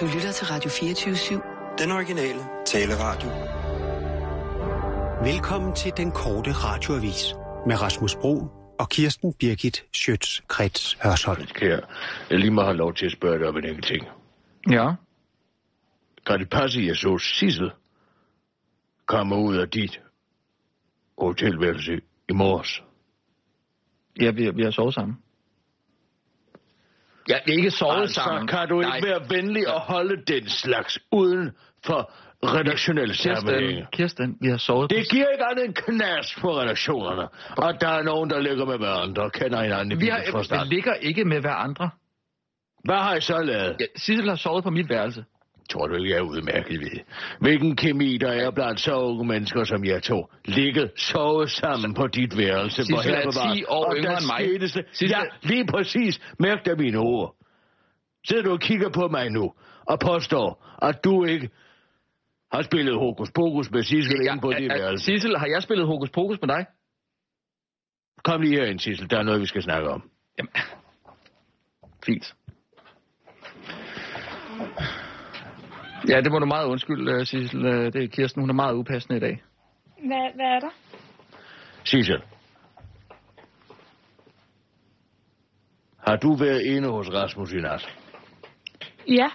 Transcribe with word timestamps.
Du 0.00 0.06
lytter 0.06 0.32
til 0.32 0.46
Radio 0.46 0.70
24-7. 0.70 1.76
Den 1.78 1.92
originale 1.92 2.40
taleradio. 2.66 3.28
Velkommen 5.32 5.74
til 5.74 5.92
den 5.96 6.10
korte 6.10 6.52
radioavis 6.52 7.34
med 7.66 7.82
Rasmus 7.82 8.14
Bro 8.16 8.34
og 8.78 8.88
Kirsten 8.88 9.34
Birgit 9.34 9.84
Schøtz-Krets 9.96 10.98
Hørsholm. 11.02 11.46
Kære, 11.46 11.80
jeg 12.30 12.38
lige 12.38 12.50
må 12.50 12.62
have 12.62 12.76
lov 12.76 12.94
til 12.94 13.06
at 13.06 13.12
spørge 13.12 13.38
dig 13.38 13.48
om 13.48 13.56
en 13.56 13.64
enkelt 13.64 13.86
ting. 13.86 14.06
Ja. 14.70 14.92
Kan 16.26 16.38
det 16.38 16.50
passe, 16.50 16.80
at 16.80 16.86
jeg 16.86 16.96
så 16.96 17.18
Sissel 17.18 17.70
komme 19.06 19.36
ud 19.36 19.56
af 19.56 19.68
dit 19.70 20.00
hotelværelse 21.18 22.00
i 22.28 22.32
morges? 22.32 22.82
Ja, 24.20 24.30
vi, 24.30 24.50
vi 24.50 24.62
har 24.62 24.70
sovet 24.70 24.94
sammen. 24.94 25.16
Ja, 27.28 27.38
vi 27.46 27.52
ikke 27.52 27.70
sovet 27.70 28.00
Altså, 28.00 28.14
sammen. 28.14 28.46
kan 28.46 28.68
du 28.68 28.80
ikke 28.80 28.90
Nej. 28.90 29.00
være 29.04 29.20
venlig 29.30 29.68
og 29.74 29.80
holde 29.80 30.22
den 30.26 30.48
slags 30.48 30.98
uden 31.12 31.50
for 31.86 32.10
redaktionelle? 32.44 33.14
Kirsten, 33.14 33.86
Kirsten, 33.92 34.36
vi 34.40 34.48
har 34.48 34.56
sovet 34.56 34.90
Det 34.90 35.08
giver 35.10 35.26
ikke 35.28 35.44
andet 35.50 35.64
end 35.64 35.74
knas 35.74 36.36
på 36.40 36.58
redaktionerne. 36.60 37.28
Og 37.56 37.80
der 37.80 37.88
er 37.88 38.02
nogen, 38.02 38.30
der 38.30 38.40
ligger 38.40 38.64
med 38.64 38.78
hverandre 38.78 39.22
og 39.22 39.32
kender 39.32 39.62
hinanden 39.62 39.92
i 39.92 40.04
vi 40.04 40.08
har, 40.08 40.18
vi 40.26 40.30
forstand. 40.30 40.68
ligger 40.68 40.94
ikke 40.94 41.24
med 41.24 41.40
hver 41.40 41.54
andre. 41.54 41.90
Hvad 42.84 42.96
har 42.96 43.14
I 43.14 43.20
så 43.20 43.38
lavet? 43.42 43.76
Ja, 43.80 43.86
Sissel 43.96 44.28
har 44.28 44.36
sovet 44.36 44.64
på 44.64 44.70
mit 44.70 44.88
værelse. 44.88 45.24
Tror 45.70 45.86
du 45.86 45.94
ikke, 45.94 46.10
jeg 46.10 46.18
er 46.18 46.22
udmærket 46.22 46.80
ved. 46.80 47.00
Hvilken 47.40 47.76
kemi 47.76 48.18
der 48.18 48.32
er 48.32 48.50
blandt 48.50 48.80
så 48.80 48.94
unge 48.94 49.24
mennesker 49.26 49.64
som 49.64 49.84
jeg 49.84 50.02
to. 50.02 50.26
Ligget, 50.44 50.90
sovet 50.96 51.50
sammen 51.50 51.94
på 51.94 52.06
dit 52.06 52.38
værelse. 52.38 52.84
Sissel 52.84 53.14
er 53.14 53.20
bevares. 53.20 53.58
10 53.58 53.64
år 53.68 53.84
Og 53.84 53.96
yngre 53.96 54.12
end 54.12 54.26
mig. 54.26 54.68
skete 54.68 55.06
Ja, 55.06 55.20
lige 55.42 55.66
præcis. 55.66 56.20
Mærk 56.38 56.66
da 56.66 56.74
mine 56.74 56.98
ord. 56.98 57.34
Sidder 58.28 58.42
du 58.42 58.52
og 58.52 58.60
kigger 58.60 58.90
på 58.90 59.08
mig 59.08 59.30
nu 59.30 59.52
og 59.86 60.00
påstår, 60.00 60.76
at 60.82 61.04
du 61.04 61.24
ikke 61.24 61.50
har 62.52 62.62
spillet 62.62 62.94
hokus 62.94 63.30
pokus 63.34 63.70
med 63.70 63.82
Sissel 63.82 64.20
ja, 64.24 64.30
inde 64.32 64.42
på 64.42 64.52
dit 64.52 64.68
værelse. 64.70 65.04
Sissel, 65.04 65.36
har 65.38 65.46
jeg 65.46 65.62
spillet 65.62 65.86
hokus 65.86 66.10
pokus 66.10 66.38
med 66.40 66.48
dig? 66.48 66.66
Kom 68.24 68.40
lige 68.40 68.60
herind, 68.60 68.78
Sissel. 68.78 69.10
Der 69.10 69.18
er 69.18 69.22
noget, 69.22 69.40
vi 69.40 69.46
skal 69.46 69.62
snakke 69.62 69.88
om. 69.88 70.10
Jamen, 70.38 70.52
fint. 72.06 72.34
Ja, 76.08 76.20
det 76.20 76.32
må 76.32 76.38
du 76.38 76.46
meget 76.46 76.66
undskylde, 76.66 77.26
Sissel. 77.26 77.66
Øh, 77.66 77.92
Det 77.92 78.04
er 78.04 78.08
Kirsten, 78.08 78.42
hun 78.42 78.50
er 78.50 78.54
meget 78.54 78.74
upassende 78.74 79.16
i 79.16 79.20
dag. 79.20 79.42
Hvad, 80.06 80.34
hvad 80.34 80.44
er 80.46 80.60
der? 80.60 80.70
Sissel. 81.84 82.22
Har 86.06 86.16
du 86.16 86.34
været 86.34 86.60
inde 86.62 86.88
hos 86.88 87.08
Rasmus 87.12 87.52
i 87.52 87.56
nat? 87.56 87.88
Ja. 89.08 89.28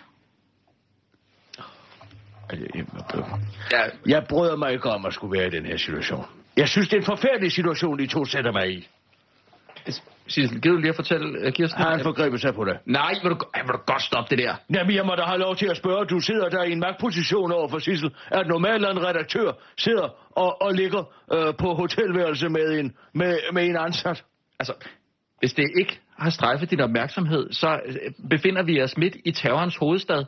Ja, 3.71 3.83
Jeg 4.05 4.25
bryder 4.29 4.55
mig 4.55 4.71
ikke 4.73 4.89
om 4.89 5.05
at 5.05 5.13
skulle 5.13 5.39
være 5.39 5.47
i 5.47 5.49
den 5.49 5.65
her 5.65 5.77
situation. 5.77 6.25
Jeg 6.57 6.69
synes, 6.69 6.87
det 6.87 6.95
er 6.95 6.99
en 6.99 7.05
forfærdelig 7.05 7.51
situation, 7.51 7.99
de 7.99 8.07
to 8.07 8.25
sætter 8.25 8.51
mig 8.51 8.71
i. 8.71 8.87
Sissel, 10.27 10.61
gider 10.61 10.75
du 10.75 10.81
lige 10.81 10.89
at 10.89 10.95
fortælle 10.95 11.47
uh, 11.47 11.53
Kirsten? 11.53 11.81
Har 11.81 11.89
han 11.91 12.03
forgrebet 12.03 12.41
sig 12.41 12.53
på 12.55 12.63
det? 12.65 12.77
Nej, 12.85 13.13
vil 13.23 13.31
du, 13.31 13.37
vil 13.65 13.73
du 13.73 13.77
godt 13.85 14.01
stoppe 14.01 14.35
det 14.35 14.43
der. 14.45 14.55
Jamen, 14.75 14.95
jeg 14.95 15.05
må 15.05 15.15
da 15.15 15.21
have 15.21 15.39
lov 15.39 15.55
til 15.55 15.65
at 15.65 15.77
spørge. 15.77 16.05
Du 16.05 16.19
sidder 16.19 16.49
der 16.49 16.63
i 16.63 16.71
en 16.71 16.79
magtposition 16.79 17.51
over 17.51 17.67
for 17.67 17.79
Sissel. 17.79 18.11
At 18.31 18.47
normalt 18.47 18.85
en 18.85 19.05
redaktør 19.05 19.51
sidder 19.77 20.07
og, 20.31 20.61
og 20.61 20.73
ligger 20.73 21.03
øh, 21.33 21.53
på 21.59 21.73
hotelværelse 21.73 22.49
med 22.49 22.79
en, 22.79 22.93
med, 23.13 23.39
med 23.53 23.63
en 23.65 23.77
ansat. 23.77 24.23
Altså, 24.59 24.73
hvis 25.39 25.53
det 25.53 25.65
ikke 25.79 25.99
har 26.19 26.29
strejfet 26.29 26.71
din 26.71 26.79
opmærksomhed, 26.81 27.51
så 27.51 27.79
øh, 27.85 27.95
befinder 28.29 28.63
vi 28.63 28.81
os 28.81 28.97
midt 28.97 29.15
i 29.25 29.31
terrorens 29.31 29.75
hovedstad. 29.77 30.23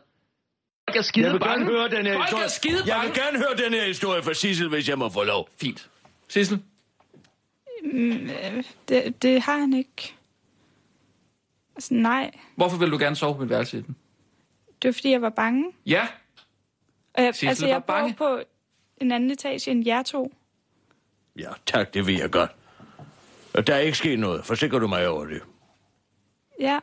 Folk 0.89 0.97
er 0.97 1.01
skide 1.01 1.25
Jeg 1.25 1.33
vil 1.33 1.39
bange. 1.39 1.53
gerne 1.65 1.65
høre 1.77 1.89
den 1.89 2.05
her 2.05 2.13
Folk 2.13 2.25
historie. 2.25 2.43
er 2.43 2.47
skide 2.49 2.77
Jeg 2.87 2.99
vil 3.05 3.13
gerne 3.23 3.37
høre 3.37 3.65
den 3.65 3.73
her 3.73 3.85
historie 3.87 4.21
fra 4.23 4.33
Sissel, 4.33 4.69
hvis 4.69 4.89
jeg 4.89 4.97
må 4.97 5.09
få 5.09 5.23
lov. 5.23 5.49
Fint. 5.61 5.89
Sissel? 6.29 6.59
Det, 8.89 9.21
det 9.21 9.41
har 9.41 9.57
han 9.57 9.73
ikke. 9.73 10.15
Altså, 11.75 11.93
nej. 11.93 12.31
Hvorfor 12.55 12.77
vil 12.77 12.91
du 12.91 12.97
gerne 12.97 13.15
sove 13.15 13.35
på 13.35 13.41
mit 13.41 13.49
værelse 13.49 13.77
i 13.77 13.81
den? 13.81 13.95
Det 14.81 14.87
var, 14.87 14.93
fordi 14.93 15.11
jeg 15.11 15.21
var 15.21 15.29
bange. 15.29 15.71
Ja. 15.85 16.07
Og 17.13 17.23
jeg, 17.23 17.35
Sissel 17.35 17.47
altså, 17.49 17.65
var 17.65 17.71
jeg 17.71 17.83
bor 17.83 17.93
bange? 17.93 18.13
på 18.13 18.39
en 18.97 19.11
anden 19.11 19.31
etage 19.31 19.71
end 19.71 19.85
jer 19.85 20.03
to. 20.03 20.33
Ja, 21.39 21.49
tak, 21.65 21.93
det 21.93 22.07
ved 22.07 22.13
jeg 22.13 22.31
godt. 22.31 22.51
Og 23.53 23.67
der 23.67 23.75
er 23.75 23.79
ikke 23.79 23.97
sket 23.97 24.19
noget. 24.19 24.45
Forsikrer 24.45 24.79
du 24.79 24.87
mig 24.87 25.07
over 25.07 25.25
det? 25.25 25.41
Ja. 26.59 26.79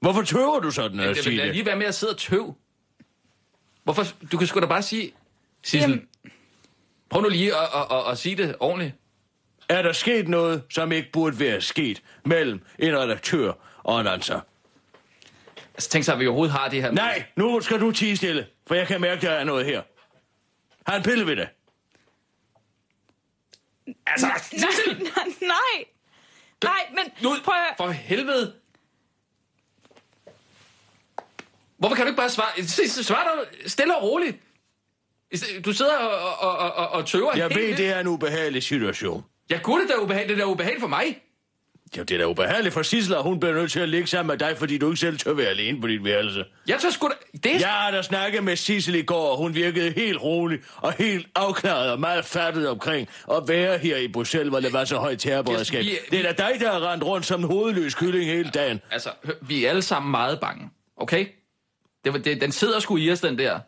Hvorfor 0.00 0.22
tøver 0.22 0.60
du 0.60 0.70
sådan 0.70 1.00
at 1.00 1.08
Det 1.16 1.24
sige 1.24 1.36
vil 1.36 1.46
det? 1.46 1.54
lige 1.54 1.66
være 1.66 1.76
med 1.76 1.86
at 1.86 1.94
sidde 1.94 2.12
og 2.12 2.18
tøv. 2.18 2.54
Hvorfor? 3.84 4.04
Du 4.32 4.38
kan 4.38 4.46
sgu 4.46 4.60
da 4.60 4.66
bare 4.66 4.82
sige... 4.82 5.12
Sissel, 5.62 5.90
Jamen- 5.90 6.08
prøv 7.10 7.22
nu 7.22 7.28
lige 7.28 7.54
at, 7.54 7.68
at, 7.74 7.96
at, 7.98 8.10
at 8.10 8.18
sige 8.18 8.36
det 8.36 8.56
ordentligt. 8.60 8.94
Er 9.74 9.82
der 9.82 9.92
sket 9.92 10.28
noget, 10.28 10.62
som 10.70 10.92
ikke 10.92 11.12
burde 11.12 11.38
være 11.38 11.60
sket 11.60 12.02
mellem 12.24 12.60
en 12.78 12.98
redaktør 12.98 13.52
og 13.78 14.00
en 14.00 14.06
ansat? 14.06 14.40
Altså, 15.74 15.88
tænk 15.90 16.04
sig, 16.04 16.14
at 16.14 16.20
vi 16.20 16.26
overhovedet 16.26 16.54
har 16.54 16.68
det 16.68 16.82
her... 16.82 16.90
Nej, 16.90 17.24
nu 17.36 17.60
skal 17.60 17.80
du 17.80 17.90
tige 17.92 18.16
stille, 18.16 18.46
for 18.66 18.74
jeg 18.74 18.86
kan 18.86 19.00
mærke, 19.00 19.26
der 19.26 19.30
er 19.30 19.44
noget 19.44 19.66
her. 19.66 19.82
Har 20.86 20.96
en 20.96 21.02
pille 21.02 21.26
ved 21.26 21.36
det? 21.36 21.48
Altså, 24.06 24.26
Nej, 24.52 24.96
nej, 24.98 25.34
nej. 25.40 25.84
Nej, 26.64 26.88
men 26.90 27.12
Nu, 27.22 27.36
prøv 27.44 27.54
at... 27.54 27.76
for 27.76 27.88
helvede. 27.88 28.54
Hvorfor 31.76 31.96
kan 31.96 32.04
du 32.04 32.08
ikke 32.08 32.20
bare 32.20 32.30
svare? 32.30 32.62
Svar 32.88 33.46
dig 33.52 33.70
stille 33.70 33.96
og 33.96 34.02
roligt. 34.02 34.36
Du 35.64 35.72
sidder 35.72 35.96
og, 35.96 36.38
og, 36.38 36.58
og, 36.74 36.88
og, 36.88 37.06
tøver 37.06 37.36
Jeg 37.36 37.50
ved, 37.50 37.76
det 37.76 37.88
er 37.88 38.00
en 38.00 38.06
ubehagelig 38.06 38.62
situation. 38.62 39.24
Ja, 39.50 39.58
gud, 39.62 39.80
det 39.80 39.88
da 39.88 39.94
ubehageligt. 40.02 40.36
Det 40.36 40.42
er 40.42 40.46
da 40.46 40.52
ubehageligt 40.52 40.80
for 40.80 40.88
mig. 40.88 41.20
Ja, 41.96 42.02
det 42.02 42.10
er 42.14 42.18
da 42.18 42.26
ubehageligt 42.26 42.74
for 42.74 42.82
Sissel, 42.82 43.16
og 43.16 43.22
hun 43.22 43.40
bliver 43.40 43.54
nødt 43.54 43.72
til 43.72 43.80
at 43.80 43.88
ligge 43.88 44.06
sammen 44.06 44.32
med 44.38 44.48
dig, 44.48 44.58
fordi 44.58 44.78
du 44.78 44.86
ikke 44.86 44.96
selv 44.96 45.18
tør 45.18 45.32
være 45.32 45.46
alene 45.46 45.80
på 45.80 45.86
dit 45.86 46.04
værelse. 46.04 46.44
Jeg 46.68 46.80
tror 46.80 46.90
sgu 46.90 47.08
da... 47.08 47.38
Det. 47.48 47.60
Jeg 47.60 47.68
har 47.68 47.90
da 47.90 48.02
snakket 48.02 48.44
med 48.44 48.56
Sissel 48.56 48.94
i 48.94 49.02
går, 49.02 49.30
og 49.30 49.36
hun 49.36 49.54
virkede 49.54 49.90
helt 49.90 50.22
rolig 50.22 50.58
og 50.76 50.92
helt 50.92 51.26
afklaret 51.34 51.90
og 51.92 52.00
meget 52.00 52.24
fattet 52.24 52.68
omkring 52.68 53.08
at 53.32 53.42
være 53.48 53.78
her 53.78 53.96
i 53.96 54.08
Bruxelles, 54.08 54.48
hvor 54.48 54.60
der 54.60 54.70
var 54.70 54.84
så 54.84 54.96
højt 54.96 55.18
terrorberedskab. 55.18 55.84
Vi- 55.84 55.98
Det 56.10 56.26
er 56.26 56.32
da 56.32 56.48
dig, 56.52 56.60
der 56.60 56.72
har 56.72 56.92
rendt 56.92 57.04
rundt 57.04 57.26
som 57.26 57.40
en 57.40 57.46
hovedløs 57.46 57.94
kylling 57.94 58.24
hele 58.24 58.50
dagen. 58.50 58.80
Altså, 58.90 59.10
vi 59.42 59.64
er 59.64 59.70
alle 59.70 59.82
sammen 59.82 60.10
meget 60.10 60.40
bange. 60.40 60.70
Okay? 60.96 61.26
Det, 62.04 62.12
var- 62.12 62.18
det, 62.18 62.40
den 62.40 62.52
sidder 62.52 62.80
sgu 62.80 62.96
i 62.96 63.10
os, 63.12 63.20
den 63.20 63.38
der. 63.38 63.58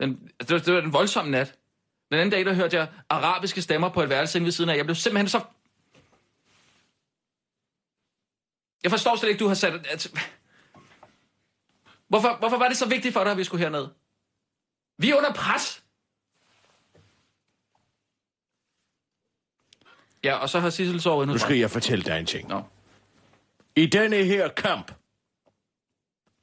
Den, 0.00 0.18
det, 0.40 0.50
var, 0.50 0.58
det 0.58 0.74
var 0.74 0.80
en 0.80 0.92
voldsom 0.92 1.26
nat. 1.26 1.54
Den 2.10 2.18
anden 2.18 2.30
dag, 2.30 2.44
der 2.44 2.54
hørte 2.54 2.76
jeg 2.76 2.88
arabiske 3.10 3.62
stemmer 3.62 3.88
på 3.88 4.02
et 4.02 4.08
værelse 4.08 4.40
ved 4.40 4.52
siden 4.52 4.70
af. 4.70 4.76
Jeg 4.76 4.84
blev 4.84 4.94
simpelthen 4.94 5.28
så... 5.28 5.40
Jeg 8.82 8.90
forstår 8.90 9.16
slet 9.16 9.28
ikke, 9.28 9.38
du 9.38 9.48
har 9.48 9.54
sat... 9.54 9.86
At... 9.86 10.12
Hvorfor, 12.08 12.36
hvorfor 12.38 12.58
var 12.58 12.68
det 12.68 12.76
så 12.76 12.88
vigtigt 12.88 13.12
for 13.12 13.22
dig, 13.24 13.32
at 13.32 13.38
vi 13.38 13.44
skulle 13.44 13.62
herned? 13.64 13.88
Vi 14.98 15.10
er 15.10 15.16
under 15.16 15.32
pres. 15.32 15.84
Ja, 20.24 20.34
og 20.34 20.48
så 20.48 20.60
har 20.60 20.70
Sissel 20.70 21.00
sovet 21.00 21.26
Nu 21.26 21.32
nu. 21.32 21.38
skal 21.38 21.56
jeg 21.56 21.70
fortælle 21.70 22.04
dig 22.04 22.18
en 22.18 22.26
ting. 22.26 22.48
Nå. 22.48 22.62
I 23.76 23.86
denne 23.86 24.16
her 24.16 24.48
kamp, 24.48 24.92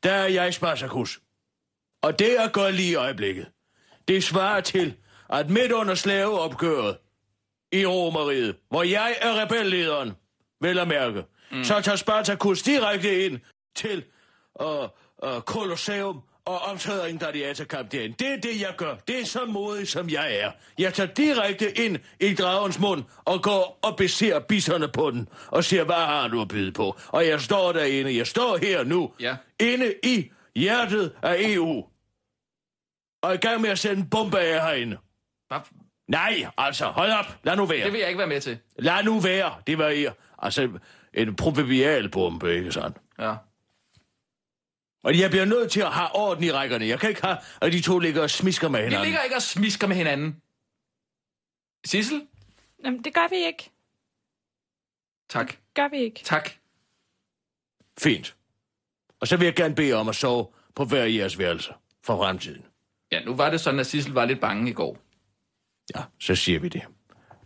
der 0.04 0.14
er 0.14 0.28
jeg 0.28 0.54
Spartacus. 0.54 1.22
Og 2.02 2.20
det 2.20 2.40
er 2.40 2.50
godt 2.50 2.76
lige 2.76 2.92
i 2.92 2.96
øjeblikket. 2.96 3.52
Det 4.08 4.24
svarer 4.24 4.62
til, 4.62 4.98
at 5.30 5.50
midt 5.50 5.72
under 5.72 5.96
slaveopgøret 5.96 6.98
i 7.72 7.86
Romeriet, 7.86 8.56
hvor 8.70 8.84
jeg 8.84 9.16
er 9.22 9.42
rebellederen, 9.42 10.12
vel 10.62 10.80
at 10.80 10.88
mærke, 10.88 11.24
mm. 11.52 11.64
så 11.64 11.82
tager 11.82 11.96
Spartacus 11.96 12.62
direkte 12.62 13.26
ind 13.26 13.40
til 13.76 14.04
uh, 14.62 14.84
uh, 15.24 15.42
Colosseum 15.42 16.22
og 16.46 16.60
optræder 16.60 17.06
en 17.06 17.18
gladiatorkamp 17.18 17.92
derinde. 17.92 18.16
Det 18.20 18.28
er 18.34 18.38
det, 18.38 18.62
jeg 18.62 18.74
gør. 18.78 18.96
Det 19.08 19.20
er 19.20 19.26
så 19.26 19.46
modig, 19.46 19.88
som 19.88 20.10
jeg 20.10 20.36
er. 20.36 20.52
Jeg 20.78 20.94
tager 20.94 21.14
direkte 21.14 21.78
ind 21.78 21.98
i 22.20 22.34
dragens 22.34 22.80
mund 22.80 23.04
og 23.26 23.44
går 23.44 23.80
og 23.82 23.98
beser 23.98 24.40
bisserne 24.40 24.88
på 24.88 25.12
den 25.12 25.30
og 25.48 25.64
siger, 25.64 25.84
hvad 25.84 25.96
har 25.96 26.28
du 26.28 26.42
at 26.42 26.48
byde 26.48 26.72
på? 26.72 26.98
Og 27.08 27.28
jeg 27.28 27.42
står 27.42 27.72
derinde. 27.72 28.18
Jeg 28.18 28.28
står 28.28 28.58
her 28.58 28.84
nu. 28.84 29.12
Ja. 29.20 29.36
Inde 29.60 29.94
i 30.04 30.32
hjertet 30.56 31.16
af 31.22 31.36
EU. 31.40 31.86
Og 33.22 33.30
er 33.30 33.34
i 33.34 33.38
gang 33.38 33.62
med 33.62 33.70
at 33.70 33.80
sende 33.80 34.02
en 34.02 34.10
bombe 34.10 34.40
af 34.40 34.62
herinde. 34.62 34.98
Hvad? 35.60 35.62
Nej, 36.08 36.46
altså, 36.58 36.86
hold 36.86 37.12
op. 37.12 37.26
Lad 37.44 37.56
nu 37.56 37.66
være. 37.66 37.84
Det 37.86 37.94
vil 37.94 38.00
jeg 38.00 38.08
ikke 38.10 38.18
være 38.18 38.28
med 38.28 38.42
til. 38.42 38.60
Lad 38.80 39.04
nu 39.04 39.20
være. 39.20 39.62
Det 39.68 39.78
var 39.78 39.90
her. 39.90 40.12
Altså, 40.40 40.80
en 41.14 41.36
provivial 41.36 42.10
bombe, 42.10 42.56
ikke 42.56 42.72
sandt? 42.72 42.98
Ja. 43.20 43.36
Og 45.04 45.20
jeg 45.20 45.30
bliver 45.30 45.46
nødt 45.46 45.72
til 45.72 45.82
at 45.82 45.92
have 45.92 46.10
orden 46.16 46.44
i 46.44 46.52
rækkerne. 46.52 46.88
Jeg 46.88 47.00
kan 47.00 47.10
ikke 47.10 47.22
have, 47.26 47.38
at 47.62 47.74
de 47.74 47.82
to 47.82 48.00
ligger 48.00 48.22
og 48.22 48.30
smisker 48.30 48.70
med 48.70 48.80
Vi 48.80 48.84
hinanden. 48.84 49.06
ligger 49.06 49.22
ikke 49.22 49.36
og 49.36 49.42
smisker 49.42 49.88
med 49.88 49.96
hinanden. 49.96 50.42
Sissel? 51.86 52.28
Jamen, 52.86 53.04
det 53.04 53.14
gør 53.14 53.28
vi 53.30 53.36
ikke. 53.36 53.70
Tak. 55.30 55.54
Gør 55.74 55.88
vi 55.88 55.98
ikke. 55.98 56.20
Tak. 56.24 56.50
Fint. 58.00 58.36
Og 59.20 59.28
så 59.28 59.38
vil 59.38 59.46
jeg 59.46 59.56
gerne 59.56 59.76
bede 59.76 59.94
om 59.94 60.10
at 60.10 60.16
sove 60.16 60.48
på 60.76 60.86
hver 60.86 61.06
jeres 61.06 61.38
værelse 61.40 61.74
for 62.04 62.18
fremtiden. 62.18 62.66
Ja, 63.12 63.24
nu 63.24 63.36
var 63.36 63.50
det 63.50 63.62
sådan, 63.62 63.80
at 63.80 63.88
Sissel 63.88 64.14
var 64.14 64.26
lidt 64.26 64.42
bange 64.42 64.70
i 64.70 64.74
går. 64.74 64.98
Ja, 65.96 66.04
så 66.20 66.36
siger 66.36 66.60
vi 66.60 66.70
det. 66.70 66.82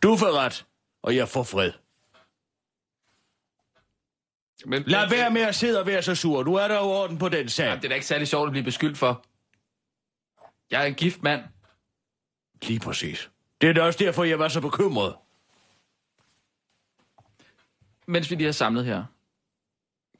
Du 0.03 0.17
får 0.17 0.37
ret, 0.37 0.65
og 1.01 1.15
jeg 1.15 1.29
får 1.29 1.43
fred. 1.43 1.71
Men, 4.65 4.83
Lad 4.83 5.09
være 5.09 5.31
med 5.31 5.41
at 5.41 5.55
sidde 5.55 5.79
og 5.79 5.85
være 5.87 6.01
så 6.01 6.15
sur. 6.15 6.43
Nu 6.43 6.55
er 6.55 6.67
der 6.67 6.75
jo 6.75 6.81
orden 6.81 7.17
på 7.17 7.29
den 7.29 7.49
sag. 7.49 7.65
Jamen, 7.65 7.77
det 7.77 7.85
er 7.85 7.89
da 7.89 7.95
ikke 7.95 8.07
særlig 8.07 8.27
sjovt 8.27 8.47
at 8.47 8.51
blive 8.51 8.63
beskyldt 8.63 8.97
for. 8.97 9.25
Jeg 10.71 10.81
er 10.81 10.85
en 10.85 10.93
gift 10.93 11.23
mand. 11.23 11.41
Lige 12.61 12.79
præcis. 12.79 13.29
Det 13.61 13.69
er 13.69 13.73
da 13.73 13.81
også 13.81 13.99
derfor, 13.99 14.23
jeg 14.23 14.39
var 14.39 14.47
så 14.47 14.61
bekymret. 14.61 15.15
Mens 18.07 18.31
vi 18.31 18.35
lige 18.35 18.45
har 18.45 18.51
samlet 18.51 18.85
her. 18.85 19.03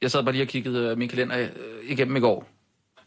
Jeg 0.02 0.10
sad 0.10 0.22
bare 0.22 0.32
lige 0.32 0.44
og 0.44 0.48
kiggede 0.48 0.90
øh, 0.90 0.98
min 0.98 1.08
kalender 1.08 1.38
øh, 1.38 1.90
igennem 1.90 2.16
i 2.16 2.20
går. 2.20 2.48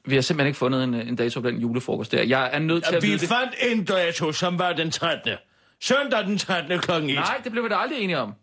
Vi 0.06 0.15
har 0.15 0.21
simpelthen 0.21 0.48
ikke 0.48 0.57
fundet 0.57 0.83
en, 0.83 0.94
øh, 0.94 1.07
en 1.07 1.15
dato 1.15 1.42
på 1.42 1.48
den 1.51 1.59
julefrokost 1.59 2.12
der. 2.12 2.24
Jeg 2.24 2.50
er 2.53 2.59
nødt 2.59 2.83
til 2.83 2.92
Ja, 2.92 2.98
at 2.98 3.03
vi 3.03 3.07
vide 3.07 3.19
det. 3.19 3.30
fandt 3.30 3.53
en 3.62 3.86
dato, 3.86 4.31
som 4.31 4.59
var 4.59 4.74
den 4.74 4.92
13. 4.92 5.38
Søndag 5.80 6.25
den 6.25 6.38
13. 6.38 6.80
kl. 6.80 6.92
1. 6.92 7.03
Nej, 7.03 7.42
det 7.44 7.51
blev 7.51 7.63
vi 7.63 7.69
da 7.69 7.75
aldrig 7.75 8.00
enige 8.03 8.18
om. 8.19 8.33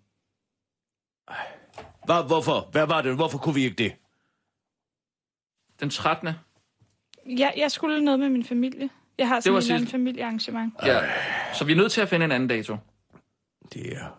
Hvad, 2.04 2.26
hvorfor? 2.26 2.68
Hvad 2.72 2.86
var 2.86 3.02
det? 3.02 3.14
Hvorfor 3.14 3.38
kunne 3.38 3.54
vi 3.54 3.64
ikke 3.64 3.76
det? 3.76 3.92
Den 5.80 5.90
13. 5.90 6.28
Jeg, 7.26 7.54
jeg 7.56 7.70
skulle 7.70 8.00
noget 8.04 8.20
med 8.20 8.28
min 8.28 8.44
familie. 8.44 8.90
Jeg 9.18 9.28
har 9.28 9.40
sådan 9.40 9.52
andet 9.56 9.64
sidst. 9.64 9.90
familiearrangement. 9.90 10.74
Ja. 10.82 11.00
Så 11.54 11.64
vi 11.64 11.72
er 11.72 11.76
nødt 11.76 11.92
til 11.92 12.00
at 12.00 12.08
finde 12.08 12.24
en 12.24 12.32
anden 12.32 12.48
dato. 12.48 12.76
Det 13.72 13.96
er 13.96 14.18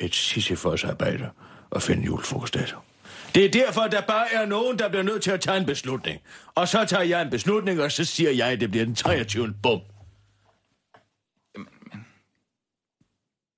et 0.00 0.14
sisyfos 0.14 0.84
arbejde 0.84 1.30
at 1.72 1.82
finde 1.82 2.00
en 2.00 2.06
julefrokostdato. 2.06 2.76
Det 3.34 3.44
er 3.44 3.50
derfor, 3.50 3.80
der 3.82 4.00
bare 4.06 4.32
er 4.32 4.46
nogen, 4.46 4.78
der 4.78 4.88
bliver 4.88 5.02
nødt 5.02 5.22
til 5.22 5.30
at 5.30 5.40
tage 5.40 5.56
en 5.56 5.66
beslutning. 5.66 6.20
Og 6.54 6.68
så 6.68 6.84
tager 6.84 7.02
jeg 7.02 7.22
en 7.22 7.30
beslutning, 7.30 7.80
og 7.80 7.92
så 7.92 8.04
siger 8.04 8.30
jeg, 8.30 8.48
at 8.48 8.60
det 8.60 8.70
bliver 8.70 8.84
den 8.84 8.94
23. 8.94 9.54
Bum. 9.62 9.80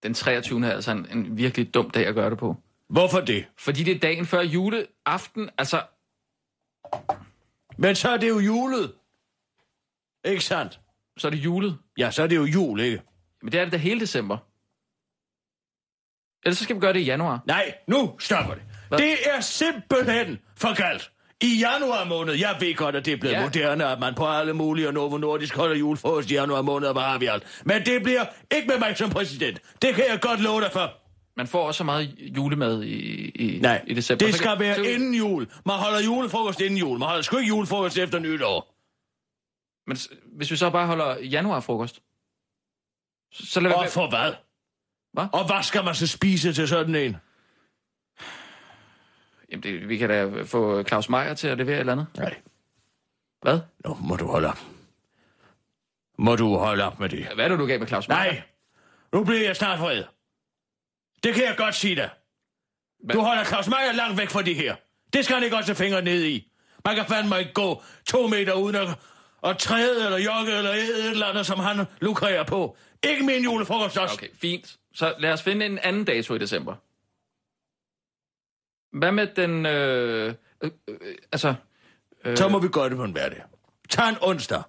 Den 0.02 0.14
23. 0.14 0.66
er 0.66 0.72
altså 0.72 0.90
en, 0.90 1.06
en 1.10 1.36
virkelig 1.36 1.74
dum 1.74 1.90
dag 1.90 2.06
at 2.06 2.14
gøre 2.14 2.30
det 2.30 2.38
på. 2.38 2.56
Hvorfor 2.88 3.20
det? 3.20 3.46
Fordi 3.58 3.82
det 3.82 3.94
er 3.94 3.98
dagen 3.98 4.26
før 4.26 4.42
juleaften. 4.42 5.50
Altså, 5.58 5.82
Men 7.78 7.94
så 7.94 8.08
er 8.08 8.16
det 8.16 8.28
jo 8.28 8.38
julet. 8.38 8.92
Ikke 10.24 10.44
sandt? 10.44 10.80
så 11.16 11.26
er 11.26 11.30
det 11.30 11.38
julet. 11.38 11.78
Ja, 11.98 12.10
så 12.10 12.22
er 12.22 12.26
det 12.26 12.36
jo 12.36 12.44
jul, 12.44 12.80
ikke? 12.80 13.02
Men 13.42 13.52
det 13.52 13.60
er 13.60 13.64
det 13.64 13.72
da 13.72 13.76
hele 13.76 14.00
december. 14.00 14.38
Ellers 16.44 16.58
så 16.58 16.64
skal 16.64 16.76
vi 16.76 16.80
gøre 16.80 16.92
det 16.92 17.00
i 17.00 17.04
januar. 17.04 17.42
Nej, 17.46 17.74
nu 17.86 18.16
stopper 18.18 18.54
det. 18.54 18.62
Hvad? 18.88 18.98
Det 18.98 19.14
er 19.34 19.40
simpelthen 19.40 20.38
for 20.56 20.74
galt. 20.74 21.10
I 21.40 21.58
januar 21.60 22.04
måned, 22.04 22.34
jeg 22.34 22.56
ved 22.60 22.74
godt, 22.74 22.96
at 22.96 23.04
det 23.04 23.12
er 23.12 23.16
blevet 23.16 23.34
Ja. 23.34 23.42
moderne, 23.42 23.84
at 23.86 24.00
man 24.00 24.14
på 24.14 24.26
alle 24.28 24.52
mulige 24.52 24.88
og 24.88 24.94
Novo 24.94 25.16
Nordisk 25.18 25.56
holder 25.56 25.76
julefrokost 25.76 26.30
i 26.30 26.34
januar 26.34 26.62
måned, 26.62 26.86
og 26.88 26.92
hvad 26.92 27.02
har 27.02 27.18
vi 27.18 27.26
alt. 27.26 27.62
Men 27.64 27.86
det 27.86 28.02
bliver 28.02 28.24
ikke 28.54 28.68
med 28.68 28.78
mig 28.78 28.96
som 28.96 29.10
præsident. 29.10 29.60
Det 29.82 29.94
kan 29.94 30.04
jeg 30.10 30.20
godt 30.20 30.40
love 30.40 30.60
dig 30.60 30.70
for. 30.72 30.92
Man 31.36 31.46
får 31.46 31.66
også 31.66 31.78
så 31.78 31.84
meget 31.84 32.14
julemad 32.18 32.82
i, 32.82 33.28
i, 33.28 33.58
Nej, 33.60 33.84
i 33.86 33.94
december. 33.94 34.26
det 34.26 34.34
skal 34.34 34.48
kan- 34.50 34.58
være 34.60 34.74
så- 34.74 34.82
inden 34.82 35.14
jul. 35.14 35.46
Man 35.66 35.76
holder 35.76 36.00
julefrokost 36.04 36.60
inden 36.60 36.78
jul. 36.78 36.98
Man 36.98 37.08
holder 37.08 37.22
sgu 37.22 37.36
ikke 37.36 37.48
julefrokost 37.48 37.98
efter 37.98 38.18
nytår. 38.18 38.72
Men 39.86 39.96
hvis 40.36 40.50
vi 40.50 40.56
så 40.56 40.70
bare 40.70 40.86
holder 40.86 41.16
januarfrokost, 41.18 42.00
så, 43.32 43.46
så 43.46 43.60
lad 43.60 43.72
Og 43.72 43.86
for 43.88 44.08
hvad? 44.08 44.32
Hvad? 45.12 45.26
Og 45.32 45.46
hvad 45.46 45.62
skal 45.62 45.84
man 45.84 45.94
så 45.94 46.06
spise 46.06 46.52
til 46.52 46.68
sådan 46.68 46.94
en? 46.94 47.16
Jamen, 49.50 49.62
det, 49.62 49.88
vi 49.88 49.96
kan 49.96 50.08
da 50.08 50.42
få 50.42 50.82
Claus 50.82 51.08
Meier 51.08 51.34
til 51.34 51.48
at 51.48 51.58
levere 51.58 51.74
et 51.76 51.80
eller 51.80 51.92
andet. 51.92 52.06
Nej, 52.16 52.34
Hvad? 53.42 53.60
nu 53.84 53.94
må 54.00 54.16
du 54.16 54.26
holde 54.26 54.48
op. 54.48 54.58
Må 56.18 56.36
du 56.36 56.56
holde 56.56 56.84
op 56.84 57.00
med 57.00 57.08
det. 57.08 57.26
Hvad 57.34 57.44
er 57.44 57.48
det, 57.48 57.58
du 57.58 57.66
gav 57.66 57.78
med 57.78 57.86
Claus 57.86 58.08
Meier? 58.08 58.22
Nej, 58.22 58.42
nu 59.12 59.24
bliver 59.24 59.42
jeg 59.42 59.56
snart 59.56 59.80
vred. 59.80 60.04
Det 61.22 61.34
kan 61.34 61.44
jeg 61.44 61.54
godt 61.56 61.74
sige 61.74 61.96
dig. 61.96 62.10
Hvad? 63.04 63.14
Du 63.14 63.20
holder 63.20 63.44
Claus 63.44 63.68
Meier 63.68 63.92
langt 63.92 64.18
væk 64.18 64.30
fra 64.30 64.42
det 64.42 64.56
her. 64.56 64.76
Det 65.12 65.24
skal 65.24 65.34
han 65.34 65.44
ikke 65.44 65.56
også 65.56 65.74
fingre 65.74 66.02
ned 66.02 66.24
i. 66.24 66.52
Man 66.84 66.96
kan 66.96 67.04
fandme 67.06 67.38
ikke 67.38 67.52
gå 67.52 67.82
to 68.06 68.26
meter 68.26 68.52
uden 68.52 68.76
at, 68.76 68.88
at 69.44 69.58
træde 69.58 70.04
eller 70.04 70.18
jogge 70.18 70.56
eller 70.58 70.70
et 70.70 71.10
eller 71.10 71.26
andet, 71.26 71.46
som 71.46 71.58
han 71.58 71.86
lukrerer 72.00 72.44
på. 72.44 72.76
Ikke 73.02 73.24
min 73.24 73.42
julefrokost 73.44 73.98
også. 73.98 74.14
Okay, 74.14 74.28
fint. 74.40 74.76
Så 74.94 75.14
lad 75.18 75.32
os 75.32 75.42
finde 75.42 75.66
en 75.66 75.78
anden 75.78 76.04
dato 76.04 76.34
i 76.34 76.38
december. 76.38 76.74
Hvad 78.92 79.12
med 79.12 79.26
den... 79.26 79.66
Øh, 79.66 80.34
øh, 80.60 80.70
øh, 80.88 80.96
altså... 81.32 81.54
Øh, 82.24 82.36
Så 82.36 82.48
må 82.48 82.58
vi 82.58 82.68
gøre 82.68 82.88
det 82.88 82.96
på 82.96 83.04
en 83.04 83.12
hverdag. 83.12 83.42
Tag 83.88 84.08
en 84.08 84.16
onsdag. 84.20 84.62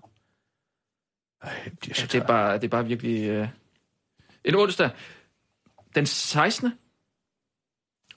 Ej, 1.42 1.62
jeg 1.66 1.74
bliver 1.80 1.96
så 1.96 2.08
det, 2.08 2.22
er 2.22 2.28
bare, 2.28 2.54
det 2.54 2.64
er 2.64 2.68
bare 2.68 2.86
virkelig... 2.86 3.30
Øh, 3.30 3.48
en 4.44 4.56
onsdag. 4.56 4.90
Den 5.96 6.06
16. 6.06 6.72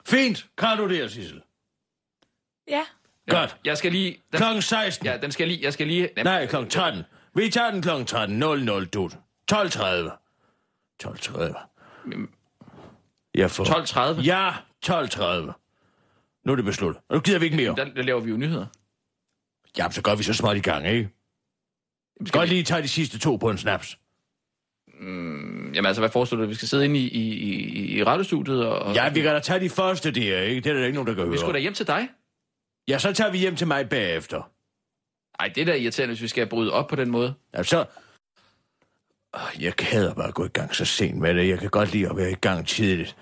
Fint. 0.07 0.47
Kan 0.59 0.79
du 0.79 0.89
det, 0.89 1.11
Sissel? 1.11 1.43
Ja, 2.69 2.85
Godt. 3.29 3.57
Jeg 3.65 3.79
skal 3.79 3.93
lige... 3.93 4.11
Den, 4.33 4.39
Klokken 4.39 4.63
16. 4.63 5.07
ja, 5.07 5.17
den 5.17 5.33
skal 5.33 5.49
lige... 5.49 5.63
Jeg 5.63 5.73
skal 5.73 5.87
lige... 5.87 6.11
Nej, 6.25 6.47
klokken 6.47 6.71
13. 6.71 7.03
Vi 7.35 7.51
tager 7.51 7.71
den 7.71 7.83
klokken 7.83 8.07
13. 8.07 8.39
00, 8.39 8.87
du. 8.87 9.11
12.30. 9.53 9.57
12.30. 11.03 13.31
Jeg 13.35 13.51
får... 13.51 13.65
12.30. 14.15 14.21
Ja, 14.21 14.51
12.30. 14.87 15.60
Nu 16.47 16.53
er 16.53 16.57
det 16.57 16.65
besluttet. 16.65 17.03
Og 17.09 17.15
nu 17.17 17.21
gider 17.21 17.39
vi 17.39 17.45
ikke 17.45 17.57
mere. 17.57 17.75
Der, 17.77 17.85
der 17.85 18.03
laver 18.03 18.21
vi 18.21 18.31
jo 18.31 18.37
nyheder. 18.37 18.67
Jamen, 19.79 19.93
så 19.93 20.03
går 20.03 20.15
vi 20.15 20.23
så 20.23 20.35
småt 20.35 20.57
i 20.57 20.61
gang, 20.61 20.87
ikke? 20.87 20.99
Jamen, 22.19 22.27
skal 22.27 22.39
Godt 22.41 22.51
vi, 22.51 22.55
lige 22.55 22.65
tage 22.65 22.83
de 22.83 22.89
sidste 22.89 23.19
to 23.19 23.37
på 23.37 23.51
en 23.51 23.59
snaps. 23.59 23.99
jamen 25.75 25.87
altså, 25.87 26.01
hvad 26.01 26.11
forestår 26.11 26.37
du? 26.37 26.47
Vi 26.47 26.55
skal 26.55 26.69
sidde 26.69 26.85
inde 26.85 26.99
i, 27.01 27.09
i, 27.09 27.33
i, 27.33 27.99
i 27.99 28.05
radiostudiet 28.05 28.67
og... 28.67 28.95
Ja, 28.95 29.09
vi 29.13 29.21
kan 29.21 29.35
da 29.35 29.41
tage 29.41 29.61
de 29.61 29.71
første 29.71 30.11
der, 30.11 30.41
ikke? 30.41 30.61
Det 30.61 30.71
er 30.71 30.75
der 30.75 30.85
ikke 30.85 30.95
nogen, 30.95 31.07
der 31.07 31.15
kan 31.15 31.23
høre. 31.23 31.33
Vi 31.33 31.39
skulle 31.39 31.55
da 31.55 31.59
hjem 31.59 31.75
til 31.75 31.87
dig. 31.87 32.09
Ja, 32.89 32.99
så 32.99 33.13
tager 33.13 33.31
vi 33.31 33.39
hjem 33.39 33.57
til 33.57 33.67
mig 33.67 33.89
bagefter. 33.89 34.51
Nej, 35.43 35.49
det 35.55 35.61
er 35.61 35.65
da 35.65 35.75
irriterende, 35.75 36.13
hvis 36.15 36.23
vi 36.23 36.29
skal 36.29 36.47
bryde 36.47 36.73
op 36.73 36.89
på 36.89 36.97
den 36.97 37.11
måde. 37.11 37.35
Altså... 37.53 37.85
Åh, 39.35 39.63
Jeg 39.63 39.73
hader 39.81 40.15
bare 40.15 40.29
at 40.29 40.35
gå 40.35 40.45
i 40.45 40.49
gang 40.49 40.75
så 40.75 40.85
sent 40.85 41.19
med 41.19 41.35
det. 41.35 41.49
Jeg 41.49 41.59
kan 41.59 41.71
godt 41.71 41.93
lide 41.93 42.09
at 42.11 42.17
være 42.17 42.31
i 42.31 42.35
gang 42.35 42.67
tidligt. 42.67 43.17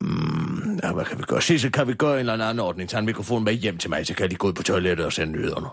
Mm, 0.00 0.80
ja, 0.82 0.92
hvad 0.92 1.04
kan 1.04 1.18
vi 1.18 1.22
gøre? 1.22 1.42
Sidst 1.42 1.72
kan 1.72 1.88
vi 1.88 1.94
gøre 1.94 2.12
en 2.14 2.18
eller 2.18 2.32
anden 2.32 2.60
ordning. 2.60 2.88
Tag 2.90 2.98
en 2.98 3.06
mikrofon 3.06 3.44
med 3.44 3.52
hjem 3.52 3.78
til 3.78 3.90
mig, 3.90 4.06
så 4.06 4.14
kan 4.14 4.30
de 4.30 4.36
gå 4.36 4.46
ud 4.48 4.52
på 4.52 4.62
toilettet 4.62 5.06
og 5.06 5.12
sende 5.12 5.32
nyhederne. 5.32 5.66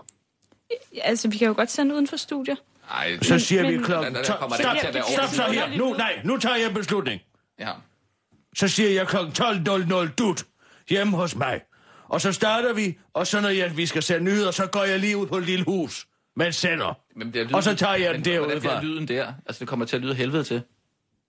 altså 1.02 1.28
vi 1.28 1.36
kan 1.38 1.48
jo 1.48 1.54
godt 1.56 1.70
sende 1.70 1.94
uden 1.94 2.06
for 2.08 2.16
studier. 2.16 2.56
Nej, 2.90 3.18
Så 3.22 3.38
siger 3.38 3.62
men- 3.62 3.72
vi 3.72 3.78
klokken... 3.84 4.16
Stop, 4.24 4.36
stop 5.12 5.28
så 5.28 5.42
her. 5.52 5.78
Nu, 5.78 5.92
nej, 5.92 6.20
nu 6.24 6.38
tager 6.38 6.56
jeg 6.56 6.68
en 6.68 6.74
beslutning. 6.74 7.20
Ja. 7.60 7.70
Så 8.56 8.68
siger 8.68 8.90
jeg 8.90 9.06
klokken 9.08 9.32
12.00 9.32 10.14
dut 10.14 10.44
hjemme 10.90 11.16
hos 11.16 11.36
mig. 11.36 11.60
Og 12.08 12.20
så 12.20 12.32
starter 12.32 12.72
vi, 12.72 12.98
og 13.14 13.26
så 13.26 13.40
når 13.40 13.48
jeg, 13.48 13.76
vi 13.76 13.86
skal 13.86 14.02
sende 14.02 14.24
nyheder, 14.24 14.50
så 14.50 14.66
går 14.66 14.84
jeg 14.84 14.98
lige 15.00 15.16
ud 15.16 15.26
på 15.26 15.36
et 15.36 15.46
lille 15.46 15.64
hus 15.64 16.06
med 16.36 16.46
en 16.46 16.52
sender. 16.52 16.98
Men 17.16 17.26
det 17.26 17.34
lyden, 17.36 17.54
Og 17.54 17.62
så 17.62 17.74
tager 17.74 17.94
jeg 17.94 18.14
den 18.14 18.20
men 18.20 18.24
derude 18.24 18.46
Hvordan 18.46 18.60
bliver 18.60 18.80
lyden 18.82 19.08
der? 19.08 19.32
Altså, 19.46 19.60
det 19.60 19.68
kommer 19.68 19.86
til 19.86 19.96
at 19.96 20.02
lyde 20.02 20.14
helvede 20.14 20.44
til. 20.44 20.62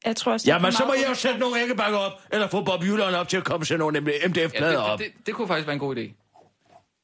Jeg 0.05 0.15
tror 0.15 0.31
også, 0.31 0.43
det 0.43 0.51
Jamen, 0.51 0.71
for 0.71 0.77
så 0.77 0.85
må 0.85 0.93
jeg 0.93 1.09
jo 1.09 1.13
sætte 1.13 1.39
nogle 1.39 1.61
æggebakker 1.61 1.99
op, 1.99 2.11
eller 2.31 2.47
få 2.47 2.63
Bob 2.63 2.83
Jylland 2.83 3.15
op 3.15 3.27
til 3.27 3.37
at 3.37 3.43
komme 3.43 3.63
og 3.63 3.67
sætte 3.67 3.79
nogle 3.79 3.99
MDF-plader 3.99 4.71
Ja, 4.71 4.77
op. 4.77 4.99
det, 4.99 5.07
det, 5.17 5.27
det, 5.27 5.35
kunne 5.35 5.47
faktisk 5.47 5.67
være 5.67 5.73
en 5.73 5.79
god 5.79 5.95
idé. 5.95 6.01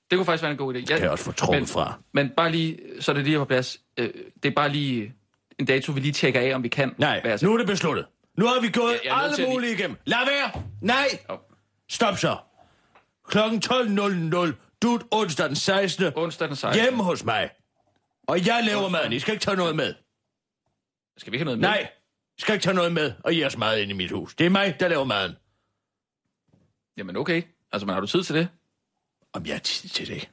Det 0.09 0.17
kunne 0.17 0.25
faktisk 0.25 0.43
være 0.43 0.51
en 0.51 0.57
god 0.57 0.73
idé. 0.75 0.77
Jeg, 0.77 0.87
kan 0.87 1.01
jeg 1.01 1.09
også 1.09 1.23
få 1.23 1.31
trukket 1.31 1.61
men, 1.61 1.67
fra. 1.67 1.99
Men 2.13 2.29
bare 2.37 2.51
lige, 2.51 2.79
så 2.99 3.11
er 3.11 3.15
det 3.15 3.25
lige 3.25 3.37
på 3.37 3.45
plads. 3.45 3.77
Øh, 3.97 4.09
det 4.43 4.49
er 4.49 4.55
bare 4.55 4.69
lige 4.69 5.13
en 5.59 5.65
dato, 5.65 5.91
vi 5.91 5.99
lige 5.99 6.11
tjekker 6.11 6.41
af, 6.41 6.55
om 6.55 6.63
vi 6.63 6.67
kan. 6.67 6.95
Nej, 6.97 7.21
være 7.23 7.39
nu 7.41 7.53
er 7.53 7.57
det 7.57 7.67
besluttet. 7.67 8.05
Nu 8.37 8.45
har 8.45 8.61
vi 8.61 8.69
gået 8.69 8.99
til 9.03 9.09
alle 9.09 9.49
mulige 9.49 9.73
igennem. 9.73 9.97
Lad 10.05 10.17
være! 10.25 10.63
Nej! 10.81 11.07
Jo. 11.29 11.37
Stop 11.89 12.17
så. 12.17 12.37
Klokken 13.27 13.61
12.00, 13.65 14.53
du 14.81 14.99
onsdag 15.11 15.47
den 15.47 15.55
16. 15.55 16.11
Onsdag 16.15 16.47
den 16.47 16.55
16. 16.55 16.83
Hjemme 16.83 17.03
hos 17.03 17.25
mig. 17.25 17.49
Og 18.27 18.47
jeg 18.47 18.63
laver 18.63 18.89
maden. 18.89 19.13
I 19.13 19.19
skal 19.19 19.33
ikke 19.33 19.43
tage 19.43 19.57
noget 19.57 19.75
med. 19.75 19.93
Skal 21.17 21.31
vi 21.31 21.35
ikke 21.35 21.45
have 21.45 21.57
noget 21.57 21.59
med? 21.59 21.69
Nej, 21.69 21.87
skal 22.41 22.53
ikke 22.53 22.63
tage 22.63 22.73
noget 22.73 22.91
med 22.91 23.13
og 23.23 23.31
give 23.31 23.45
os 23.45 23.57
mad 23.57 23.79
ind 23.79 23.91
i 23.91 23.93
mit 23.93 24.11
hus. 24.11 24.35
Det 24.35 24.45
er 24.45 24.49
mig, 24.49 24.75
der 24.79 24.87
laver 24.87 25.03
maden. 25.03 25.35
Jamen 26.97 27.17
okay. 27.17 27.41
Altså, 27.71 27.85
men 27.85 27.93
har 27.93 28.01
du 28.01 28.07
tid 28.07 28.23
til 28.23 28.35
det? 28.35 28.47
Om 29.33 29.45
jeg 29.45 29.53
har 29.55 29.59
tid 29.59 29.89
til 29.89 30.07
det. 30.07 30.29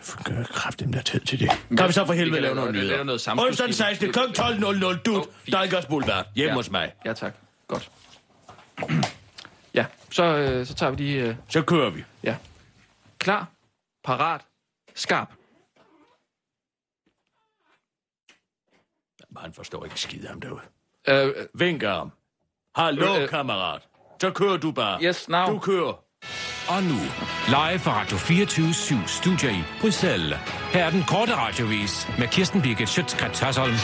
For 0.00 0.22
gør 0.24 0.44
kraftigt, 0.44 0.92
der 0.92 0.98
er 0.98 1.02
tid 1.02 1.20
til 1.20 1.40
det. 1.40 1.50
Kan 1.78 1.88
vi 1.88 1.92
så 1.92 2.06
for 2.06 2.12
helvede 2.12 2.40
lave 2.40 2.54
noget 2.54 2.72
nyheder? 2.74 3.02
noget 3.04 3.20
samfundsliv. 3.20 3.48
Onsdag 3.50 3.66
den 3.66 3.74
16. 3.74 4.12
kl. 4.12 4.18
12.00, 4.18 5.02
du, 5.02 5.16
Åh, 5.16 5.24
fint. 5.34 5.52
Dalgas 5.52 5.86
Boulevard, 5.86 6.26
hjemme 6.34 6.54
hos 6.54 6.70
mig. 6.70 6.92
Ja, 7.04 7.12
tak. 7.12 7.34
Godt. 7.68 7.90
Ja, 9.74 9.86
så, 10.10 10.24
øh, 10.24 10.66
så 10.66 10.74
tager 10.74 10.90
vi 10.90 10.96
lige... 10.96 11.22
Øh, 11.22 11.36
Så 11.48 11.62
kører 11.62 11.90
vi. 11.90 12.04
ja. 12.22 12.36
Klar, 13.18 13.48
parat, 14.04 14.40
skarp. 14.94 15.32
Han 19.40 19.52
forstår 19.52 19.84
ikke 19.84 20.00
skid 20.00 20.26
ham 20.26 20.40
derude. 20.40 20.60
Øh, 21.08 21.26
øh, 21.26 21.32
Vinker 21.54 21.90
ham. 21.94 22.12
Hallo, 22.76 23.16
Øh, 23.16 23.22
øh. 23.22 23.28
kammerat. 23.28 23.82
Så 24.20 24.30
kører 24.30 24.56
du 24.56 24.72
bare. 24.72 25.02
Yes, 25.02 25.28
now. 25.28 25.46
Du 25.46 25.58
kører. 25.58 26.00
Og 26.68 26.82
nu, 26.82 26.94
live 27.48 27.78
fra 27.78 28.00
Radio 28.00 28.16
24 28.16 28.72
Studio 29.06 29.48
i 29.48 29.62
Bruxelles. 29.80 30.38
Her 30.72 30.84
er 30.84 30.90
den 30.90 31.02
korte 31.08 31.36
radiovis 31.36 32.08
med 32.18 32.28
Kirsten 32.28 32.62
Birgit 32.62 32.88
Schøtzgrads 32.88 33.38
Hasholm. 33.40 33.74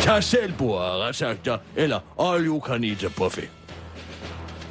Tag 0.00 0.24
selv 0.24 0.52
bord, 0.58 0.80
retsakter, 0.82 1.58
eller 1.76 2.00
all 2.20 2.46
you 2.46 2.60
can 2.66 2.84
eat 2.84 3.04
a 3.04 3.08
buffet. 3.16 3.50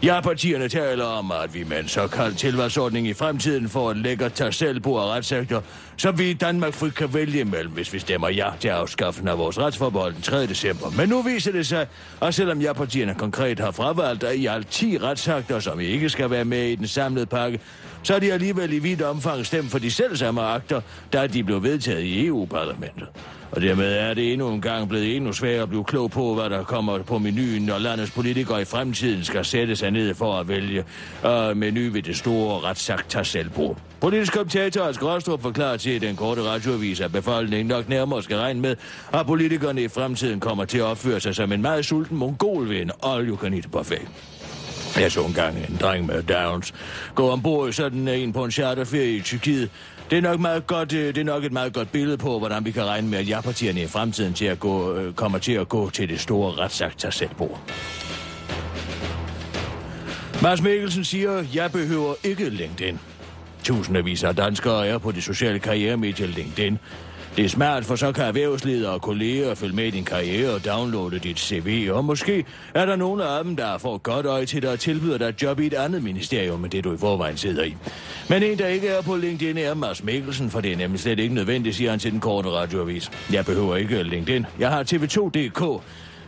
Ja-partierne 0.03 0.69
taler 0.69 1.05
om, 1.05 1.31
at 1.31 1.53
vi 1.53 1.63
med 1.63 1.79
en 1.79 1.87
såkaldt 1.87 2.37
tilvalgsordning 2.37 3.07
i 3.07 3.13
fremtiden 3.13 3.69
får 3.69 3.91
en 3.91 4.01
lækker 4.01 4.29
tag 4.29 4.53
selv 4.53 4.79
bord 4.79 5.03
retssektor, 5.03 5.63
som 5.97 6.19
vi 6.19 6.29
i 6.29 6.33
Danmark 6.33 6.73
frit 6.73 6.95
kan 6.95 7.13
vælge 7.13 7.39
imellem, 7.39 7.71
hvis 7.73 7.93
vi 7.93 7.99
stemmer 7.99 8.29
ja 8.29 8.49
til 8.59 8.67
afskaffelsen 8.67 9.27
af 9.27 9.37
vores 9.37 9.59
retsforbehold 9.59 10.13
den 10.13 10.21
3. 10.21 10.47
december. 10.47 10.89
Men 10.97 11.09
nu 11.09 11.21
viser 11.21 11.51
det 11.51 11.67
sig, 11.67 11.87
at 12.21 12.33
selvom 12.33 12.61
ja-partierne 12.61 13.15
konkret 13.15 13.59
har 13.59 13.71
fravalgt 13.71 14.23
at 14.23 14.35
i 14.35 14.45
alt 14.45 14.67
10 14.67 14.97
retsakter, 14.97 15.59
som 15.59 15.79
ikke 15.79 16.09
skal 16.09 16.29
være 16.29 16.45
med 16.45 16.63
i 16.63 16.75
den 16.75 16.87
samlede 16.87 17.25
pakke, 17.25 17.59
så 18.07 18.15
er 18.15 18.19
de 18.19 18.33
alligevel 18.33 18.73
i 18.73 18.79
vidt 18.79 19.01
omfang 19.01 19.45
stemt 19.45 19.71
for 19.71 19.79
de 19.79 19.91
selv 19.91 20.15
samme 20.15 20.41
akter, 20.41 20.81
da 21.13 21.27
de 21.27 21.43
blev 21.43 21.63
vedtaget 21.63 22.03
i 22.03 22.25
EU-parlamentet. 22.25 23.07
Og 23.51 23.61
dermed 23.61 23.93
er 23.93 24.13
det 24.13 24.33
endnu 24.33 24.49
en 24.49 24.61
gang 24.61 24.89
blevet 24.89 25.15
endnu 25.15 25.33
sværere 25.33 25.61
at 25.61 25.69
blive 25.69 25.83
klog 25.83 26.11
på, 26.11 26.33
hvad 26.33 26.49
der 26.49 26.63
kommer 26.63 27.03
på 27.03 27.17
menuen, 27.17 27.61
når 27.61 27.77
landets 27.77 28.11
politikere 28.11 28.61
i 28.61 28.65
fremtiden 28.65 29.23
skal 29.23 29.45
sætte 29.45 29.75
sig 29.75 29.91
ned 29.91 30.13
for 30.13 30.39
at 30.39 30.47
vælge 30.47 30.83
øh, 31.25 31.57
menu 31.57 31.91
ved 31.91 32.01
det 32.01 32.17
store 32.17 32.59
retssagt 32.59 33.09
tag 33.09 33.25
selvbord. 33.25 33.77
Politisk 34.01 34.33
kommentator 34.33 34.83
Hans 34.83 34.97
Gråstrup 34.97 35.41
forklarer 35.41 35.77
til 35.77 36.01
den 36.01 36.15
korte 36.15 36.43
radioavis, 36.43 36.99
at 36.99 37.11
befolkningen 37.11 37.67
nok 37.67 37.89
nærmere 37.89 38.23
skal 38.23 38.37
regne 38.37 38.61
med, 38.61 38.75
at 39.13 39.25
politikerne 39.25 39.83
i 39.83 39.87
fremtiden 39.87 40.39
kommer 40.39 40.65
til 40.65 40.77
at 40.77 40.83
opføre 40.83 41.19
sig 41.19 41.35
som 41.35 41.51
en 41.51 41.61
meget 41.61 41.85
sulten 41.85 42.17
mongol 42.17 42.69
ved 42.69 42.81
en 42.81 42.91
all 43.03 43.29
you 43.29 43.37
can 43.37 43.53
eat 43.53 43.71
buffet. 43.71 44.01
Jeg 44.99 45.11
så 45.11 45.25
engang 45.25 45.57
en 45.57 45.77
dreng 45.81 46.05
med 46.05 46.23
Downs 46.23 46.73
gå 47.15 47.29
ombord 47.29 47.69
i 47.69 47.71
sådan 47.71 48.07
en 48.07 48.33
på 48.33 48.45
en 48.45 48.51
charterferie 48.51 49.15
i 49.15 49.21
Tyrkiet. 49.21 49.69
Det 50.09 50.17
er, 50.17 50.21
nok 50.21 50.39
meget 50.39 50.67
godt, 50.67 50.93
øh, 50.93 51.15
det 51.15 51.17
er 51.17 51.23
nok 51.23 51.43
et 51.43 51.51
meget 51.51 51.73
godt 51.73 51.91
billede 51.91 52.17
på, 52.17 52.39
hvordan 52.39 52.65
vi 52.65 52.71
kan 52.71 52.85
regne 52.85 53.07
med, 53.07 53.17
at 53.17 53.29
ja-partierne 53.29 53.81
i 53.81 53.87
fremtiden 53.87 54.33
til 54.33 54.45
at 54.45 54.59
gå, 54.59 54.93
øh, 54.95 55.13
kommer 55.13 55.37
til 55.37 55.51
at 55.51 55.69
gå 55.69 55.89
til 55.89 56.09
det 56.09 56.19
store 56.19 56.51
retsakt 56.51 56.99
tag 56.99 57.13
selv 57.13 57.29
bord. 57.37 57.61
Mads 60.41 60.61
Mikkelsen 60.61 61.03
siger, 61.03 61.43
jeg 61.53 61.71
behøver 61.71 62.13
ikke 62.23 62.49
LinkedIn. 62.49 62.99
Tusindvis 63.63 64.23
af 64.23 64.35
danskere 64.35 64.87
er 64.87 64.97
på 64.97 65.11
det 65.11 65.23
sociale 65.23 65.59
karrieremedie 65.59 66.27
LinkedIn. 66.27 66.79
Det 67.38 67.46
er 67.46 67.50
smart, 67.50 67.86
for 67.86 67.96
så 67.96 68.12
kan 68.12 68.24
erhvervsledere 68.24 68.91
og 68.91 69.01
kolleger 69.01 69.56
følge 69.56 69.75
med 69.75 69.86
i 69.86 69.89
din 69.89 70.06
karriere 70.06 70.53
og 70.53 70.65
downloade 70.65 71.20
dit 71.20 71.39
CV, 71.39 71.89
og 71.91 72.06
måske 72.06 72.46
er 72.74 72.86
der 72.86 72.96
nogle 72.96 73.24
af 73.24 73.44
dem, 73.44 73.56
der 73.56 73.77
får 73.77 73.98
godt 73.98 74.25
øje 74.25 74.46
til 74.46 74.62
dig 74.62 74.72
og 74.72 74.79
tilbyder 74.79 75.17
dig 75.17 75.25
et 75.25 75.41
job 75.41 75.60
i 75.60 75.65
et 75.65 75.74
andet 75.74 76.03
ministerium, 76.03 76.63
end 76.63 76.72
det 76.72 76.84
du 76.84 76.94
i 76.94 76.98
forvejen 76.98 77.38
sidder 77.38 77.63
i. 77.63 77.75
Men 78.29 78.44
en, 78.44 78.60
der 78.60 78.67
ikke 78.67 78.88
er 78.88 79.01
på 79.01 79.15
LinkedIn, 79.15 79.58
er 79.58 79.74
Mads 79.74 80.03
Mikkelsen, 80.03 80.50
for 80.50 80.62
det 80.62 80.72
er 80.72 80.77
nemlig 80.77 81.00
slet 81.00 81.20
ikke 81.20 81.36
nødvendigt, 81.36 81.75
siger 81.75 81.89
han 81.89 82.00
til 82.00 82.12
den 82.12 82.20
korte 82.20 82.50
radioavis. 82.50 83.12
Jeg 83.34 83.46
behøver 83.46 83.75
ikke 83.75 84.03
LinkedIn. 84.03 84.46
Jeg 84.60 84.70
har 84.70 84.84
TV2.dk. 84.84 85.84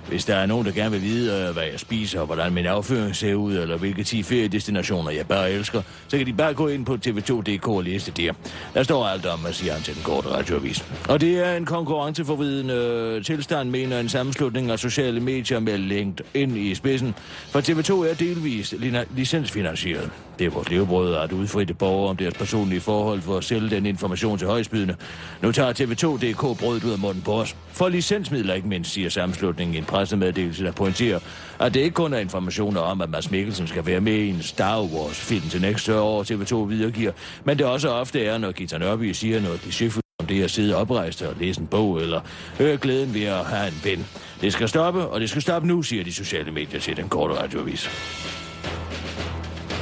Hvis 0.10 0.26
der 0.26 0.36
er 0.36 0.46
nogen, 0.46 0.66
der 0.66 0.72
gerne 0.72 0.92
vil 0.92 1.02
vide, 1.02 1.48
øh, 1.48 1.54
hvad 1.54 1.64
jeg 1.64 1.80
spiser, 1.80 2.20
og 2.20 2.26
hvordan 2.26 2.54
min 2.54 2.66
afføring 2.66 3.16
ser 3.16 3.34
ud, 3.34 3.58
eller 3.58 3.78
hvilke 3.78 4.04
10 4.04 4.24
feriedestinationer 4.24 5.12
jeg 5.12 5.28
bare 5.28 5.52
elsker, 5.52 5.82
så 6.08 6.18
kan 6.18 6.26
de 6.26 6.34
bare 6.34 6.54
gå 6.54 6.68
ind 6.68 6.86
på 6.86 6.94
tv2.dk 7.08 7.68
og 7.68 7.84
læse 7.84 8.12
det. 8.12 8.36
Der 8.74 8.84
står 8.84 9.06
alt 9.06 9.26
om, 9.26 9.46
at 9.46 9.56
siger 9.56 9.74
han 9.74 9.82
til 9.82 9.96
den 9.96 10.04
korte 10.04 10.28
radioavis. 10.28 10.86
Og 11.10 11.22
det 11.22 11.48
er 11.48 11.54
en 11.54 11.66
konkurrenceforvidende 11.66 12.74
øh, 12.74 13.24
tilstand, 13.24 13.70
mener 13.70 14.00
en 14.00 14.10
sammenslutning 14.10 14.72
af 14.72 14.80
sociale 14.80 15.20
medier 15.20 15.60
med 15.60 15.78
længt 15.78 16.22
ind 16.34 16.58
i 16.58 16.76
spidsen. 16.76 17.16
For 17.52 17.60
TV2 17.60 18.10
er 18.10 18.14
delvist 18.14 18.76
licensfinansieret. 19.16 20.10
Det 20.40 20.46
er 20.46 20.50
vores 20.50 20.70
levebrød 20.70 21.16
at 21.16 21.32
udfritte 21.32 21.74
borgere 21.74 22.10
om 22.10 22.18
deres 22.18 22.34
personlige 22.34 22.82
forhold 22.82 23.22
for 23.22 23.38
at 23.38 23.44
sælge 23.44 23.70
den 23.70 23.86
information 23.86 24.38
til 24.38 24.48
højsbydende. 24.48 24.96
Nu 25.42 25.52
tager 25.52 25.74
TV2.dk 25.74 26.60
brødet 26.60 26.84
ud 26.84 26.92
af 26.92 27.00
munden 27.00 27.22
på 27.22 27.34
os. 27.34 27.56
For 27.72 27.90
licensmidler 27.90 28.54
ikke 28.54 28.68
mindst, 28.68 28.92
siger 28.92 29.10
sammenslutningen 29.10 29.76
i 29.76 29.78
en 29.78 29.86
pressemeddelelse, 30.00 30.64
der 30.64 30.72
pointerer, 30.72 31.20
at 31.60 31.74
det 31.74 31.80
ikke 31.80 31.94
kun 31.94 32.14
er 32.14 32.18
informationer 32.18 32.82
om, 32.82 33.02
at 33.02 33.10
Mads 33.10 33.32
Mikkelsen 33.32 33.68
skal 33.68 33.86
være 33.86 34.02
med 34.02 34.14
i 34.14 34.30
en 34.30 34.42
Star 34.44 34.82
Wars-film 34.82 35.50
til 35.50 35.62
næste 35.62 36.00
år, 36.00 36.24
TV2 36.24 36.56
videregiver, 36.56 37.12
men 37.44 37.58
det 37.58 37.66
også 37.66 37.90
ofte 37.90 38.26
er, 38.26 38.38
når 38.38 38.52
Gita 38.52 38.78
Nørby 38.78 39.12
siger 39.12 39.42
noget 39.42 39.60
klichéfuldt 39.60 40.00
om 40.20 40.28
det 40.28 40.44
at 40.44 40.52
sidde 40.52 40.76
oprejst 40.76 41.22
og 41.22 41.36
læse 41.40 41.62
en 41.62 41.68
bog, 41.68 42.02
eller 42.02 42.22
høre 42.58 42.78
glæden 42.78 43.14
ved 43.14 43.24
at 43.24 43.46
have 43.46 43.68
en 43.68 43.82
ven. 43.84 44.08
Det 44.42 44.54
skal 44.54 44.70
stoppe, 44.70 45.08
og 45.08 45.20
det 45.20 45.30
skal 45.30 45.42
stoppe 45.42 45.68
nu, 45.68 45.82
siger 45.82 46.04
de 46.04 46.14
sociale 46.14 46.52
medier 46.52 46.80
til 46.80 46.98
den 46.98 47.10
korte 47.10 47.34
radioavis. 47.34 47.90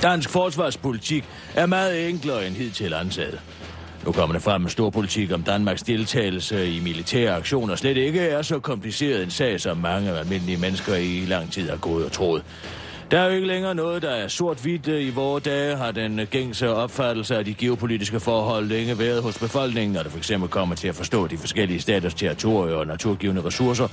Dansk 0.02 0.30
forsvarspolitik 0.30 1.24
er 1.56 1.66
meget 1.66 2.10
enklere 2.10 2.48
end 2.48 2.56
hidtil 2.56 2.94
antaget. 2.94 3.40
Nu 4.08 4.14
kommer 4.14 4.34
det 4.34 4.44
frem 4.44 4.62
med 4.62 4.70
stor 4.70 4.90
politik 4.90 5.32
om 5.32 5.44
Danmarks 5.44 5.84
deltagelse 5.84 6.72
i 6.72 6.80
militære 6.80 7.36
aktioner 7.36 7.76
slet 7.76 7.98
ikke 7.98 8.20
er 8.20 8.42
så 8.42 8.60
kompliceret 8.60 9.24
en 9.24 9.32
sag, 9.32 9.62
som 9.62 9.78
mange 9.78 10.12
almindelige 10.12 10.58
mennesker 10.58 10.96
i 10.96 11.26
lang 11.26 11.52
tid 11.52 11.70
har 11.70 11.78
gået 11.78 12.06
og 12.06 12.12
troet. 12.12 12.44
Der 13.12 13.20
er 13.20 13.26
jo 13.26 13.32
ikke 13.32 13.48
længere 13.48 13.76
noget, 13.76 14.02
der 14.02 14.10
er 14.10 14.28
sort-hvidt. 14.28 14.88
Øh, 14.88 15.08
I 15.08 15.10
vores 15.10 15.44
dage 15.44 15.76
har 15.76 15.92
den 15.92 16.22
gængse 16.32 16.70
opfattelse 16.70 17.38
af 17.38 17.46
de 17.46 17.54
geopolitiske 17.54 18.20
forhold 18.20 18.66
længe 18.66 19.00
været 19.00 19.24
hos 19.24 19.38
befolkningen, 19.38 19.94
når 19.94 20.04
det 20.04 20.12
for 20.12 20.18
eksempel 20.18 20.50
kommer 20.50 20.76
til 20.76 20.88
at 20.88 20.96
forstå 20.96 21.28
de 21.28 21.38
forskellige 21.38 21.82
staters 21.82 22.14
territorier 22.14 22.76
og 22.76 22.88
naturgivende 22.88 23.44
ressourcer, 23.46 23.88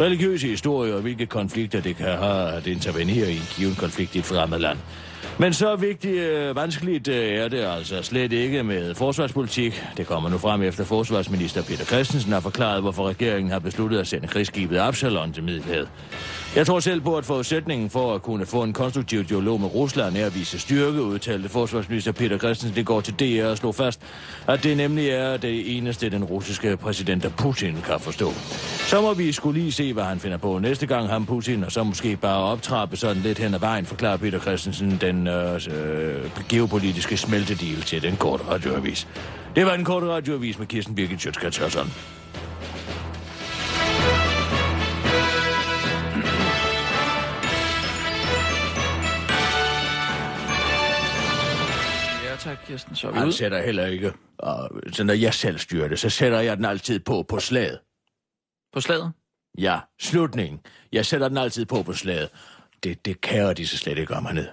religiøse 0.00 0.48
historier 0.48 0.94
og 0.94 1.00
hvilke 1.00 1.26
konflikter 1.26 1.80
det 1.80 1.96
kan 1.96 2.06
have 2.06 2.52
at 2.52 2.66
intervenere 2.66 3.32
i 3.32 3.36
en 3.36 3.48
given 3.56 3.74
konflikt 3.74 4.14
i 4.14 4.18
et 4.18 4.24
fremmed 4.24 4.58
land. 4.58 4.78
Men 5.38 5.52
så 5.52 5.76
vigtigt 5.76 6.20
øh, 6.20 6.56
vanskeligt 6.56 7.08
øh, 7.08 7.32
er 7.32 7.48
det 7.48 7.64
altså 7.64 8.02
slet 8.02 8.32
ikke 8.32 8.62
med 8.62 8.94
forsvarspolitik. 8.94 9.84
Det 9.96 10.06
kommer 10.06 10.28
nu 10.28 10.38
frem 10.38 10.62
efter 10.62 10.84
forsvarsminister 10.84 11.62
Peter 11.62 11.84
Christensen 11.84 12.32
har 12.32 12.40
forklaret, 12.40 12.82
hvorfor 12.82 13.08
regeringen 13.08 13.50
har 13.50 13.58
besluttet 13.58 13.98
at 13.98 14.06
sende 14.06 14.28
krigsskibet 14.28 14.78
Absalon 14.78 15.32
til 15.32 15.42
Middelhavet. 15.42 15.88
Jeg 16.56 16.66
tror 16.66 16.80
selv 16.80 17.00
på, 17.00 17.16
at 17.16 17.24
forudsætningen 17.24 17.90
for 17.90 18.14
at 18.14 18.22
kunne 18.22 18.46
få 18.46 18.62
en 18.62 18.72
konstruktiv 18.72 19.24
dialog 19.24 19.60
med 19.60 19.74
Rusland 19.74 20.16
er 20.16 20.26
at 20.26 20.34
vise 20.34 20.58
styrke, 20.58 21.02
udtalte 21.02 21.48
forsvarsminister 21.48 22.12
Peter 22.12 22.38
Christensen. 22.38 22.76
Det 22.76 22.86
går 22.86 23.00
til 23.00 23.14
DR 23.14 23.46
og 23.46 23.56
slå 23.56 23.72
fast, 23.72 24.00
at 24.48 24.64
det 24.64 24.76
nemlig 24.76 25.08
er 25.08 25.36
det 25.36 25.76
eneste, 25.76 26.10
den 26.10 26.24
russiske 26.24 26.76
præsident 26.76 27.36
Putin 27.36 27.76
kan 27.86 28.00
forstå. 28.00 28.32
Så 28.88 29.00
må 29.00 29.14
vi 29.14 29.32
skulle 29.32 29.60
lige 29.60 29.72
se, 29.72 29.92
hvad 29.92 30.04
han 30.04 30.20
finder 30.20 30.36
på 30.36 30.58
næste 30.58 30.86
gang, 30.86 31.08
ham 31.08 31.26
Putin, 31.26 31.64
og 31.64 31.72
så 31.72 31.82
måske 31.82 32.16
bare 32.16 32.44
optrappe 32.44 32.96
sådan 32.96 33.22
lidt 33.22 33.38
hen 33.38 33.54
ad 33.54 33.60
vejen, 33.60 33.86
forklarer 33.86 34.16
Peter 34.16 34.40
Christensen 34.40 34.98
den 35.00 35.26
øh, 35.26 35.54
øh 35.54 36.30
geopolitiske 36.48 37.16
smeltedeal 37.16 37.82
til 37.82 38.02
den 38.02 38.16
korte 38.16 38.44
radioavis. 38.50 39.08
Det 39.56 39.66
var 39.66 39.76
den 39.76 39.84
korte 39.84 40.06
radioavis 40.06 40.58
med 40.58 40.66
Kirsten 40.66 40.94
Birgit 40.94 41.20
Sjøtskrets 41.20 41.58
Ja, 52.46 52.50
tak, 52.50 52.58
Kirsten. 52.66 52.96
Så 52.96 53.10
vi 53.10 53.18
Han 53.18 53.32
sætter 53.32 53.62
heller 53.62 53.86
ikke, 53.86 54.12
og, 54.38 54.70
så 54.92 55.04
når 55.04 55.14
jeg 55.14 55.34
selv 55.34 55.58
styrer 55.58 55.88
det, 55.88 55.98
så 55.98 56.10
sætter 56.10 56.40
jeg 56.40 56.56
den 56.56 56.64
altid 56.64 57.00
på 57.00 57.22
på 57.28 57.38
slaget. 57.38 57.80
På 58.72 58.80
slaget? 58.80 59.12
Ja, 59.58 59.80
slutningen. 60.00 60.60
Jeg 60.92 61.06
sætter 61.06 61.28
den 61.28 61.38
altid 61.38 61.66
på 61.66 61.82
på 61.82 61.92
slaget. 61.92 62.28
Det, 62.82 63.04
det 63.04 63.20
kærer 63.20 63.52
de 63.52 63.66
så 63.66 63.76
slet 63.76 63.98
ikke 63.98 64.14
om 64.14 64.26
hernede. 64.26 64.50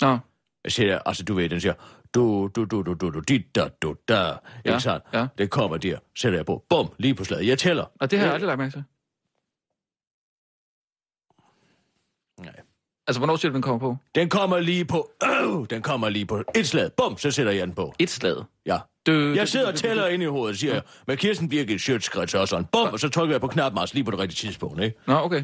Nå, 0.00 0.18
Jeg 0.64 0.72
siger, 0.72 0.98
altså 1.06 1.24
du 1.24 1.34
ved, 1.34 1.48
den 1.48 1.60
siger, 1.60 1.74
du, 2.14 2.50
du, 2.56 2.64
du, 2.64 2.82
du, 2.82 2.94
du, 2.94 3.10
du, 3.10 3.20
dit, 3.20 3.54
da, 3.54 3.68
du, 3.82 3.96
da. 4.08 4.14
Ja, 4.14 4.36
Ikke 4.64 4.80
sandt? 4.80 5.04
ja. 5.12 5.26
Det 5.38 5.50
kommer 5.50 5.76
der. 5.76 5.98
Sætter 6.16 6.38
jeg 6.38 6.46
på. 6.46 6.64
Bum, 6.68 6.88
lige 6.98 7.14
på 7.14 7.24
slaget. 7.24 7.46
Jeg 7.46 7.58
tæller. 7.58 7.84
og 8.00 8.10
det 8.10 8.18
har 8.18 8.26
jeg 8.26 8.34
aldrig 8.34 8.46
lagt 8.46 8.58
mærke 8.58 8.72
til. 8.72 8.84
Altså, 13.06 13.20
hvornår 13.20 13.36
siger 13.36 13.50
du, 13.50 13.54
den 13.54 13.62
kommer 13.62 13.78
på? 13.78 13.96
Den 14.14 14.28
kommer 14.28 14.58
lige 14.60 14.84
på, 14.84 15.10
øh, 15.24 15.66
den 15.70 15.82
kommer 15.82 16.08
lige 16.08 16.26
på 16.26 16.42
et 16.54 16.68
slag. 16.68 16.90
Bum, 16.96 17.18
så 17.18 17.30
sætter 17.30 17.52
jeg 17.52 17.66
den 17.66 17.74
på. 17.74 17.94
Et 17.98 18.10
slag. 18.10 18.36
Ja. 18.66 18.78
Dø, 19.06 19.34
Jeg 19.34 19.48
sidder 19.48 19.66
og 19.68 19.74
tæller 19.74 20.06
ind 20.06 20.22
i 20.22 20.26
hovedet, 20.26 20.58
siger 20.58 20.72
jeg, 20.72 20.82
med 21.06 21.16
Kirsten 21.16 21.48
Birgit 21.48 21.80
Sjøtskrets 21.80 22.34
og 22.34 22.48
sådan. 22.48 22.64
Bum, 22.72 22.88
og 22.88 23.00
så 23.00 23.08
trykker 23.08 23.34
jeg 23.34 23.40
på 23.40 23.46
knappen 23.46 23.78
altså 23.80 23.94
lige 23.94 24.04
på 24.04 24.10
det 24.10 24.18
rigtige 24.18 24.48
tidspunkt, 24.48 24.82
ikke? 24.82 24.96
Nå, 25.06 25.14
okay. 25.14 25.42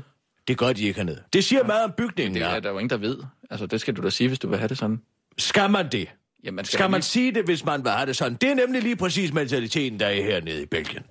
Det 0.49 0.59
gør 0.59 0.73
de 0.73 0.83
ikke 0.83 0.97
hernede. 1.01 1.23
Det 1.33 1.45
siger 1.45 1.65
meget 1.65 1.85
om 1.85 1.93
bygningen, 1.99 2.35
Det 2.35 2.41
ja. 2.41 2.57
er 2.57 2.61
der 2.61 2.71
jo 2.71 2.79
ingen, 2.79 2.91
der 2.91 2.97
ved. 2.97 3.19
Altså, 3.51 3.67
det 3.67 3.81
skal 3.81 3.95
du 3.97 4.03
da 4.03 4.11
sige, 4.11 4.29
hvis 4.29 4.39
du 4.39 4.49
vil 4.49 4.59
have 4.59 4.69
det 4.69 4.79
sådan. 4.79 5.03
Skal 5.39 5.71
man 5.71 5.89
det? 5.93 6.09
Jamen, 6.45 6.65
Skal 6.65 6.91
man 6.91 6.99
lige- 6.99 7.03
sige 7.03 7.35
det, 7.35 7.45
hvis 7.45 7.65
man 7.65 7.85
vil 7.85 7.91
have 7.93 8.07
det 8.07 8.17
sådan? 8.17 8.35
Det 8.41 8.51
er 8.51 8.55
nemlig 8.55 8.83
lige 8.83 8.97
præcis 8.97 9.33
mentaliteten, 9.33 10.01
der 10.01 10.07
er 10.07 10.23
hernede 10.23 10.63
i 10.63 10.67
Belgien. 10.67 11.03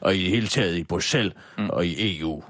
Og 0.00 0.16
i 0.16 0.22
det 0.22 0.30
hele 0.30 0.46
taget 0.46 0.76
i 0.76 0.84
Bruxelles 0.84 1.32
mm. 1.58 1.70
og 1.70 1.86
i 1.86 2.18
EU. 2.20 2.42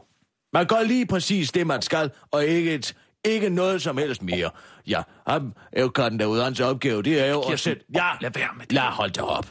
Man 0.53 0.67
gør 0.67 0.83
lige 0.83 1.07
præcis 1.07 1.53
det, 1.53 1.67
man 1.67 1.83
skal, 1.83 2.11
og 2.31 2.45
ikke, 2.45 2.75
et, 2.75 2.95
ikke 3.27 3.51
noget 3.51 3.83
som 3.83 3.99
helst 3.99 4.23
mere. 4.23 4.51
Ja, 4.87 5.03
ham 5.27 5.55
er 5.73 6.09
den 6.09 6.21
derude, 6.21 6.45
hans 6.45 6.61
opgave, 6.61 7.03
det 7.03 7.21
er 7.21 7.27
jo 7.27 7.41
at 7.41 7.47
Kirsten, 7.47 7.71
sætte... 7.71 7.85
Ja, 7.95 8.11
lad 8.21 8.31
være 8.31 8.49
med 8.57 8.67
det. 8.67 8.73
Lad 8.73 8.83
hold 8.83 9.11
da 9.11 9.23
op. 9.23 9.47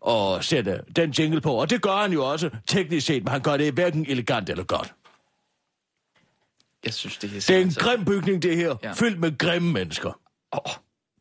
Og 0.00 0.44
sætte 0.44 0.82
den 0.96 1.10
jingle 1.10 1.40
på. 1.40 1.52
Og 1.54 1.70
det 1.70 1.82
gør 1.82 1.96
han 1.96 2.12
jo 2.12 2.30
også, 2.30 2.50
teknisk 2.66 3.06
set, 3.06 3.24
men 3.24 3.32
han 3.32 3.40
gør 3.40 3.56
det 3.56 3.74
hverken 3.74 4.06
elegant 4.08 4.48
eller 4.50 4.64
godt. 4.64 4.94
Jeg 6.84 6.94
synes, 6.94 7.16
det 7.18 7.28
er... 7.30 7.34
Det 7.34 7.50
er 7.50 7.60
en 7.60 7.70
grim 7.70 8.04
bygning, 8.04 8.42
det 8.42 8.56
her. 8.56 8.76
Ja. 8.82 8.92
Fyldt 8.92 9.20
med 9.20 9.38
grimme 9.38 9.72
mennesker. 9.72 10.20
Åh, 10.52 10.72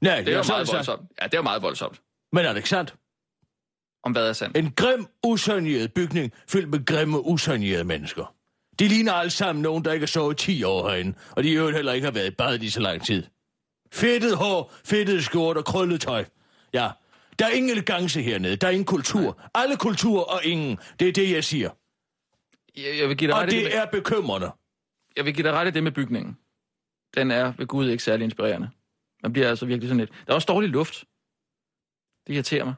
Nej, 0.01 0.21
Det 0.21 0.33
er 0.33 0.37
jo 0.37 0.43
så 0.43 0.53
meget 0.53 0.67
voldsomt. 0.73 1.01
Ja, 1.21 1.25
det 1.25 1.33
er 1.33 1.37
jo 1.37 1.41
meget 1.43 1.61
voldsomt. 1.61 2.01
Men 2.31 2.45
er 2.45 2.49
det 2.49 2.57
ikke 2.57 2.69
sandt? 2.69 2.95
Om 4.03 4.11
hvad 4.11 4.29
er 4.29 4.33
sandt? 4.33 4.57
En 4.57 4.71
grim, 4.71 5.07
usaneret 5.23 5.93
bygning 5.93 6.31
fyldt 6.47 6.69
med 6.69 6.85
grimme, 6.85 7.25
usanerede 7.25 7.83
mennesker. 7.83 8.33
De 8.79 8.87
ligner 8.87 9.13
alle 9.13 9.29
sammen 9.29 9.61
nogen, 9.61 9.85
der 9.85 9.91
ikke 9.91 10.01
har 10.03 10.07
sovet 10.07 10.37
10 10.37 10.63
år 10.63 10.89
herinde, 10.89 11.17
og 11.31 11.43
de 11.43 11.49
i 11.49 11.53
øvrigt 11.53 11.75
heller 11.75 11.93
ikke 11.93 12.05
har 12.05 12.11
været 12.11 12.27
i 12.27 12.35
bad 12.35 12.57
lige 12.57 12.71
så 12.71 12.79
lang 12.79 13.05
tid. 13.05 13.23
Fedtet 13.93 14.37
hår, 14.37 14.73
fedtet 14.85 15.23
skjort 15.25 15.57
og 15.57 15.65
krøllet 15.65 16.01
tøj. 16.01 16.25
Ja, 16.73 16.89
der 17.39 17.45
er 17.45 17.49
ingen 17.49 17.71
elegance 17.71 18.21
hernede, 18.21 18.55
der 18.55 18.67
er 18.67 18.71
ingen 18.71 18.85
kultur. 18.85 19.41
Alle 19.55 19.77
kulturer 19.77 20.23
og 20.23 20.45
ingen. 20.45 20.77
Det 20.99 21.07
er 21.07 21.11
det, 21.13 21.31
jeg 21.31 21.43
siger. 21.43 21.69
Jeg, 22.77 22.97
jeg, 22.99 23.09
vil 23.09 23.17
give 23.17 23.27
dig 23.27 23.35
Og 23.35 23.41
ret 23.41 23.51
det, 23.51 23.55
det 23.55 23.63
med, 23.63 23.71
er 23.73 23.85
bekymrende. 23.85 24.51
jeg 25.15 25.25
vil 25.25 25.33
give 25.33 25.47
dig 25.47 25.53
ret 25.53 25.67
i 25.67 25.71
det 25.71 25.83
med 25.83 25.91
bygningen. 25.91 26.37
Den 27.15 27.31
er 27.31 27.53
ved 27.57 27.67
Gud 27.67 27.89
ikke 27.89 28.03
særlig 28.03 28.23
inspirerende. 28.23 28.69
Man 29.23 29.33
bliver 29.33 29.49
altså 29.49 29.65
virkelig 29.65 29.89
sådan 29.89 29.99
lidt... 29.99 30.09
Der 30.25 30.31
er 30.31 30.35
også 30.35 30.45
dårlig 30.45 30.69
luft. 30.69 31.03
Det 32.27 32.33
irriterer 32.33 32.65
mig. 32.65 32.73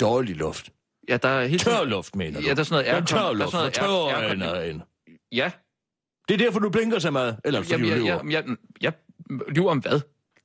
Dårlig 0.00 0.36
luft. 0.36 0.70
Ja, 1.08 1.16
der 1.16 1.28
er 1.28 1.46
helt 1.46 1.62
Tør 1.62 1.84
luft, 1.84 2.16
mener 2.16 2.40
du? 2.40 2.46
Ja, 2.46 2.54
der 2.54 2.60
er 2.60 2.64
sådan 2.64 2.84
noget 2.84 2.96
er 2.96 3.00
aircon- 3.00 3.06
tør 3.06 3.18
der 3.18 3.28
er 3.28 3.32
luft, 3.32 3.50
sådan 3.50 3.58
og 3.58 3.62
noget 3.62 3.74
tør 3.74 3.86
air- 3.86 4.28
øjne 4.28 4.44
aircon- 4.44 4.54
herinde. 4.56 4.84
Ja, 5.32 5.52
Det 6.28 6.34
er 6.34 6.38
derfor, 6.38 6.58
du 6.60 6.70
blinker 6.70 6.98
så 6.98 7.10
meget. 7.10 7.40
Eller 7.44 7.62
fordi 7.62 7.72
Jamen, 7.72 7.86
du 7.86 7.90
jeg, 7.92 7.98
lyver. 7.98 8.30
jeg, 8.30 8.48
jeg, 8.48 8.56
jeg, 8.80 8.92
lyver 9.48 9.70
om 9.70 9.78
hvad? 9.78 10.00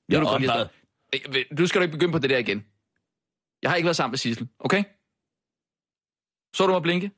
Ja, 0.10 0.16
Lyver 0.20 0.22
du 0.22 0.28
om 0.36 0.42
hvad? 0.44 0.66
Øh, 1.52 1.58
Du 1.58 1.68
skal 1.68 1.82
da 1.82 1.84
ikke 1.84 1.92
begynde 1.98 2.12
på 2.12 2.20
det 2.20 2.30
der 2.30 2.38
igen. 2.38 2.66
Jeg 3.62 3.72
har 3.72 3.76
ikke 3.76 3.86
været 3.86 3.96
sammen 3.96 4.12
med 4.12 4.18
Sissel, 4.18 4.48
okay? 4.60 4.84
Så 6.56 6.66
du 6.68 6.72
mig 6.72 6.82
blinke? 6.82 7.12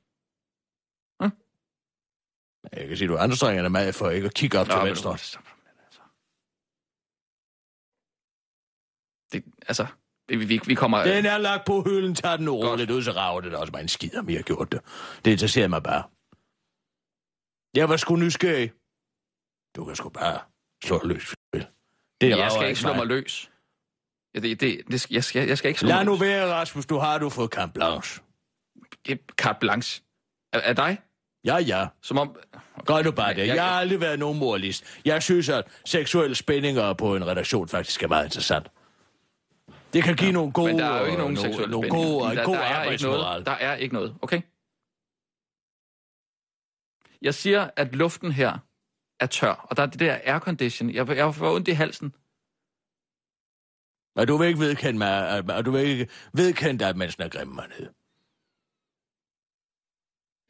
Jeg 2.74 2.88
kan 2.88 2.98
sige, 2.98 3.08
du 3.08 3.18
anstrenger 3.18 3.62
dig 3.62 3.72
meget 3.72 3.96
for 3.96 4.10
ikke 4.10 4.26
at 4.26 4.34
kigge 4.34 4.60
op 4.60 4.66
til 4.66 4.76
Nå, 4.76 4.80
men 4.82 4.88
venstre. 4.88 5.10
du- 5.10 5.14
altså. 5.14 5.40
Det, 9.34 9.44
altså, 9.68 9.86
det, 10.30 10.50
vi, 10.50 10.60
vi 10.66 10.76
kommer... 10.76 11.04
Den 11.04 11.26
er 11.26 11.38
lagt 11.38 11.66
på 11.68 11.82
hylden, 11.82 12.16
tag 12.16 12.38
den 12.38 12.50
roligt 12.50 12.92
ud, 12.92 13.04
så 13.04 13.12
rager 13.12 13.42
det 13.42 13.56
også 13.56 13.72
mig 13.72 13.82
en 13.82 13.88
skid, 13.88 14.18
om 14.18 14.30
jeg 14.30 14.38
har 14.38 14.44
gjort 14.44 14.72
det. 14.72 14.82
Det 15.26 15.32
interesserer 15.32 15.68
mig 15.68 15.84
bare. 15.84 16.04
Jeg 17.76 17.90
var 17.90 17.98
sgu 17.98 18.16
nysgerrig. 18.16 18.72
Du 19.76 19.86
kan 19.86 19.96
sgu 19.96 20.10
bare 20.10 20.40
slå 20.84 21.02
løs. 21.04 21.34
vel? 21.54 21.68
Det 22.22 22.30
jeg 22.30 22.52
skal 22.52 22.68
ikke 22.68 22.80
slå 22.80 22.94
mig 22.94 23.08
løs. 23.08 23.52
Ja, 24.36 24.40
det, 24.40 24.60
det, 24.62 24.82
det, 24.92 25.12
jeg, 25.12 25.24
skal, 25.24 25.48
jeg 25.48 25.58
skal 25.58 25.68
ikke 25.68 25.80
slå 25.80 25.88
Lad 25.90 25.96
mig 25.98 26.06
nu 26.06 26.12
løs. 26.12 26.22
være, 26.22 26.54
Rasmus. 26.54 26.86
Du 26.86 26.98
har 26.98 27.18
du 27.18 27.30
fået 27.30 27.50
camp 27.52 27.74
blanche. 27.74 28.22
Carte 29.38 29.60
blanche. 29.60 30.04
Er, 30.54 30.60
er 30.60 30.74
dig? 30.74 30.98
Ja, 31.46 31.58
ja. 31.58 31.88
Som 32.02 32.18
om... 32.18 32.36
Gør 32.86 33.02
nu 33.04 33.12
bare 33.12 33.34
det. 33.34 33.48
Jeg- 33.48 33.56
Jeg 33.56 33.64
har 33.64 33.72
aldrig 33.80 34.02
været 34.02 34.20
nogen 34.20 34.40
moralist. 34.40 35.00
Jeg 35.06 35.24
synes, 35.24 35.50
at 35.50 35.64
seksuelle 35.86 36.36
spændinger 36.36 36.94
på 36.94 37.16
en 37.16 37.28
redaktion 37.28 37.68
faktisk 37.68 38.04
er 38.04 38.08
meget 38.08 38.26
interessant. 38.26 38.68
Det 39.94 40.04
kan 40.04 40.16
give 40.16 40.32
nogle 40.32 40.52
gode... 40.52 40.68
Men 40.68 40.80
der 40.80 40.86
er 40.86 41.00
jo 41.00 41.06
ikke 41.06 41.18
nogen 41.18 41.38
seksuelle 41.38 41.72
nogle 41.72 41.88
spændinger. 41.90 42.20
gode, 42.20 42.36
der, 42.36 42.44
god 42.46 42.56
der, 42.56 42.62
er 42.62 42.84
ikke 42.92 43.04
noget, 43.04 43.46
der 43.46 43.52
er 43.52 43.76
ikke 43.76 43.94
noget, 43.94 44.16
okay? 44.22 44.42
Jeg 47.22 47.36
siger, 47.36 47.70
at 47.76 47.96
luften 47.96 48.32
her 48.32 48.58
er 49.20 49.26
tør, 49.26 49.54
og 49.70 49.78
der 49.78 49.84
er 49.84 49.88
det 49.88 50.00
der 50.00 50.20
aircondition. 50.24 50.90
Jeg, 50.90 51.08
jeg 51.08 51.36
får 51.36 51.56
ondt 51.56 51.68
i 51.68 51.72
halsen. 51.72 52.16
Og 54.16 54.28
du 54.28 54.38
vil 54.38 54.48
ikke 54.48 54.60
vedkende 54.60 54.98
mig, 54.98 55.30
at, 55.38 55.50
og 55.52 55.66
du 55.66 55.72
vil 55.72 55.82
ikke 55.82 56.10
vedkende 56.34 56.80
dig, 56.80 56.90
at 56.90 56.98
mennesker 56.98 57.24
er 57.26 57.30
grimme 57.30 57.62
hernede. 57.62 57.94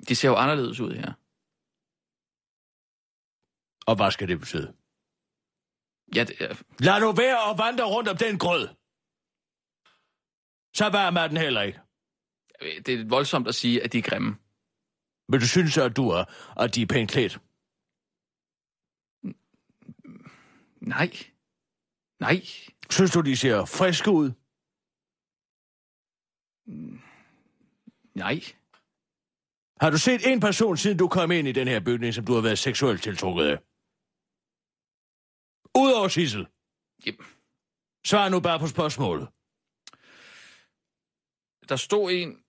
De 0.08 0.16
ser 0.16 0.30
jo 0.30 0.36
anderledes 0.36 0.80
ud 0.80 0.92
her. 0.92 1.14
Og 3.90 3.96
hvad 3.96 4.12
skal 4.12 4.28
det 4.28 4.40
betyde? 4.40 4.74
Ja, 6.16 6.24
det 6.24 6.42
er, 6.42 6.64
Lad 6.80 7.00
nu 7.00 7.12
være 7.12 7.44
og 7.50 7.58
vandre 7.58 7.86
rundt 7.86 8.10
om 8.10 8.18
den 8.18 8.40
grød. 8.40 8.68
Så 10.74 10.90
varm 10.90 11.16
er 11.16 11.28
den 11.28 11.38
heller 11.38 11.62
ikke. 11.62 11.80
det 12.86 12.93
er 12.93 13.10
voldsomt 13.10 13.48
at 13.48 13.56
sige, 13.56 13.84
at 13.84 13.93
de 13.93 13.98
er 13.98 14.02
grimme. 14.02 14.38
Men 15.30 15.39
du 15.39 15.48
synes, 15.48 15.78
at 15.78 15.96
du 15.96 16.10
er, 16.10 16.24
at 16.63 16.76
de 16.76 16.82
er 16.82 16.86
pænt 16.86 17.12
klædt. 17.12 17.39
Nej. 20.82 21.10
Nej. 22.20 22.42
Synes 22.89 23.12
du, 23.12 23.22
de 23.22 23.38
ser 23.38 23.65
friske 23.65 24.12
ud? 24.12 24.32
Nej. 28.15 28.39
Har 29.82 29.89
du 29.89 29.98
set 29.98 30.32
en 30.32 30.39
person, 30.39 30.78
siden 30.78 30.98
du 30.98 31.08
kom 31.08 31.32
ind 31.32 31.48
i 31.48 31.52
den 31.52 31.68
her 31.68 31.80
bygning, 31.80 32.13
som 32.13 32.26
du 32.26 32.34
har 32.34 32.42
været 32.42 32.60
seksuelt 32.60 33.04
tiltrukket 33.04 33.46
af? 33.46 33.58
Udover 35.82 36.08
Sissel. 36.08 36.48
Jamen, 37.06 37.26
Svar 38.06 38.30
nu 38.30 38.39
bare 38.39 38.60
på 38.60 38.68
spørgsmålet. 38.68 39.28
der 41.70 41.76
stod 41.76 42.12
en 42.12 42.44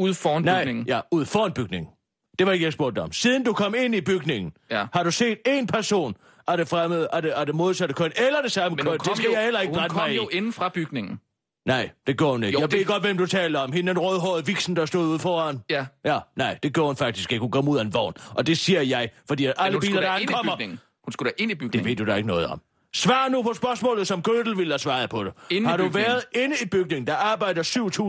ude 0.00 0.14
foran 0.14 0.42
Nej, 0.42 0.62
bygningen. 0.64 0.86
ja, 0.86 1.00
ud 1.10 1.24
foran 1.24 1.52
bygningen. 1.52 1.90
Det 2.38 2.46
var 2.46 2.52
ikke, 2.52 2.64
jeg 2.64 2.72
spurgte 2.72 2.98
om. 2.98 3.12
Siden 3.12 3.44
du 3.44 3.52
kom 3.52 3.74
ind 3.78 3.94
i 3.94 4.00
bygningen, 4.00 4.52
Ja. 4.70 4.86
har 4.92 5.02
du 5.02 5.10
set 5.10 5.38
en 5.46 5.66
person 5.66 6.16
af 6.48 6.56
det 6.56 6.68
fremmede, 6.68 7.08
af 7.12 7.22
det, 7.22 7.30
af 7.30 7.46
det 7.46 7.54
modsatte 7.54 7.94
køn, 7.94 8.12
eller 8.16 8.42
det 8.42 8.52
samme 8.52 8.78
køn? 8.78 8.86
hun 8.86 8.98
kom, 8.98 9.08
Det 9.08 9.16
skal 9.16 9.26
jo, 9.28 9.32
jeg 9.34 9.44
heller 9.44 9.60
ikke 9.60 9.70
hun 9.70 9.74
blande 9.76 9.88
kom 9.94 10.02
mig 10.02 10.12
i. 10.12 10.16
jo 10.16 10.28
inden 10.32 10.52
fra 10.52 10.68
bygningen. 10.68 11.20
Nej, 11.66 11.90
det 12.06 12.18
går 12.18 12.30
hun 12.32 12.42
ikke. 12.44 12.56
Jo, 12.56 12.60
jeg 12.60 12.70
det- 12.70 12.78
ved 12.78 12.86
godt, 12.86 13.02
hvem 13.02 13.18
du 13.18 13.26
taler 13.26 13.60
om. 13.60 13.72
Hende 13.72 13.88
den 13.94 13.98
rødhårede 13.98 14.46
viksen, 14.46 14.76
der 14.76 14.86
stod 14.86 15.06
ude 15.08 15.18
foran. 15.18 15.60
Ja. 15.70 15.86
Ja, 16.04 16.18
nej, 16.36 16.58
det 16.62 16.74
går 16.74 16.86
hun 16.86 16.96
faktisk 16.96 17.32
ikke. 17.32 17.40
Hun 17.40 17.50
kom 17.50 17.68
ud 17.68 17.78
af 17.78 17.82
en 17.82 17.94
vogn. 17.94 18.14
Og 18.34 18.46
det 18.46 18.58
siger 18.58 18.82
jeg, 18.82 19.10
fordi 19.28 19.44
alle 19.58 19.72
hun 19.72 19.80
biler, 19.80 20.00
der 20.00 20.08
da 20.08 20.16
ind 20.16 20.30
i 20.30 20.32
ankommer... 20.32 20.56
Hun 21.04 21.12
skulle 21.12 21.30
da 21.30 21.42
ind 21.42 21.50
i 21.50 21.54
Det 21.54 21.58
bygningen. 21.60 21.88
ved 21.88 21.96
du 21.96 22.04
da 22.06 22.14
ikke 22.14 22.28
noget 22.28 22.46
om. 22.46 22.60
Svar 22.94 23.28
nu 23.28 23.42
på 23.42 23.54
spørgsmålet, 23.54 24.06
som 24.06 24.22
Gødel 24.22 24.56
ville 24.58 24.72
have 24.72 24.78
svaret 24.78 25.10
på 25.10 25.24
det. 25.24 25.32
Inde 25.50 25.68
har 25.68 25.76
du 25.76 25.88
været 25.88 26.24
inde 26.34 26.56
i 26.62 26.66
bygningen? 26.66 27.06
Der 27.06 27.14
arbejder 27.14 27.62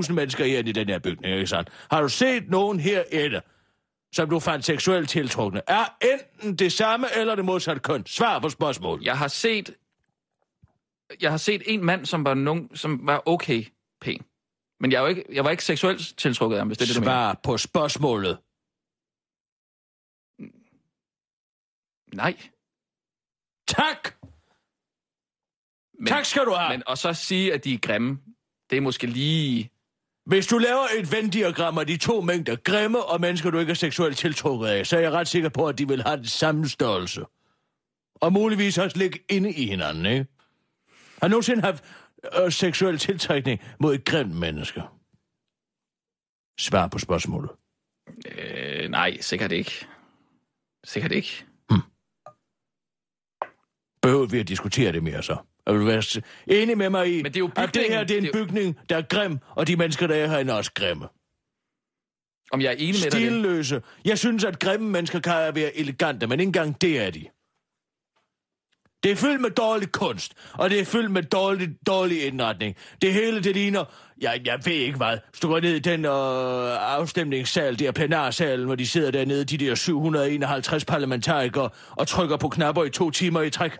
7.000 0.07 0.13
mennesker 0.13 0.45
her 0.45 0.59
i 0.59 0.71
den 0.71 0.89
her 0.89 0.99
bygning, 0.99 1.35
ikke 1.35 1.47
sandt? 1.47 1.69
Har 1.91 2.01
du 2.01 2.09
set 2.09 2.49
nogen 2.49 2.79
herinde, 2.79 3.41
som 4.13 4.29
du 4.29 4.39
fandt 4.39 4.65
seksuelt 4.65 5.09
tiltrukne? 5.09 5.61
Er 5.67 5.85
enten 6.01 6.55
det 6.55 6.73
samme 6.73 7.07
eller 7.15 7.35
det 7.35 7.45
modsatte 7.45 7.81
køn? 7.81 8.05
Svar 8.05 8.39
på 8.39 8.49
spørgsmålet. 8.49 9.05
Jeg 9.05 9.17
har 9.17 9.27
set... 9.27 9.75
Jeg 11.21 11.31
har 11.31 11.37
set 11.37 11.61
en 11.65 11.85
mand, 11.85 12.05
som 12.05 12.25
var, 12.25 12.33
nogen, 12.33 12.75
som 12.75 12.99
var 13.03 13.23
okay 13.25 13.63
pæn. 14.01 14.25
Men 14.79 14.91
jeg 14.91 15.03
var 15.03 15.07
ikke, 15.07 15.25
jeg 15.33 15.43
var 15.43 15.49
ikke 15.49 15.63
seksuelt 15.63 16.17
tiltrukket 16.17 16.55
af 16.55 16.59
ham, 16.59 16.67
hvis 16.67 16.77
det 16.77 16.85
er 16.85 16.87
det, 16.87 16.95
du 16.95 16.99
mener. 16.99 17.11
Svar 17.11 17.39
på 17.43 17.57
spørgsmålet. 17.57 18.37
Nej. 22.13 22.37
Tak! 23.67 24.15
Men, 26.01 26.07
tak 26.07 26.25
skal 26.25 26.45
du 26.45 26.51
have. 26.51 26.69
Men, 26.69 26.83
og 26.87 26.97
så 26.97 27.13
sige, 27.13 27.53
at 27.53 27.63
de 27.63 27.73
er 27.73 27.77
grimme, 27.77 28.19
det 28.69 28.77
er 28.77 28.81
måske 28.81 29.07
lige... 29.07 29.71
Hvis 30.25 30.47
du 30.47 30.57
laver 30.57 30.87
et 30.97 31.11
Venn-diagram 31.11 31.77
af 31.77 31.87
de 31.87 31.97
to 31.97 32.21
mængder 32.21 32.55
grimme 32.55 33.03
og 33.03 33.21
mennesker, 33.21 33.49
du 33.51 33.59
ikke 33.59 33.69
er 33.69 33.75
seksuelt 33.75 34.17
tiltrukket 34.17 34.67
af, 34.67 34.87
så 34.87 34.97
er 34.97 35.01
jeg 35.01 35.11
ret 35.11 35.27
sikker 35.27 35.49
på, 35.49 35.67
at 35.67 35.77
de 35.77 35.87
vil 35.87 36.03
have 36.03 36.17
den 36.17 36.25
samme 36.25 36.67
størrelse. 36.67 37.21
Og 38.15 38.33
muligvis 38.33 38.77
også 38.77 38.97
ligge 38.97 39.19
inde 39.29 39.53
i 39.53 39.65
hinanden, 39.65 40.05
ikke? 40.05 40.25
Har 41.21 41.27
du 41.27 41.31
nogensinde 41.31 41.61
haft 41.61 41.83
øh, 42.43 42.51
seksuel 42.51 42.97
tiltrækning 42.97 43.61
mod 43.79 43.95
et 43.95 44.05
grimt 44.05 44.35
menneske? 44.35 44.81
Svar 46.59 46.87
på 46.87 46.99
spørgsmålet. 46.99 47.51
Øh, 48.37 48.89
nej, 48.89 49.17
sikkert 49.21 49.51
ikke. 49.51 49.87
Sikkert 50.83 51.11
ikke. 51.11 51.45
Behøver 54.01 54.25
vi 54.25 54.39
at 54.39 54.47
diskutere 54.47 54.91
det 54.91 55.03
mere 55.03 55.23
så? 55.23 55.37
Jeg 55.65 55.73
vil 55.73 55.85
være 55.85 56.21
enig 56.47 56.77
med 56.77 56.89
mig 56.89 57.17
i, 57.17 57.23
Men 57.23 57.25
det 57.25 57.35
er 57.35 57.39
jo 57.39 57.49
at 57.55 57.73
det 57.73 57.85
her 57.89 58.03
det 58.03 58.17
er 58.17 58.21
en 58.21 58.29
bygning, 58.33 58.77
der 58.89 58.97
er 58.97 59.01
grim, 59.01 59.39
og 59.55 59.67
de 59.67 59.75
mennesker, 59.75 60.07
der 60.07 60.15
er 60.15 60.27
herinde, 60.27 60.53
er 60.53 60.57
også 60.57 60.71
grimme. 60.73 61.07
Om 62.51 62.61
jeg 62.61 62.67
er 62.67 62.75
enig 62.77 62.87
med 62.87 63.11
dig? 63.11 63.11
Stilløse. 63.11 63.81
Jeg 64.05 64.17
synes, 64.17 64.43
at 64.43 64.59
grimme 64.59 64.89
mennesker 64.89 65.19
kan 65.19 65.55
være 65.55 65.77
elegante, 65.77 66.27
men 66.27 66.39
ikke 66.39 66.47
engang 66.47 66.81
det 66.81 66.99
er 66.99 67.09
de. 67.09 67.25
Det 69.03 69.11
er 69.11 69.15
fyldt 69.15 69.41
med 69.41 69.49
dårlig 69.49 69.91
kunst, 69.91 70.33
og 70.53 70.69
det 70.69 70.79
er 70.79 70.85
fyldt 70.85 71.11
med 71.11 71.23
dårlig, 71.23 71.69
dårlig 71.87 72.25
indretning. 72.25 72.75
Det 73.01 73.13
hele, 73.13 73.43
det 73.43 73.55
ligner... 73.55 73.85
Jeg, 74.21 74.41
jeg 74.45 74.59
ved 74.65 74.73
ikke 74.73 74.97
hvad. 74.97 75.17
Hvis 75.29 75.39
du 75.39 75.47
går 75.47 75.59
ned 75.59 75.73
i 75.73 75.79
den 75.79 76.05
øh, 76.05 76.95
afstemningssal, 76.95 77.79
der 77.79 77.91
plenarsalen, 77.91 78.65
hvor 78.65 78.75
de 78.75 78.87
sidder 78.87 79.11
dernede, 79.11 79.45
de 79.45 79.57
der 79.57 79.75
751 79.75 80.85
parlamentarikere, 80.85 81.69
og 81.89 82.07
trykker 82.07 82.37
på 82.37 82.49
knapper 82.49 82.83
i 82.83 82.89
to 82.89 83.11
timer 83.11 83.41
i 83.41 83.49
træk. 83.49 83.71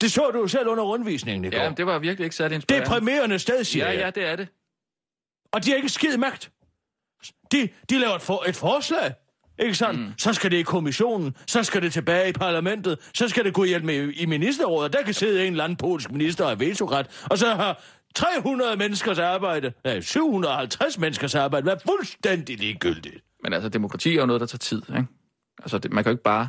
Det 0.00 0.12
så 0.12 0.30
du 0.30 0.38
jo 0.38 0.48
selv 0.48 0.68
under 0.68 0.84
rundvisningen 0.84 1.44
i 1.44 1.50
går. 1.50 1.58
Ja, 1.58 1.70
det 1.76 1.86
var 1.86 1.98
virkelig 1.98 2.24
ikke 2.24 2.36
særlig 2.36 2.50
det 2.50 2.54
er 2.54 2.56
inspirerende. 2.56 2.88
præmierende 2.88 3.38
sted, 3.38 3.64
siger 3.64 3.84
Ja, 3.84 3.90
jeg. 3.92 4.00
ja, 4.00 4.10
det 4.20 4.28
er 4.28 4.36
det. 4.36 4.48
Og 5.52 5.64
de 5.64 5.70
har 5.70 5.76
ikke 5.76 5.88
skid 5.88 6.16
magt. 6.16 6.50
De, 7.52 7.68
de 7.90 7.98
laver 7.98 8.14
et, 8.14 8.22
for, 8.22 8.44
et 8.48 8.56
forslag. 8.56 9.14
Ikke 9.58 9.74
sandt? 9.74 10.00
Mm. 10.00 10.12
Så 10.18 10.32
skal 10.32 10.50
det 10.50 10.56
i 10.56 10.62
kommissionen, 10.62 11.36
så 11.46 11.62
skal 11.62 11.82
det 11.82 11.92
tilbage 11.92 12.28
i 12.28 12.32
parlamentet, 12.32 13.10
så 13.14 13.28
skal 13.28 13.44
det 13.44 13.54
gå 13.54 13.64
hjem 13.64 13.84
med 13.84 14.12
i 14.12 14.26
ministerrådet. 14.26 14.92
Der 14.92 15.02
kan 15.02 15.14
sidde 15.14 15.46
en 15.46 15.52
eller 15.52 15.64
anden 15.64 15.76
polsk 15.76 16.10
minister 16.10 16.44
og 16.44 16.60
vetoret, 16.60 17.26
og 17.30 17.38
så 17.38 17.54
har 17.54 17.82
300 18.14 18.76
menneskers 18.76 19.18
arbejde, 19.18 19.72
nej, 19.84 20.00
750 20.00 20.98
menneskers 20.98 21.34
arbejde 21.34 21.66
været 21.66 21.82
fuldstændig 21.86 22.58
ligegyldigt. 22.58 23.24
Men 23.42 23.52
altså, 23.52 23.68
demokrati 23.68 24.10
er 24.16 24.20
jo 24.20 24.26
noget, 24.26 24.40
der 24.40 24.46
tager 24.46 24.58
tid, 24.58 24.82
ikke? 24.88 25.06
Altså, 25.62 25.78
det, 25.78 25.92
man 25.92 26.04
kan 26.04 26.10
jo 26.10 26.14
ikke 26.14 26.22
bare 26.24 26.48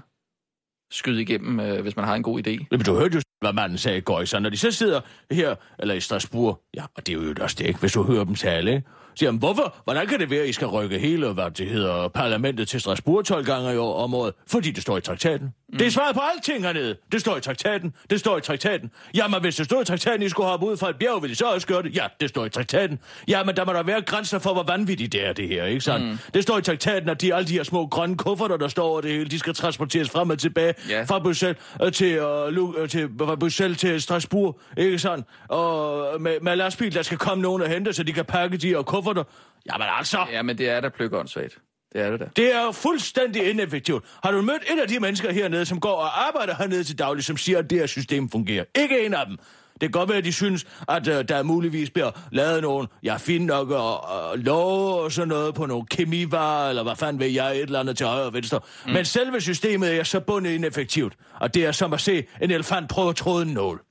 skyde 0.91 1.21
igennem, 1.21 1.59
øh, 1.59 1.81
hvis 1.81 1.95
man 1.95 2.05
har 2.05 2.15
en 2.15 2.23
god 2.23 2.47
idé. 2.47 2.65
Men 2.71 2.79
du 2.79 2.93
hørte 2.93 3.15
jo 3.15 3.21
hvad 3.39 3.53
manden 3.53 3.77
sagde 3.77 3.97
i 3.97 4.01
går. 4.01 4.25
Så 4.25 4.39
når 4.39 4.49
de 4.49 4.57
så 4.57 4.71
sidder 4.71 5.01
her, 5.31 5.55
eller 5.79 5.95
i 5.95 5.99
Strasbourg, 5.99 6.61
ja, 6.73 6.83
og 6.95 7.07
det 7.07 7.17
er 7.17 7.21
jo 7.21 7.35
også 7.41 7.55
det, 7.59 7.67
ikke? 7.67 7.79
Hvis 7.79 7.93
du 7.93 8.03
hører 8.03 8.23
dem 8.23 8.35
tale, 8.35 8.71
ikke? 8.71 8.87
siger 9.15 9.31
han, 9.31 9.39
hvorfor? 9.39 9.75
Hvordan 9.83 10.07
kan 10.07 10.19
det 10.19 10.29
være, 10.29 10.41
at 10.41 10.49
I 10.49 10.53
skal 10.53 10.67
rykke 10.67 10.99
hele, 10.99 11.33
hvad 11.33 11.51
det 11.51 11.69
hedder, 11.69 12.07
parlamentet 12.07 12.67
til 12.67 12.81
Strasbourg 12.81 13.25
12 13.25 13.45
gange 13.45 13.73
i 13.73 13.77
år 13.77 14.03
om 14.03 14.13
året? 14.13 14.33
Fordi 14.47 14.71
det 14.71 14.81
står 14.81 14.97
i 14.97 15.01
traktaten. 15.01 15.53
Mm. 15.71 15.77
Det 15.77 15.87
er 15.87 15.91
svaret 15.91 16.15
på 16.15 16.21
alting 16.35 16.63
hernede. 16.63 16.97
Det 17.11 17.21
står 17.21 17.37
i 17.37 17.41
traktaten. 17.41 17.93
Det 18.09 18.19
står 18.19 18.37
i 18.37 18.41
traktaten. 18.41 18.91
Jamen, 19.15 19.41
hvis 19.41 19.55
det 19.55 19.65
står 19.65 19.81
i 19.81 19.85
traktaten, 19.85 20.21
I 20.21 20.29
skulle 20.29 20.47
hoppe 20.49 20.65
ud 20.65 20.77
fra 20.77 20.89
et 20.89 20.95
bjerg, 20.95 21.23
vil 21.23 21.31
I 21.31 21.35
så 21.35 21.45
også 21.45 21.67
gøre 21.67 21.83
det? 21.83 21.95
Ja, 21.95 22.07
det 22.19 22.29
står 22.29 22.45
i 22.45 22.49
traktaten. 22.49 22.99
Jamen, 23.27 23.55
der 23.55 23.65
må 23.65 23.73
der 23.73 23.83
være 23.83 24.01
grænser 24.01 24.39
for, 24.39 24.53
hvor 24.53 24.63
vanvittigt 24.63 25.13
det 25.13 25.25
er, 25.25 25.33
det 25.33 25.47
her, 25.47 25.63
ikke 25.65 25.81
sandt? 25.81 26.05
Mm. 26.05 26.17
Det 26.33 26.43
står 26.43 26.57
i 26.57 26.61
traktaten, 26.61 27.09
at 27.09 27.21
de, 27.21 27.35
alle 27.35 27.47
de 27.47 27.53
her 27.53 27.63
små 27.63 27.87
grønne 27.87 28.17
kufferter, 28.17 28.57
der 28.57 28.67
står 28.67 28.87
over 28.89 29.01
det 29.01 29.11
hele, 29.11 29.25
de 29.25 29.39
skal 29.39 29.53
transporteres 29.53 30.09
frem 30.09 30.29
og 30.29 30.39
tilbage 30.39 30.73
Ja. 30.89 31.03
fra 31.03 31.19
Bruxelles 31.19 31.57
øh, 31.83 31.91
til, 31.91 32.13
Lu, 32.49 32.75
øh, 32.77 32.89
til, 32.89 33.09
fra 33.19 33.35
Bruxelles 33.35 33.77
til 33.79 34.01
Strasbourg, 34.01 34.59
ikke 34.77 34.99
sandt? 34.99 35.25
Og 35.49 36.21
med, 36.21 36.39
med 36.41 36.55
lastbil, 36.55 36.93
der 36.93 37.01
skal 37.01 37.17
komme 37.17 37.41
nogen 37.41 37.61
og 37.61 37.69
hente, 37.69 37.93
så 37.93 38.03
de 38.03 38.13
kan 38.13 38.25
pakke 38.25 38.57
de 38.57 38.67
her 38.67 38.81
kufferter. 38.81 39.23
Jamen 39.71 39.87
altså, 39.97 40.17
Ja, 40.31 40.41
men 40.41 40.57
det 40.57 40.69
er 40.69 40.79
da 40.81 40.89
pløkåndssvagt. 40.89 41.57
Det 41.93 42.01
er 42.01 42.11
det 42.11 42.19
da. 42.19 42.29
det 42.35 42.55
er 42.55 42.63
jo 42.63 42.71
fuldstændig 42.71 43.49
ineffektivt. 43.49 44.05
Har 44.23 44.31
du 44.31 44.41
mødt 44.41 44.63
et 44.73 44.79
af 44.81 44.87
de 44.87 44.99
mennesker 44.99 45.31
hernede, 45.31 45.65
som 45.65 45.79
går 45.79 45.95
og 45.95 46.27
arbejder 46.27 46.55
hernede 46.55 46.83
til 46.83 46.99
daglig, 46.99 47.23
som 47.23 47.37
siger, 47.37 47.59
at 47.59 47.69
det 47.69 47.79
her 47.79 47.85
system 47.85 48.29
fungerer? 48.29 48.65
Ikke 48.75 49.05
en 49.05 49.13
af 49.13 49.25
dem. 49.25 49.37
Det 49.81 49.81
kan 49.81 49.91
godt 49.91 50.09
være, 50.09 50.17
at 50.17 50.23
de 50.23 50.33
synes, 50.33 50.65
at 50.89 51.07
uh, 51.07 51.13
der 51.13 51.43
muligvis 51.43 51.89
bliver 51.89 52.11
lavet 52.31 52.61
nogle, 52.61 52.87
ja, 53.03 53.17
fint 53.17 53.45
nok, 53.45 53.69
og, 53.69 54.01
og 54.01 54.37
love 54.37 55.01
og 55.01 55.11
sådan 55.11 55.27
noget 55.27 55.55
på 55.55 55.65
nogle 55.65 55.85
kemivarer, 55.85 56.69
eller 56.69 56.83
hvad 56.83 56.95
fanden 56.95 57.19
ved 57.19 57.27
jeg, 57.27 57.55
et 57.55 57.61
eller 57.61 57.79
andet 57.79 57.97
til 57.97 58.05
højre 58.05 58.25
og 58.25 58.33
venstre. 58.33 58.61
Mm. 58.85 58.91
Men 58.91 59.05
selve 59.05 59.41
systemet 59.41 59.99
er 59.99 60.03
så 60.03 60.19
bundet 60.19 60.51
ineffektivt, 60.51 61.17
og 61.39 61.53
det 61.53 61.65
er 61.65 61.71
som 61.71 61.93
at 61.93 62.01
se 62.01 62.27
en 62.41 62.51
elefant 62.51 62.89
prøve 62.89 63.09
at 63.09 63.15
tråde 63.15 63.45
en 63.45 63.53
nål. 63.53 63.83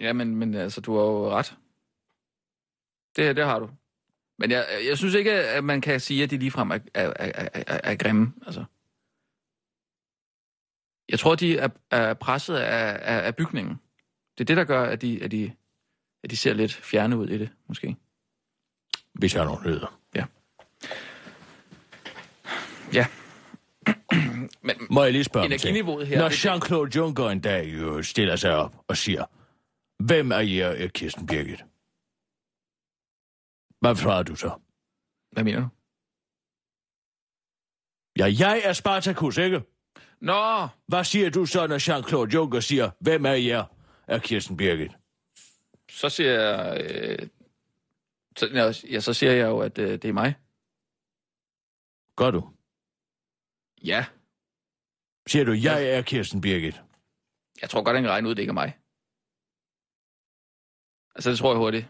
Ja, 0.00 0.12
men, 0.12 0.36
men 0.36 0.54
altså, 0.54 0.80
du 0.80 0.96
har 0.96 1.04
jo 1.04 1.30
ret. 1.30 1.54
Det, 3.16 3.36
det 3.36 3.44
har 3.44 3.58
du. 3.58 3.68
Men 4.40 4.50
jeg, 4.50 4.66
jeg 4.88 4.98
synes 4.98 5.14
ikke, 5.14 5.32
at 5.32 5.64
man 5.64 5.80
kan 5.80 6.00
sige, 6.00 6.22
at 6.22 6.30
de 6.30 6.38
ligefrem 6.38 6.70
er, 6.70 6.78
er, 6.94 7.12
er, 7.16 7.48
er, 7.54 7.80
er 7.84 7.94
grimme. 7.94 8.32
Altså. 8.46 8.64
Jeg 11.08 11.18
tror, 11.18 11.34
de 11.34 11.58
er, 11.58 11.68
er 11.90 12.14
presset 12.14 12.56
af, 12.56 12.98
af, 13.02 13.26
af 13.26 13.36
bygningen. 13.36 13.80
Det 14.38 14.40
er 14.40 14.44
det, 14.44 14.56
der 14.56 14.64
gør, 14.64 14.84
at 14.84 15.02
de, 15.02 15.24
at, 15.24 15.30
de, 15.30 15.52
at 16.24 16.30
de 16.30 16.36
ser 16.36 16.54
lidt 16.54 16.72
fjerne 16.72 17.16
ud 17.16 17.28
i 17.28 17.38
det, 17.38 17.50
måske. 17.68 17.96
Hvis 19.14 19.34
jeg 19.34 19.42
har 19.42 19.48
nogle 19.48 19.66
nyheder. 19.66 20.00
Ja. 20.14 20.24
Ja. 22.92 23.06
men, 24.66 24.76
Må 24.90 25.04
jeg 25.04 25.12
lige 25.12 25.24
spørge? 25.24 25.46
Energiniveauet 25.46 26.06
her, 26.06 26.18
Når 26.18 26.28
Jean-Claude 26.28 26.96
Juncker 26.96 27.28
en 27.28 27.40
dag 27.40 27.74
jo 27.80 28.02
stiller 28.02 28.36
sig 28.36 28.56
op 28.56 28.74
og 28.88 28.96
siger, 28.96 29.24
hvem 30.02 30.30
er 30.30 30.38
jer, 30.38 30.68
er 30.68 30.88
Kirsten 30.88 31.26
Birgit? 31.26 31.64
Hvad 33.80 33.96
svarer 33.96 34.22
du 34.22 34.36
så? 34.36 34.60
hvad 35.32 35.44
mener 35.44 35.60
du? 35.60 35.68
Ja, 38.18 38.46
jeg 38.46 38.62
er 38.64 38.72
Spartacus, 38.72 39.38
ikke? 39.38 39.62
Nå, 40.20 40.68
Hvad 40.86 41.04
siger 41.04 41.30
du 41.30 41.46
så, 41.46 41.66
når 41.66 41.78
Jean-Claude 41.78 42.34
Juncker 42.34 42.60
siger, 42.60 42.90
hvem 43.00 43.26
er 43.26 43.32
jer, 43.32 43.64
er 44.06 44.18
Kirsten 44.18 44.56
Birgit? 44.56 44.92
så 45.90 46.08
siger 46.08 46.40
jeg... 46.40 46.80
Øh, 46.90 47.28
så, 48.36 48.72
ja, 48.90 49.00
så 49.00 49.14
siger 49.14 49.32
jeg 49.32 49.46
jo, 49.46 49.58
at 49.58 49.78
øh, 49.78 49.90
det 49.90 50.04
er 50.04 50.12
mig. 50.12 50.34
Gør 52.16 52.30
du? 52.30 52.50
Ja, 53.84 54.04
Siger 55.26 55.44
du, 55.44 55.52
jeg 55.52 55.84
er 55.90 56.02
Kirsten 56.02 56.40
Birgit? 56.40 56.82
jeg 57.62 57.70
tror 57.70 57.82
godt, 57.82 57.94
jeg 57.94 58.02
kan 58.02 58.10
regne 58.10 58.28
ud, 58.28 58.34
det 58.34 58.42
ikke 58.42 58.50
er 58.50 58.54
mig. 58.54 58.78
Altså, 61.14 61.30
det 61.30 61.38
tror 61.38 61.50
jeg 61.52 61.58
hurtigt. 61.58 61.86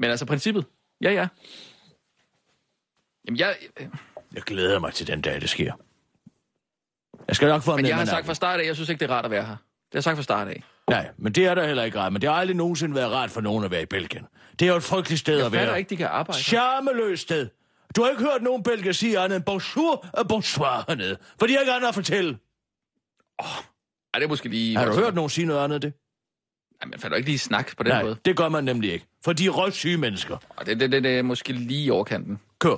Men 0.00 0.10
altså, 0.10 0.26
princippet. 0.26 0.64
Ja, 1.02 1.10
ja. 1.10 1.28
Jamen, 3.26 3.38
jeg, 3.38 3.56
øh, 3.80 3.86
Jeg 4.34 4.42
glæder 4.42 4.78
mig 4.78 4.92
til 4.92 5.06
den 5.06 5.20
dag, 5.20 5.40
det 5.40 5.50
sker. 5.50 5.72
Jeg 7.28 7.36
skal 7.36 7.48
nok 7.48 7.62
få 7.62 7.76
men 7.76 7.86
jeg 7.86 7.96
har 7.96 8.04
sagt 8.04 8.26
fra 8.26 8.34
start 8.34 8.60
af, 8.60 8.66
jeg 8.66 8.74
synes 8.74 8.88
ikke, 8.88 9.00
det 9.00 9.10
er 9.10 9.14
rart 9.14 9.24
at 9.24 9.30
være 9.30 9.44
her. 9.44 9.56
Det 9.56 9.58
har 9.92 9.96
jeg 9.98 10.02
sagt 10.04 10.16
fra 10.16 10.22
start 10.22 10.48
af. 10.48 10.62
Nej, 10.90 11.10
men 11.18 11.32
det 11.32 11.46
er 11.46 11.54
der 11.54 11.66
heller 11.66 11.82
ikke 11.84 11.98
rart. 11.98 12.12
Men 12.12 12.22
det 12.22 12.30
har 12.30 12.36
aldrig 12.36 12.56
nogensinde 12.56 12.94
været 12.94 13.12
rart 13.12 13.30
for 13.30 13.40
nogen 13.40 13.64
at 13.64 13.70
være 13.70 13.82
i 13.82 13.86
Belgien. 13.86 14.26
Det 14.58 14.66
er 14.68 14.70
jo 14.70 14.76
et 14.76 14.82
frygteligt 14.82 15.20
sted 15.20 15.36
Jeg 15.36 15.46
at 15.46 15.52
være. 15.52 15.60
fatter 15.60 15.76
ikke, 15.76 15.90
de 15.90 15.96
kan 15.96 16.06
arbejde. 16.06 16.42
Charmeløst 16.42 17.22
sted. 17.22 17.48
Du 17.96 18.02
har 18.02 18.10
ikke 18.10 18.22
hørt 18.22 18.42
nogen 18.42 18.62
belgier 18.62 18.92
sige 18.92 19.18
andet 19.18 19.36
end 19.36 19.44
bonjour 19.44 20.06
og 20.12 20.28
bonsoir 20.28 20.84
hernede. 20.88 21.16
For 21.38 21.46
de 21.46 21.52
har 21.52 21.60
ikke 21.60 21.72
andet 21.72 21.88
at 21.88 21.94
fortælle. 21.94 22.38
Ej, 23.38 23.46
det 24.14 24.22
er 24.22 24.28
måske 24.28 24.48
lige... 24.48 24.76
Har 24.76 24.84
du 24.84 24.92
hørt 24.94 25.14
nogen 25.14 25.30
sige 25.30 25.46
noget 25.46 25.64
andet 25.64 25.82
det? 25.82 25.92
Nej, 26.82 26.88
man 26.90 27.00
fatter 27.00 27.16
ikke 27.16 27.28
lige 27.28 27.38
snak 27.38 27.76
på 27.76 27.82
den 27.82 27.92
Nej, 27.92 28.02
måde. 28.02 28.16
det 28.24 28.36
gør 28.36 28.48
man 28.48 28.64
nemlig 28.64 28.92
ikke. 28.92 29.06
For 29.24 29.32
de 29.32 29.46
er 29.46 29.50
røgsyge 29.50 29.96
mennesker. 29.96 30.36
Og 30.48 30.66
det, 30.66 30.80
det, 30.80 30.92
det, 30.92 31.02
det 31.02 31.18
er 31.18 31.22
måske 31.22 31.52
lige 31.52 31.84
i 31.84 31.90
overkanten. 31.90 32.38
Kør. 32.58 32.76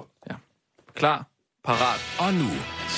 Klar, 0.94 1.26
parat. 1.64 2.00
Og 2.18 2.34
nu, 2.34 2.48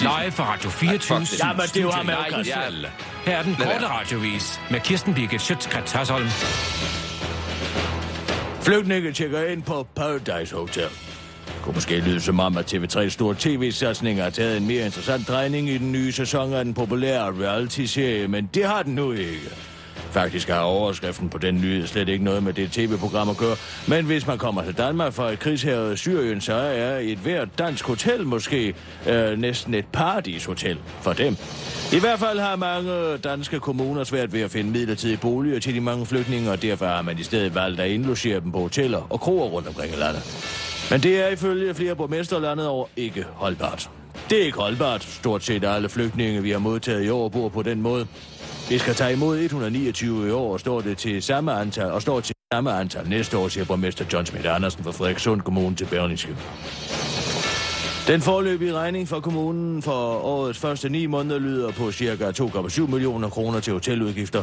live 0.00 0.32
fra 0.32 0.52
Radio 0.52 0.70
24 0.70 1.18
fuck 1.18 1.30
det. 1.32 1.38
Jamen, 1.44 1.60
det 1.60 1.76
er 1.76 1.82
jo 1.82 1.90
ham. 1.90 2.06
Bruxelles. 2.34 2.90
Her 3.24 3.36
er 3.36 3.42
den 3.42 3.56
Lad 3.58 3.66
korte 3.66 3.80
være. 3.80 3.90
radiovis 3.90 4.60
med 4.70 4.80
Kirsten 4.80 5.14
Birgit 5.14 5.40
Schøtzgradt 5.40 5.92
Hasholm. 5.92 6.26
Flygtninge 8.62 9.12
tjekker 9.12 9.44
ind 9.46 9.62
på 9.62 9.86
Paradise 9.96 10.56
Hotel. 10.56 10.82
Det 11.46 11.54
kunne 11.62 11.74
måske 11.74 12.00
lyde 12.00 12.20
som 12.20 12.40
om, 12.40 12.56
at 12.56 12.74
TV3's 12.74 13.08
store 13.08 13.34
tv-satsning 13.38 14.22
har 14.22 14.30
taget 14.30 14.56
en 14.56 14.66
mere 14.66 14.86
interessant 14.86 15.28
drejning 15.28 15.68
i 15.68 15.78
den 15.78 15.92
nye 15.92 16.12
sæson 16.12 16.52
af 16.52 16.64
den 16.64 16.74
populære 16.74 17.32
reality-serie, 17.44 18.28
men 18.28 18.50
det 18.54 18.64
har 18.66 18.82
den 18.82 18.94
nu 18.94 19.12
ikke. 19.12 19.50
Faktisk 20.10 20.48
har 20.48 20.60
overskriften 20.60 21.28
på 21.28 21.38
den 21.38 21.54
nyhed 21.54 21.86
slet 21.86 22.08
ikke 22.08 22.24
noget 22.24 22.42
med 22.42 22.52
det 22.52 22.72
tv-program 22.72 23.28
at 23.28 23.36
gøre. 23.36 23.56
Men 23.88 24.04
hvis 24.04 24.26
man 24.26 24.38
kommer 24.38 24.64
til 24.64 24.78
Danmark 24.78 25.12
fra 25.12 25.30
et 25.30 25.38
krigshavet 25.38 25.98
Syrien, 25.98 26.40
så 26.40 26.54
er 26.54 26.98
et 26.98 27.18
hvert 27.18 27.58
dansk 27.58 27.86
hotel 27.86 28.26
måske 28.26 28.74
øh, 29.08 29.38
næsten 29.38 29.74
et 29.74 29.86
paradishotel 29.92 30.78
for 31.00 31.12
dem. 31.12 31.36
I 31.92 32.00
hvert 32.00 32.18
fald 32.18 32.38
har 32.38 32.56
mange 32.56 33.16
danske 33.16 33.60
kommuner 33.60 34.04
svært 34.04 34.32
ved 34.32 34.40
at 34.40 34.50
finde 34.50 34.70
midlertidige 34.70 35.16
boliger 35.16 35.60
til 35.60 35.74
de 35.74 35.80
mange 35.80 36.06
flygtninge, 36.06 36.50
og 36.50 36.62
derfor 36.62 36.86
har 36.86 37.02
man 37.02 37.18
i 37.18 37.22
stedet 37.22 37.54
valgt 37.54 37.80
at 37.80 37.90
indlogere 37.90 38.40
dem 38.40 38.52
på 38.52 38.58
hoteller 38.58 39.06
og 39.10 39.20
kroer 39.20 39.48
rundt 39.48 39.68
omkring 39.68 39.92
i 39.92 39.96
landet. 39.96 40.22
Men 40.90 41.00
det 41.00 41.20
er 41.20 41.28
ifølge 41.28 41.74
flere 41.74 41.96
borgmestre 41.96 42.42
landet 42.42 42.66
over 42.66 42.86
ikke 42.96 43.24
holdbart. 43.34 43.90
Det 44.30 44.40
er 44.40 44.44
ikke 44.44 44.58
holdbart. 44.58 45.02
Stort 45.02 45.44
set 45.44 45.64
alle 45.64 45.88
flygtninge, 45.88 46.42
vi 46.42 46.50
har 46.50 46.58
modtaget 46.58 47.04
i 47.04 47.08
år, 47.08 47.28
bor 47.28 47.48
på 47.48 47.62
den 47.62 47.82
måde. 47.82 48.06
Vi 48.70 48.78
skal 48.78 48.94
tage 48.94 49.12
imod 49.12 49.38
129 49.38 50.28
i 50.28 50.30
år, 50.30 50.52
og 50.52 50.60
står 50.60 50.80
det 50.80 50.98
til 50.98 51.22
samme 51.22 51.52
antal, 51.52 51.90
og 51.90 52.02
står 52.02 52.20
til 52.20 52.34
samme 52.52 52.72
antal 52.72 53.08
næste 53.08 53.38
år, 53.38 53.48
siger 53.48 53.64
borgmester 53.64 54.04
John 54.12 54.26
Schmidt 54.26 54.46
Andersen 54.46 54.84
fra 54.84 54.90
Frederikssund 54.90 55.40
Kommune 55.40 55.76
til 55.76 55.84
Berlingske. 55.84 56.36
Den 58.06 58.20
forløbige 58.20 58.72
regning 58.72 59.08
for 59.08 59.20
kommunen 59.20 59.82
for 59.82 60.24
årets 60.24 60.58
første 60.58 60.88
ni 60.88 61.06
måneder 61.06 61.38
lyder 61.38 61.70
på 61.72 61.92
ca. 61.92 62.30
2,7 62.30 62.86
millioner 62.86 63.28
kroner 63.28 63.60
til 63.60 63.72
hoteludgifter. 63.72 64.42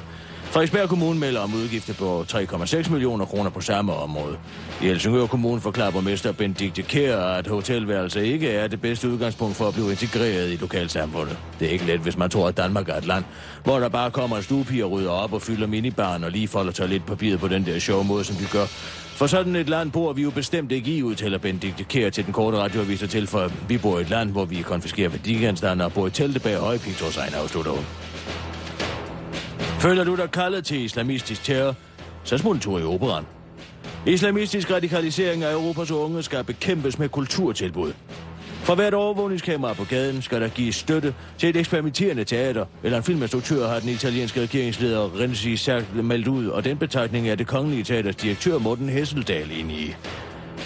Frederiksberg 0.52 0.90
Kommune 0.90 1.20
melder 1.20 1.42
om 1.42 1.54
udgifter 1.54 1.94
på 1.94 2.26
3,6 2.32 2.92
millioner 2.92 3.26
kroner 3.26 3.50
på 3.50 3.62
samme 3.62 3.94
område. 3.94 4.38
I 4.82 4.86
Helsingør 4.86 5.26
Kommune 5.26 5.62
forklarer 5.62 5.92
borgmester 5.92 6.32
Benedikte 6.32 6.82
Kjær, 6.82 7.18
at 7.18 7.48
hotelværelser 7.48 8.22
ikke 8.22 8.50
er 8.50 8.68
det 8.68 8.82
bedste 8.82 9.10
udgangspunkt 9.10 9.56
for 9.56 9.68
at 9.68 9.74
blive 9.74 9.92
integreret 9.92 10.52
i 10.52 10.56
lokalsamfundet. 10.56 11.38
Det 11.60 11.68
er 11.68 11.72
ikke 11.72 11.86
let, 11.86 12.00
hvis 12.00 12.18
man 12.18 12.30
tror, 12.30 12.48
at 12.48 12.58
Danmark 12.58 12.90
er 12.90 12.96
et 12.96 13.06
land, 13.06 13.24
hvor 13.64 13.80
der 13.80 13.90
bare 13.90 14.12
kommer 14.12 14.38
en 14.38 14.44
stuepige 14.44 14.86
og 14.86 14.92
rydder 14.92 15.12
op 15.12 15.34
og 15.34 15.42
fylder 15.42 15.68
minibaren 15.68 16.24
og 16.24 16.32
lige 16.32 16.48
folder 16.48 16.72
toiletpapiret 16.72 17.40
på 17.40 17.48
den 17.48 17.66
der 17.66 17.80
sjove 17.80 18.04
måde, 18.04 18.24
som 18.24 18.36
de 18.36 18.46
gør. 18.52 18.66
For 19.18 19.28
sådan 19.28 19.56
et 19.56 19.70
land 19.70 19.92
bor 19.92 20.14
vi 20.14 20.22
jo 20.22 20.30
bestemt 20.30 20.72
ikke 20.72 20.92
i, 20.92 21.04
udtaler 21.04 21.38
Benedikte 21.38 21.84
Kjær 21.84 22.10
til 22.10 22.26
den 22.26 22.34
korte 22.34 22.58
radioavis 22.58 23.04
og 23.04 23.10
til, 23.10 23.28
for 23.28 23.52
vi 23.68 23.78
bor 23.78 23.98
i 23.98 24.02
et 24.02 24.10
land, 24.10 24.32
hvor 24.32 24.46
vi 24.46 24.62
konfiskerer 24.62 25.10
værdigenstande 25.10 25.86
og 25.86 25.94
bor 25.94 26.08
i 26.08 26.12
telte 26.12 26.40
bag 26.40 26.58
høje 26.58 26.80
pigtrådsegn, 26.80 27.34
afslutter 27.34 27.72
hun. 27.72 27.86
Føler 29.80 30.04
du 30.04 30.16
dig 30.16 30.32
kaldet 30.32 30.66
til 30.66 30.86
islamistisk 30.86 31.44
terror, 31.44 31.76
så 32.24 32.38
smut 32.38 32.56
en 32.56 32.62
tur 32.62 32.80
i 32.80 32.84
operan. 32.84 33.24
Islamistisk 34.06 34.72
radikalisering 34.72 35.44
af 35.44 35.54
Europas 35.54 35.92
unge 35.92 36.24
skal 36.24 36.44
bekæmpes 36.44 37.00
med 37.00 37.10
kulturtilbud. 37.10 37.94
For 38.64 38.76
hvert 38.76 38.94
overvågningskamera 38.94 39.74
på 39.74 39.84
gaden 39.84 40.22
skal 40.22 40.42
der 40.42 40.48
gives 40.48 40.76
støtte 40.76 41.14
til 41.38 41.50
et 41.50 41.58
eksperimenterende 41.58 42.24
teater, 42.24 42.66
eller 42.84 42.98
en 42.98 43.04
filminstruktør 43.04 43.68
har 43.68 43.80
den 43.80 43.90
italienske 43.90 44.42
regeringsleder 44.42 45.20
Renzi 45.20 45.58
særligt 45.58 46.06
meldt 46.06 46.28
ud, 46.28 46.48
og 46.48 46.64
den 46.64 46.78
betegning 46.78 47.30
er 47.30 47.36
det 47.36 47.48
kongelige 47.48 47.84
teaters 47.84 48.16
direktør 48.16 48.58
Morten 48.58 48.90
Hesseldal 48.90 49.52
ind 49.52 49.72
i. 49.72 49.96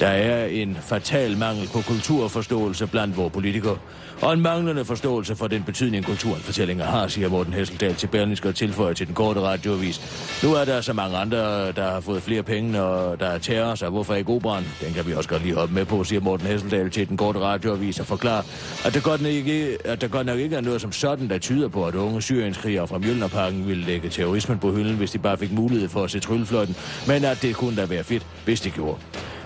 Der 0.01 0.07
er 0.07 0.45
en 0.45 0.77
fatal 0.81 1.37
mangel 1.37 1.67
på 1.73 1.81
kulturforståelse 1.81 2.87
blandt 2.87 3.17
vores 3.17 3.33
politikere, 3.33 3.77
og 4.21 4.33
en 4.33 4.41
manglende 4.41 4.85
forståelse 4.85 5.35
for 5.35 5.47
den 5.47 5.63
betydning 5.63 6.05
kulturen 6.05 6.41
fortællinger 6.41 6.85
har, 6.85 7.07
siger 7.07 7.29
Morten 7.29 7.53
Hesseldal 7.53 7.95
til 7.95 8.07
Berlingske 8.07 8.49
og 8.49 8.55
tilføjer 8.55 8.93
til 8.93 9.07
den 9.07 9.15
korte 9.15 9.39
radioavis. 9.39 10.01
Nu 10.43 10.53
er 10.53 10.65
der 10.65 10.81
så 10.81 10.93
mange 10.93 11.17
andre, 11.17 11.71
der 11.71 11.91
har 11.91 11.99
fået 11.99 12.23
flere 12.23 12.43
penge, 12.43 12.81
og 12.81 13.19
der 13.19 13.25
er 13.25 13.37
terror, 13.37 13.75
så 13.75 13.89
hvorfor 13.89 14.15
ikke 14.15 14.31
operan? 14.31 14.63
Den 14.85 14.93
kan 14.93 15.07
vi 15.07 15.13
også 15.13 15.29
godt 15.29 15.43
lige 15.43 15.55
hoppe 15.55 15.75
med 15.75 15.85
på, 15.85 16.03
siger 16.03 16.21
Morten 16.21 16.47
Hesseldal 16.47 16.89
til 16.89 17.09
den 17.09 17.17
korte 17.17 17.39
radioavis 17.39 17.99
og 17.99 18.05
forklarer, 18.05 18.43
at 18.85 18.93
der 18.93 19.01
godt 19.01 19.21
nok 19.21 19.31
ikke, 19.31 19.77
at 19.85 20.01
der 20.01 20.07
godt 20.07 20.25
nok 20.25 20.39
ikke 20.39 20.55
er 20.55 20.61
noget 20.61 20.81
som 20.81 20.91
sådan, 20.91 21.29
der 21.29 21.37
tyder 21.37 21.67
på, 21.67 21.85
at 21.85 21.95
unge 21.95 22.21
syrienskrigere 22.21 22.87
fra 22.87 22.97
Mjølnerparken 22.97 23.67
ville 23.67 23.85
lægge 23.85 24.09
terrorismen 24.09 24.59
på 24.59 24.71
hylden, 24.71 24.95
hvis 24.95 25.11
de 25.11 25.19
bare 25.19 25.37
fik 25.37 25.51
mulighed 25.51 25.89
for 25.89 26.03
at 26.03 26.11
se 26.11 26.19
tryllefløjten, 26.19 26.75
men 27.07 27.25
at 27.25 27.41
det 27.41 27.55
kunne 27.55 27.75
da 27.75 27.85
være 27.85 28.03
fedt, 28.03 28.25
hvis 28.45 28.61
de 28.61 28.69
gjorde. 28.69 28.97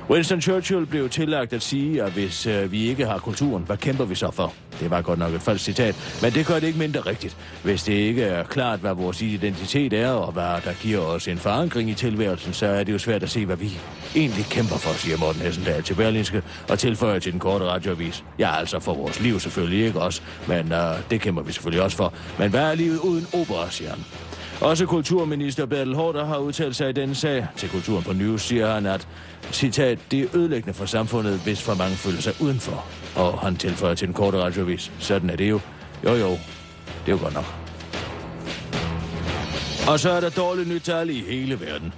Winston 0.10 0.42
Churchill 0.42 0.86
blev 0.86 1.10
tillagt 1.10 1.54
at 1.54 1.62
sige, 1.62 2.04
at 2.04 2.12
hvis 2.12 2.48
øh, 2.48 2.72
vi 2.72 2.90
ikke 2.90 3.06
har 3.06 3.18
kulturen, 3.18 3.64
hvad 3.64 3.78
kæmper 3.78 4.06
vi 4.06 4.16
så 4.16 4.32
for? 4.32 4.54
Det 4.80 4.92
var 4.92 5.02
godt 5.02 5.20
nok 5.20 5.34
et 5.34 5.42
falsk 5.42 5.66
citat, 5.66 6.20
men 6.22 6.34
det 6.34 6.46
gør 6.46 6.54
det 6.54 6.68
ikke 6.68 6.80
mindre 6.80 7.00
rigtigt. 7.00 7.38
Hvis 7.64 7.84
det 7.84 7.94
ikke 7.94 8.24
er 8.24 8.44
klart, 8.44 8.80
hvad 8.80 8.94
vores 8.94 9.22
identitet 9.22 9.94
er, 9.94 10.10
og 10.10 10.32
hvad 10.32 10.44
der 10.44 10.74
giver 10.82 11.00
os 11.00 11.28
en 11.28 11.38
forankring 11.38 11.90
i 11.90 11.94
tilværelsen, 11.94 12.54
så 12.54 12.66
er 12.66 12.84
det 12.84 12.94
jo 12.94 12.98
svært 12.98 13.24
at 13.24 13.30
se, 13.30 13.46
hvad 13.46 13.56
vi 13.56 13.80
egentlig 14.16 14.46
kæmper 14.46 14.76
for, 14.76 14.94
siger 14.94 15.18
Morten 15.18 15.42
Hessendal 15.42 15.84
til 15.84 15.94
Berlinske, 15.94 16.44
og 16.70 16.80
tilføjer 16.80 17.20
til 17.20 17.32
den 17.32 17.40
korte 17.40 17.66
radioavis. 17.66 18.24
Ja, 18.40 18.60
altså 18.60 18.80
for 18.80 18.94
vores 18.94 19.20
liv 19.20 19.40
selvfølgelig 19.40 19.86
ikke 19.86 20.02
også, 20.02 20.22
men 20.48 20.72
øh, 20.72 20.96
det 21.10 21.22
kæmper 21.22 21.42
vi 21.42 21.52
selvfølgelig 21.52 21.84
også 21.84 21.98
for. 21.98 22.14
Men 22.40 22.50
hvad 22.50 22.72
er 22.72 22.76
livet 22.76 23.00
uden 23.00 23.28
opera, 23.34 23.72
siger 23.72 23.90
han. 23.90 24.00
Også 24.62 24.86
kulturminister 24.86 25.66
Bertel 25.66 25.96
Hårder 25.96 26.26
har 26.26 26.38
udtalt 26.38 26.76
sig 26.76 26.90
i 26.90 26.94
denne 26.94 27.16
sag. 27.16 27.48
Til 27.58 27.70
Kulturen 27.70 28.04
på 28.04 28.14
News 28.14 28.42
siger 28.42 28.74
han, 28.74 28.86
at 28.86 29.08
citat, 29.52 30.00
det 30.12 30.22
er 30.22 30.36
ødelæggende 30.36 30.74
for 30.74 30.86
samfundet, 30.86 31.40
hvis 31.40 31.62
for 31.62 31.76
mange 31.76 31.96
føler 31.96 32.22
sig 32.22 32.34
udenfor. 32.42 32.86
Og 33.16 33.40
han 33.40 33.56
tilføjer 33.56 33.96
til 33.96 34.08
en 34.08 34.14
korte 34.14 34.38
radiovis. 34.38 34.92
Sådan 35.00 35.30
er 35.30 35.36
det 35.36 35.50
jo. 35.50 35.60
Jo 36.04 36.14
jo, 36.14 36.30
det 36.30 37.08
er 37.08 37.12
jo 37.12 37.18
godt 37.18 37.34
nok. 37.34 37.46
Og 39.88 40.00
så 40.00 40.10
er 40.10 40.20
der 40.20 40.30
dårligt 40.30 40.70
nyt 40.70 40.82
tal 40.82 41.10
i 41.10 41.24
hele 41.30 41.60
verden. 41.60 41.94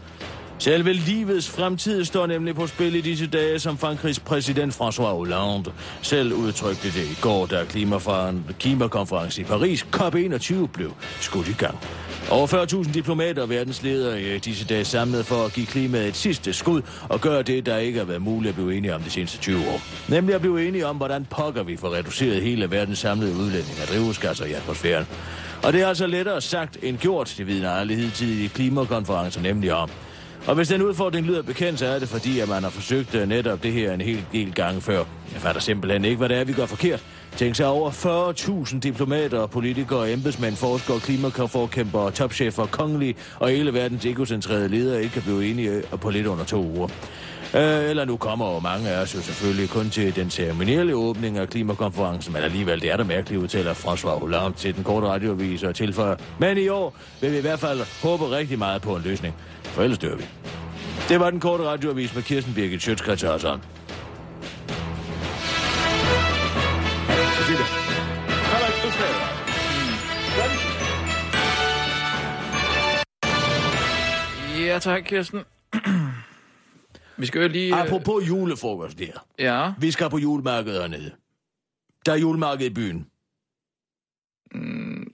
Selve 0.67 0.93
livets 0.93 1.49
fremtid 1.49 2.05
står 2.05 2.25
nemlig 2.25 2.55
på 2.55 2.67
spil 2.67 2.95
i 2.95 3.01
disse 3.01 3.27
dage, 3.27 3.59
som 3.59 3.77
Frankrigs 3.77 4.19
præsident 4.19 4.73
François 4.73 5.01
Hollande 5.01 5.71
selv 6.01 6.33
udtrykte 6.33 6.87
det 6.87 7.03
i 7.11 7.17
går, 7.21 7.45
da 7.45 7.63
klimakonferencen 8.59 9.41
i 9.41 9.45
Paris 9.45 9.85
COP21 9.95 10.67
blev 10.73 10.93
skudt 11.19 11.47
i 11.47 11.53
gang. 11.53 11.77
Over 12.31 12.47
40.000 12.85 12.93
diplomater 12.93 13.41
og 13.41 13.49
verdensledere 13.49 14.21
er 14.21 14.35
i 14.35 14.37
disse 14.37 14.65
dage 14.65 14.85
samlet 14.85 15.25
for 15.25 15.45
at 15.45 15.53
give 15.53 15.65
klimaet 15.65 16.07
et 16.07 16.15
sidste 16.15 16.53
skud 16.53 16.81
og 17.09 17.21
gøre 17.21 17.41
det, 17.41 17.65
der 17.65 17.77
ikke 17.77 17.99
har 17.99 18.05
været 18.05 18.21
muligt 18.21 18.49
at 18.49 18.55
blive 18.55 18.75
enige 18.75 18.95
om 18.95 19.01
de 19.01 19.09
seneste 19.09 19.37
20 19.37 19.57
år. 19.57 19.81
Nemlig 20.09 20.35
at 20.35 20.41
blive 20.41 20.67
enige 20.67 20.85
om, 20.87 20.97
hvordan 20.97 21.25
pokker 21.25 21.63
vi 21.63 21.77
får 21.77 21.93
reduceret 21.93 22.41
hele 22.41 22.71
verdens 22.71 22.99
samlede 22.99 23.31
udledning 23.31 23.79
af 23.81 23.87
drivhusgasser 23.87 24.45
i 24.45 24.53
atmosfæren. 24.53 25.05
Og 25.63 25.73
det 25.73 25.81
er 25.81 25.87
altså 25.87 26.07
lettere 26.07 26.41
sagt 26.41 26.77
end 26.81 26.97
gjort, 26.97 27.35
det 27.37 27.47
vidner 27.47 27.71
alle 27.71 27.95
hidtidige 27.95 28.49
klimakonferencer 28.49 29.41
nemlig 29.41 29.73
om. 29.73 29.89
Og 30.47 30.55
hvis 30.55 30.67
den 30.67 30.81
udfordring 30.81 31.25
lyder 31.25 31.41
bekendt, 31.41 31.79
så 31.79 31.85
er 31.85 31.99
det 31.99 32.09
fordi, 32.09 32.39
at 32.39 32.49
man 32.49 32.63
har 32.63 32.69
forsøgt 32.69 33.15
øh, 33.15 33.27
netop 33.29 33.63
det 33.63 33.73
her 33.73 33.93
en 33.93 34.01
hel 34.01 34.25
del 34.31 34.53
gange 34.53 34.81
før. 34.81 35.03
Jeg 35.33 35.41
fatter 35.41 35.61
simpelthen 35.61 36.05
ikke, 36.05 36.17
hvad 36.17 36.29
det 36.29 36.37
er, 36.37 36.43
vi 36.43 36.53
gør 36.53 36.65
forkert. 36.65 37.03
Tænk 37.35 37.55
sig 37.55 37.65
over 37.67 37.91
40.000 38.71 38.79
diplomater, 38.79 39.45
politikere, 39.45 40.11
embedsmænd, 40.11 40.55
forskere, 40.55 40.99
klimaforkæmpere, 40.99 42.11
topchefer, 42.11 42.65
kongelige 42.65 43.15
og 43.39 43.49
hele 43.49 43.73
verdens 43.73 44.05
egocentrerede 44.05 44.67
ledere 44.67 45.01
ikke 45.01 45.13
kan 45.13 45.21
blive 45.21 45.45
enige 45.51 45.69
øh, 45.69 45.99
på 46.01 46.09
lidt 46.09 46.27
under 46.27 46.45
to 46.45 46.63
uger. 46.63 46.87
Øh, 47.53 47.89
eller 47.89 48.05
nu 48.05 48.17
kommer 48.17 48.53
jo 48.53 48.59
mange 48.59 48.89
af 48.89 49.01
os 49.01 49.15
jo 49.15 49.21
selvfølgelig 49.21 49.69
kun 49.69 49.89
til 49.89 50.15
den 50.15 50.29
ceremonielle 50.29 50.95
åbning 50.95 51.37
af 51.37 51.49
klimakonferencen, 51.49 52.33
men 52.33 52.43
alligevel 52.43 52.81
det 52.81 52.91
er 52.91 52.97
der 52.97 53.03
mærkeligt, 53.03 53.41
udtaler 53.41 53.73
François 53.73 54.19
Hollande 54.19 54.57
til 54.57 54.75
den 54.75 54.83
korte 54.83 55.07
radioavis 55.07 55.63
og 55.63 55.75
tilføjer. 55.75 56.15
Men 56.39 56.57
i 56.57 56.67
år 56.67 56.95
vil 57.21 57.31
vi 57.31 57.37
i 57.37 57.41
hvert 57.41 57.59
fald 57.59 57.79
håbe 58.03 58.31
rigtig 58.31 58.57
meget 58.57 58.81
på 58.81 58.95
en 58.95 59.01
løsning, 59.01 59.35
for 59.63 59.83
ellers 59.83 59.99
dør 59.99 60.15
vi. 60.15 60.25
Det 61.09 61.19
var 61.19 61.29
den 61.29 61.39
korte 61.39 61.63
radioavis 61.63 62.15
med 62.15 62.23
Kirsten 62.23 62.53
Birgit 62.53 62.81
Sjøtskrets 62.81 63.21
Hørsson. 63.21 63.61
Ja, 74.59 74.79
tak, 74.79 75.03
Kirsten. 75.03 75.39
Vi 77.17 77.25
skal 77.25 77.41
jo 77.41 77.47
lige... 77.47 77.75
øh, 77.75 77.81
Apropos 77.85 78.27
julefrokost 78.27 78.99
der. 78.99 79.25
Ja, 79.39 79.73
Vi 79.79 79.91
skal 79.91 80.09
på 80.09 80.17
julemarkedet 80.17 80.81
hernede. 80.81 81.11
Der 82.05 82.11
er 82.11 82.17
julemarked 82.17 82.65
i 82.65 82.69
byen. 82.73 83.07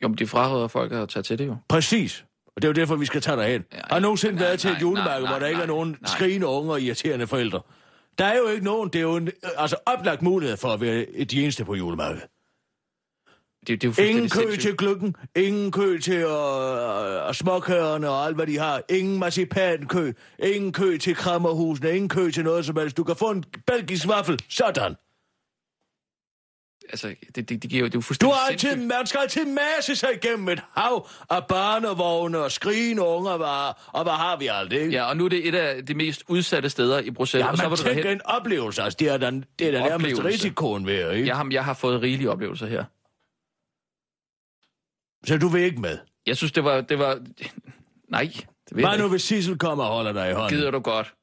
jo, 0.03 0.07
men 0.07 0.17
de 0.17 0.27
fraråder 0.27 0.67
folk 0.67 0.91
at 0.91 1.09
tage 1.09 1.23
til 1.23 1.37
det 1.39 1.47
jo. 1.47 1.55
Præcis. 1.69 2.25
Og 2.55 2.61
det 2.61 2.63
er 2.63 2.69
jo 2.69 2.73
derfor, 2.73 2.95
vi 2.95 3.05
skal 3.05 3.21
tage 3.21 3.37
derhen. 3.37 3.63
Ja, 3.73 3.79
har 3.89 3.99
nogensinde 3.99 4.35
nej, 4.35 4.43
været 4.43 4.59
til 4.59 4.69
et 4.71 4.81
julemarked, 4.81 5.27
hvor 5.27 5.39
der 5.39 5.45
ikke 5.47 5.57
nej, 5.57 5.63
er 5.63 5.67
nogen 5.67 5.89
nej. 5.89 6.11
skrigende 6.15 6.47
unge 6.47 6.71
og 6.71 6.81
irriterende 6.81 7.27
forældre? 7.27 7.61
Der 8.17 8.25
er 8.25 8.37
jo 8.37 8.47
ikke 8.47 8.65
nogen. 8.65 8.89
Det 8.89 8.99
er 8.99 9.03
jo 9.03 9.15
en 9.15 9.27
øh, 9.27 9.33
altså, 9.57 9.75
oplagt 9.85 10.21
mulighed 10.21 10.57
for 10.57 10.69
at 10.69 10.81
være 10.81 11.05
de 11.25 11.43
eneste 11.43 11.65
på 11.65 11.75
julemarkedet. 11.75 12.23
Det, 13.67 13.81
det 13.81 13.87
er 13.99 14.03
jo 14.05 14.09
Ingen 14.09 14.29
kø 14.29 14.39
sindssygt. 14.39 14.61
til 14.61 14.77
gløggen, 14.77 15.15
ingen 15.35 15.71
kø 15.71 15.99
til 15.99 16.13
øh, 16.13 17.27
øh, 17.27 17.33
småkørerne 17.33 18.09
og 18.09 18.25
alt, 18.25 18.35
hvad 18.35 18.47
de 18.47 18.57
har. 18.57 18.81
Ingen 18.89 19.19
marcipankø, 19.19 20.11
ingen 20.39 20.73
kø 20.73 20.97
til 20.97 21.15
krammerhusene, 21.15 21.89
ingen 21.89 22.09
kø 22.09 22.31
til 22.31 22.43
noget 22.43 22.65
som 22.65 22.77
helst. 22.77 22.97
Du 22.97 23.03
kan 23.03 23.15
få 23.15 23.31
en 23.31 23.43
belgisk 23.67 24.07
vaffel. 24.07 24.39
Sådan. 24.49 24.95
Altså, 26.89 27.15
det, 27.35 27.49
det, 27.49 27.63
det 27.63 27.69
giver 27.71 27.79
jo... 27.81 27.85
Det 27.85 27.95
er 27.95 27.97
jo 27.97 27.99
Du 27.99 28.01
fuldstændig 28.01 28.35
har 28.35 28.47
altid, 28.49 28.75
man 28.75 29.05
skal 29.05 29.19
altid 29.19 29.45
masse 29.45 29.95
sig 29.95 30.09
igennem 30.23 30.49
et 30.49 30.61
hav 30.77 31.07
af 31.29 31.47
barnevogne 31.47 32.37
og 32.39 32.51
skrigende 32.51 33.01
ungervarer, 33.01 33.73
og 33.93 34.03
hvad 34.03 34.13
har 34.13 34.37
vi 34.37 34.47
aldrig, 34.47 34.79
ikke? 34.79 34.91
Ja, 34.91 35.03
og 35.03 35.17
nu 35.17 35.25
er 35.25 35.29
det 35.29 35.47
et 35.47 35.55
af 35.55 35.85
de 35.85 35.93
mest 35.93 36.23
udsatte 36.27 36.69
steder 36.69 36.99
i 36.99 37.11
Bruxelles. 37.11 37.45
Ja, 37.45 37.51
og 37.51 37.57
så 37.57 37.63
var 37.63 37.75
du 37.75 37.75
tænker 37.83 38.01
derhen. 38.01 38.17
en 38.17 38.21
oplevelse, 38.25 38.81
altså 38.81 38.97
det 38.99 39.09
er 39.09 39.17
da, 39.17 39.31
det 39.59 39.67
er 39.67 39.71
da 39.71 39.79
nærmest 39.79 40.23
risikoen 40.23 40.85
ved, 40.85 41.11
ikke? 41.11 41.27
Jeg 41.27 41.35
har, 41.35 41.47
jeg 41.51 41.65
har 41.65 41.73
fået 41.73 42.01
rigelige 42.01 42.31
oplevelser 42.31 42.67
her. 42.67 42.83
Så 45.25 45.37
du 45.37 45.47
vil 45.47 45.61
ikke 45.61 45.81
med? 45.81 45.97
Jeg 46.25 46.37
synes, 46.37 46.51
det 46.51 46.63
var... 46.63 46.81
Det 46.81 46.99
var... 46.99 47.19
Nej, 48.07 48.31
det 48.69 48.75
ved 48.77 48.83
Hvad 48.83 48.97
nu, 48.97 49.09
hvis 49.09 49.21
Sissel 49.21 49.57
kommer 49.57 49.83
og 49.83 49.93
holder 49.95 50.13
dig 50.13 50.31
i 50.31 50.33
hånden? 50.33 50.57
Gider 50.57 50.71
du 50.71 50.79
godt? 50.79 51.13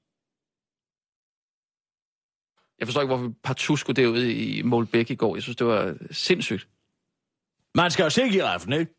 Jeg 2.78 2.86
forstår 2.86 3.00
ikke, 3.00 3.14
hvorfor 3.14 3.28
vi 3.28 3.34
partout 3.42 3.78
skulle 3.78 4.02
derude 4.02 4.34
i 4.34 4.62
Målbæk 4.62 5.10
i 5.10 5.14
går. 5.14 5.36
Jeg 5.36 5.42
synes, 5.42 5.56
det 5.56 5.66
var 5.66 5.94
sindssygt. 6.10 6.68
Man 7.74 7.90
skal 7.90 8.02
jo 8.02 8.10
se 8.10 8.28
giraffen, 8.28 8.72
ikke? 8.72 8.94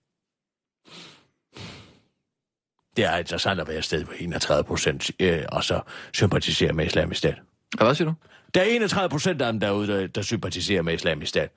Det 2.95 3.05
er 3.05 3.17
interessant 3.17 3.59
at 3.59 3.67
være 3.67 3.77
et 3.77 3.85
sted, 3.85 4.03
hvor 4.03 4.13
31 4.13 4.63
procent 4.63 5.11
øh, 5.19 5.43
og 5.51 5.63
så 5.63 5.81
sympatiserer 6.13 6.73
med 6.73 6.85
islamisk 6.85 7.17
stat. 7.17 7.41
Hvad 7.77 7.95
siger 7.95 8.07
du? 8.07 8.13
Der 8.53 8.61
er 8.61 8.65
31 8.65 9.09
procent 9.09 9.41
af 9.41 9.51
dem 9.51 9.59
derude, 9.59 9.87
der, 9.87 10.07
der 10.07 10.21
sympatiserer 10.21 10.81
med 10.81 10.93
islamisk 10.93 11.29
stat. 11.29 11.51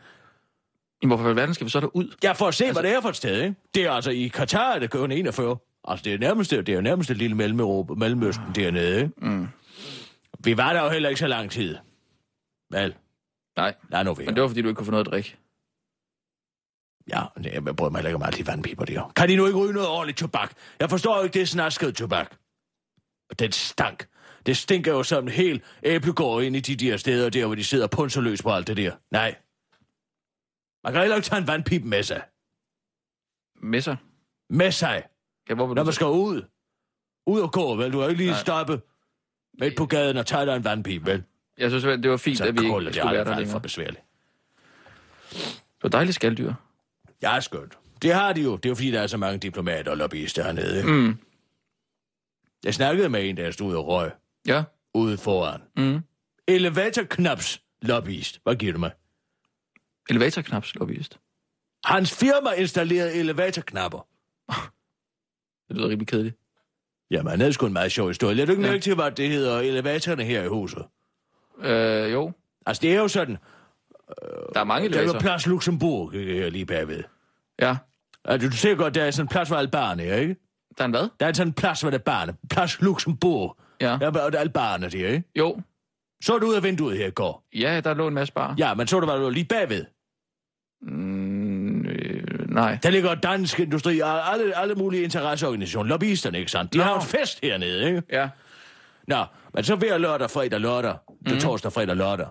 Jamen, 1.05 1.17
hvorfor 1.17 1.29
i 1.29 1.31
alverden 1.31 1.55
skal 1.55 1.65
vi 1.65 1.71
så 1.71 1.81
derud? 1.81 2.15
Ja, 2.23 2.33
for 2.33 2.49
at 2.49 2.55
se, 2.55 2.65
altså, 2.65 2.81
hvad 2.81 2.91
det 2.91 2.97
er 2.97 3.01
for 3.01 3.09
et 3.09 3.17
sted, 3.17 3.43
ikke? 3.43 3.55
Det 3.75 3.83
er 3.85 3.91
altså 3.91 4.11
i 4.11 4.29
Katar, 4.29 4.73
er 4.75 4.79
det 4.79 4.91
kun 4.91 5.13
41. 5.13 5.57
Altså, 5.89 6.05
det 6.05 6.15
er 6.15 6.19
nærmest, 6.19 6.51
det 6.51 6.69
er 6.69 6.75
jo 6.75 6.81
nærmest 6.81 7.11
et 7.11 7.17
lille 7.17 7.37
Mellem 7.37 7.87
Mellemøsten 7.97 8.45
dernede, 8.55 8.97
ikke? 9.03 9.13
Mm. 9.17 9.49
Vi 10.39 10.57
var 10.57 10.73
der 10.73 10.83
jo 10.85 10.89
heller 10.91 11.09
ikke 11.09 11.19
så 11.19 11.27
lang 11.27 11.51
tid. 11.51 11.77
Vel, 12.71 12.95
Nej, 13.57 13.75
lad 13.91 14.05
nu 14.05 14.15
være. 14.15 14.27
men 14.27 14.35
det 14.35 14.43
var, 14.43 14.49
fordi 14.49 14.63
du 14.63 14.69
ikke 14.69 14.77
kunne 14.79 14.85
få 14.85 14.91
noget 14.91 15.07
at 15.07 15.13
drikke. 15.13 15.37
Ja, 17.09 17.23
det- 17.45 17.53
jeg 17.67 17.77
bryder 17.77 17.91
mig 17.91 17.99
heller 17.99 18.09
ikke 18.09 18.17
om 18.17 18.23
alt 18.23 18.37
de 18.39 18.47
vandpiber 18.47 18.85
der. 18.85 19.13
Kan 19.17 19.29
de 19.29 19.37
nu 19.37 19.47
ikke 19.47 19.59
ryge 19.59 19.73
noget 19.73 19.89
ordentligt 19.89 20.19
tobak? 20.19 20.53
Jeg 20.81 20.91
forstår 20.91 21.23
ikke, 21.23 21.35
det 21.35 21.43
er 21.43 21.47
snasket 21.47 21.95
tobak. 21.97 22.37
Og 23.31 23.39
den 23.39 23.53
stank. 23.53 24.07
Det 24.47 24.57
stinker 24.57 24.93
jo 24.93 25.03
som 25.03 25.25
en 25.25 25.29
hel 25.31 25.63
æblegård 25.83 26.43
ind 26.43 26.57
i 26.57 26.61
de 26.61 26.77
der 26.87 26.97
steder 26.97 27.31
der, 27.31 27.47
hvor 27.47 27.55
de 27.55 27.65
sidder 27.65 27.87
punserløs 27.87 28.43
på 28.43 28.51
alt 28.51 28.67
det 28.67 28.77
der. 28.77 28.93
Nej. 29.11 29.35
Man 30.85 30.93
kan 30.93 31.01
heller 31.03 31.17
ikke 31.17 31.29
tage 31.29 31.41
en 31.41 31.47
vandpipe 31.47 31.89
med 31.89 32.03
sig. 32.03 32.23
Med 33.63 33.81
sig? 33.81 33.97
Med 34.51 34.73
sig, 34.73 35.03
Ja, 35.49 35.55
hvor 35.55 35.67
vil 35.67 35.75
når 35.75 35.83
du 35.83 35.87
man 35.87 35.93
skal 35.95 36.07
ud. 36.07 36.43
Ud 37.27 37.41
og 37.41 37.53
gå, 37.53 37.77
vel? 37.77 37.93
Du 37.93 38.01
har 38.01 38.09
ikke 38.09 38.19
lige 38.19 38.31
Nej. 38.31 38.41
stoppe 38.41 38.81
midt 39.61 39.77
på 39.77 39.87
gaden 39.87 40.17
og 40.17 40.27
tage 40.27 40.47
dig 40.47 40.57
en 40.57 40.65
vandpipe, 40.65 41.07
vel? 41.07 41.23
Jeg 41.59 41.71
synes, 41.71 41.85
det 41.85 42.11
var 42.11 42.17
fint, 42.17 42.39
Så 42.39 42.45
at 42.45 42.55
vi 42.55 42.59
ikke 42.59 42.69
skulle 42.71 42.85
være 42.87 42.95
der 43.05 43.09
aldrig 43.11 43.27
for 43.27 43.41
længere. 43.41 43.61
besværligt. 43.61 44.03
Det 45.31 45.83
var 45.83 45.89
dejligt 45.89 46.15
skalddyr. 46.15 46.53
Ja, 47.23 47.41
skønt. 47.41 47.79
Det 48.03 48.15
har 48.15 48.33
de 48.33 48.43
jo. 48.43 48.57
Det 48.57 48.65
er 48.67 48.71
jo 48.71 48.75
fordi, 48.75 48.91
der 48.91 49.01
er 49.01 49.07
så 49.07 49.17
mange 49.17 49.39
diplomater 49.39 49.91
og 49.91 49.97
lobbyister 49.97 50.45
hernede. 50.45 50.77
ikke? 50.79 50.93
Mm. 50.93 51.19
Jeg 52.65 52.75
snakkede 52.75 53.09
med 53.09 53.29
en, 53.29 53.37
der 53.37 53.51
stod 53.51 53.77
og 53.77 53.87
røg 53.87 54.11
Ja. 54.47 54.65
ude 54.95 55.19
foran. 55.19 55.61
Mm. 55.77 56.01
Elevatorknaps 56.49 57.63
lobbyist. 57.83 58.41
Hvad 58.43 58.57
giver 58.57 58.73
du 58.73 58.79
mig? 58.79 58.91
Elevatorknaps 60.11 60.75
lobbyist. 60.75 61.19
Hans 61.85 62.15
firma 62.15 62.51
installerede 62.53 63.15
elevatorknapper. 63.15 64.07
Det 65.69 65.77
lyder 65.77 65.89
rimelig 65.89 66.09
kedeligt. 66.09 66.37
Jamen, 67.11 67.31
han 67.31 67.41
havde 67.41 67.53
sgu 67.53 67.67
en 67.67 67.73
meget 67.73 67.93
sjov 67.93 68.09
historie. 68.09 68.35
Lad 68.35 68.47
du 68.47 68.53
ikke 68.53 68.65
Ja. 68.65 68.71
mærke 68.71 68.83
til, 68.83 68.95
hvad 68.95 69.11
det 69.11 69.29
hedder 69.29 69.61
elevatorerne 69.61 70.25
her 70.25 70.43
i 70.43 70.49
huset? 70.49 70.85
Øh, 71.59 72.13
jo. 72.13 72.33
Altså, 72.67 72.81
det 72.81 72.95
er 72.95 72.99
jo 73.01 73.09
sådan, 73.09 73.37
Der 74.55 74.61
er 74.61 74.65
mange 74.65 74.89
der 74.89 75.15
er 75.15 75.21
plads 75.21 75.47
Luxembourg 75.47 76.15
øh, 76.15 76.37
her 76.37 76.51
lige 76.51 76.67
bagved. 76.67 77.03
Ja. 77.61 77.77
Altså, 78.25 78.49
du 78.49 78.57
ser 78.57 78.75
godt, 78.75 78.95
der 78.95 79.05
er 79.05 79.11
sådan 79.11 79.25
en 79.25 79.29
plads 79.29 79.49
for 79.49 79.57
albaner, 79.57 80.15
ikke? 80.15 80.37
Der 80.79 80.83
er 80.83 80.87
en 80.87 80.91
hvad? 80.91 81.09
Der 81.21 81.27
er 81.27 81.33
sådan 81.33 81.49
en 81.49 81.55
plads 81.55 81.81
for 81.81 81.91
albaner. 81.91 82.33
Plads 82.51 82.81
Luxembourg. 82.81 83.57
Ja. 83.81 83.87
Der 84.01 84.07
er 84.07 84.31
der, 84.31 84.95
ikke? 84.95 85.25
Jo. 85.39 85.61
Så 86.23 86.39
du 86.39 86.47
ud 86.47 86.55
af 86.55 86.63
vinduet 86.63 86.99
her 86.99 87.07
i 87.07 87.11
går. 87.11 87.45
Ja, 87.55 87.81
der 87.81 87.95
lå 87.95 88.09
en 88.09 88.15
masse 88.15 88.35
bar. 88.35 88.55
Ja, 88.59 88.75
men 88.75 88.87
så 88.87 89.01
du, 89.01 89.07
hvad 89.07 89.15
der 89.15 89.21
lå 89.21 89.29
lige 89.31 89.45
bagved. 89.45 89.85
Mm, 90.87 91.87
øh, 91.87 92.51
nej. 92.51 92.79
Der 92.83 92.91
ligger 92.91 93.15
dansk 93.15 93.61
industri 93.61 94.01
og 94.01 94.33
alle, 94.33 94.57
alle 94.57 94.75
mulige 94.75 95.03
interesseorganisationer, 95.03 95.89
lobbyisterne, 95.89 96.39
ikke 96.39 96.51
sandt? 96.51 96.73
De 96.73 96.79
Nå. 96.79 96.85
har 96.85 97.01
en 97.01 97.07
fest 97.07 97.39
hernede, 97.43 97.87
ikke? 97.87 98.03
Ja. 98.13 98.29
Nå, 99.09 99.25
men 99.55 99.65
så 99.65 99.77
hver 99.77 99.99
lørdag, 99.99 100.31
fredag, 100.31 100.61
lørdag, 100.61 100.97
mm. 101.09 101.17
det 101.25 101.37
er 101.37 101.41
torsdag, 101.41 101.73
fredag, 101.73 101.97
lørdag, 101.97 102.27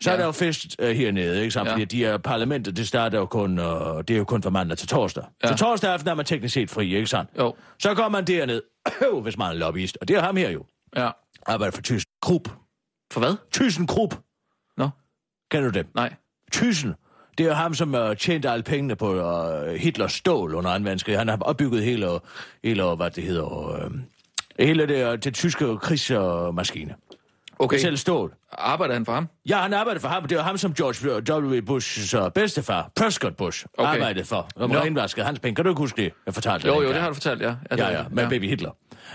så 0.00 0.10
ja. 0.10 0.14
er 0.14 0.18
der 0.18 0.26
jo 0.26 0.32
fest 0.32 0.76
uh, 0.82 0.88
hernede, 0.88 1.40
ikke 1.40 1.50
sandt? 1.50 1.68
Ja. 1.68 1.72
Fordi 1.72 1.84
de 1.84 1.98
her 1.98 2.18
parlamentet, 2.18 2.76
det 2.76 2.88
starter 2.88 3.18
jo 3.18 3.26
kun, 3.26 3.58
uh, 3.58 3.64
det 3.98 4.10
er 4.10 4.16
jo 4.18 4.24
kun 4.24 4.42
fra 4.42 4.50
mandag 4.50 4.78
til 4.78 4.88
torsdag. 4.88 5.24
Ja. 5.42 5.48
Så 5.48 5.56
torsdag 5.56 5.92
aften 5.92 6.08
er 6.08 6.14
man 6.14 6.24
teknisk 6.24 6.54
set 6.54 6.70
fri, 6.70 6.94
ikke 6.94 7.06
sandt? 7.06 7.30
Jo. 7.38 7.54
Så 7.78 7.94
går 7.94 8.08
man 8.08 8.24
derned, 8.24 8.62
hvis 9.22 9.38
man 9.38 9.50
er 9.50 9.54
lobbyist, 9.54 9.98
og 10.00 10.08
det 10.08 10.16
er 10.16 10.20
ham 10.20 10.36
her 10.36 10.50
jo. 10.50 10.64
Ja. 10.96 11.10
Arbejder 11.46 11.70
for 11.70 11.82
Thyssen 11.82 12.10
Krupp. 12.22 12.48
For 13.12 13.20
hvad? 13.20 13.36
Thyssen 13.52 13.86
Krupp, 13.86 14.14
Nå, 14.76 14.88
kender 15.50 15.70
du 15.70 15.78
dem? 15.78 15.86
nej. 15.94 16.14
Thyssen, 16.52 16.94
det 17.38 17.44
er 17.44 17.48
jo 17.48 17.54
ham, 17.54 17.74
som 17.74 17.94
uh, 17.94 18.14
tjente 18.14 18.50
alle 18.50 18.62
pengene 18.62 18.96
på 18.96 19.14
uh, 19.14 19.74
Hitlers 19.74 20.12
stål 20.12 20.54
under 20.54 20.78
2. 20.78 20.82
verdenskrig. 20.82 21.18
Han 21.18 21.28
har 21.28 21.38
opbygget 21.40 21.82
hele, 21.84 22.08
hele 22.64 22.94
hvad 22.96 23.10
det 23.10 23.24
hedder, 23.24 23.84
uh, 23.84 23.90
hele 24.58 24.86
det, 24.86 25.24
det 25.24 25.34
tyske 25.34 25.76
krigsmaskine. 25.82 26.94
Okay. 27.58 27.78
Selv 27.78 27.96
stål. 27.96 28.34
Arbejder 28.52 28.94
han 28.94 29.04
for 29.04 29.12
ham? 29.12 29.28
Ja, 29.48 29.56
han 29.58 29.72
arbejdede 29.72 30.00
for 30.00 30.08
ham. 30.08 30.24
Det 30.24 30.36
var 30.36 30.42
ham, 30.44 30.58
som 30.58 30.74
George 30.74 31.32
W. 31.46 31.60
Bushs 31.66 32.14
uh, 32.14 32.28
bedstefar, 32.34 32.90
Prescott 32.96 33.36
Bush, 33.36 33.66
okay. 33.78 33.92
Arbejdede 33.92 34.24
for. 34.24 34.48
Og 34.56 34.68
Nå. 34.68 34.74
renvaskede 34.78 35.26
hans 35.26 35.38
penge. 35.40 35.54
Kan 35.56 35.64
du 35.64 35.70
ikke 35.70 35.78
huske 35.80 36.02
det? 36.02 36.12
Jeg 36.26 36.34
fortalte 36.34 36.68
Jo, 36.68 36.72
dig 36.72 36.76
jo, 36.76 36.80
dengang. 36.82 36.94
det 36.94 37.02
har 37.02 37.08
du 37.08 37.14
fortalt, 37.14 37.42
ja. 37.42 37.54
det 37.70 37.78
Ja, 37.78 37.90
ja, 37.90 38.04
med 38.10 38.22
ja. 38.22 38.28
baby 38.28 38.48
Hitler. 38.48 38.70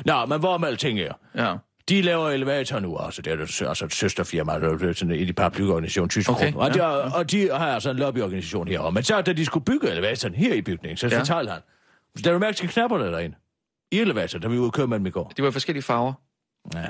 Nå, 0.05 0.25
men 0.25 0.39
hvor 0.39 0.57
med 0.57 0.67
alting 0.67 0.99
er? 0.99 1.13
Ja. 1.35 1.53
De 1.91 2.01
laver 2.01 2.29
elevator 2.29 2.79
nu 2.79 2.97
også. 2.97 3.21
Det 3.21 3.33
er 3.33 3.35
jo 3.61 3.67
altså 3.69 3.85
et 3.85 3.93
søsterfirma, 3.93 4.59
der 4.59 4.89
er 4.89 4.93
sådan 4.93 5.15
en 5.15 5.27
i 5.27 5.33
paraplyorganisation, 5.33 6.09
tysk 6.09 6.29
Okay. 6.29 6.53
Og, 6.53 6.75
ja, 6.75 6.83
de, 6.83 7.03
og 7.15 7.31
de 7.31 7.49
har 7.49 7.73
altså 7.73 7.89
en 7.89 7.97
lobbyorganisation 7.97 8.67
her. 8.67 8.89
Men 8.89 9.03
så 9.03 9.21
da 9.21 9.33
de 9.33 9.45
skulle 9.45 9.65
bygge 9.65 9.89
elevatoren 9.91 10.35
her 10.35 10.53
i 10.53 10.61
bygningen, 10.61 10.97
så 10.97 11.07
ja. 11.07 11.13
Ja. 11.13 11.19
fortalte 11.19 11.51
han, 11.51 11.61
så 12.15 12.21
der 12.23 12.33
er 12.33 12.39
mærke 12.39 12.57
til 12.57 12.69
knapperne 12.69 13.05
derinde. 13.05 13.35
I 13.91 13.99
elevatoren, 13.99 14.41
da 14.41 14.47
vi 14.47 14.57
ude 14.57 14.67
og 14.67 14.73
køre 14.73 14.87
med 14.87 14.97
dem 14.99 15.05
i 15.05 15.09
går. 15.09 15.33
De 15.37 15.41
var 15.41 15.49
i 15.49 15.51
forskellige 15.51 15.83
farver. 15.83 16.13
Ja. 16.75 16.87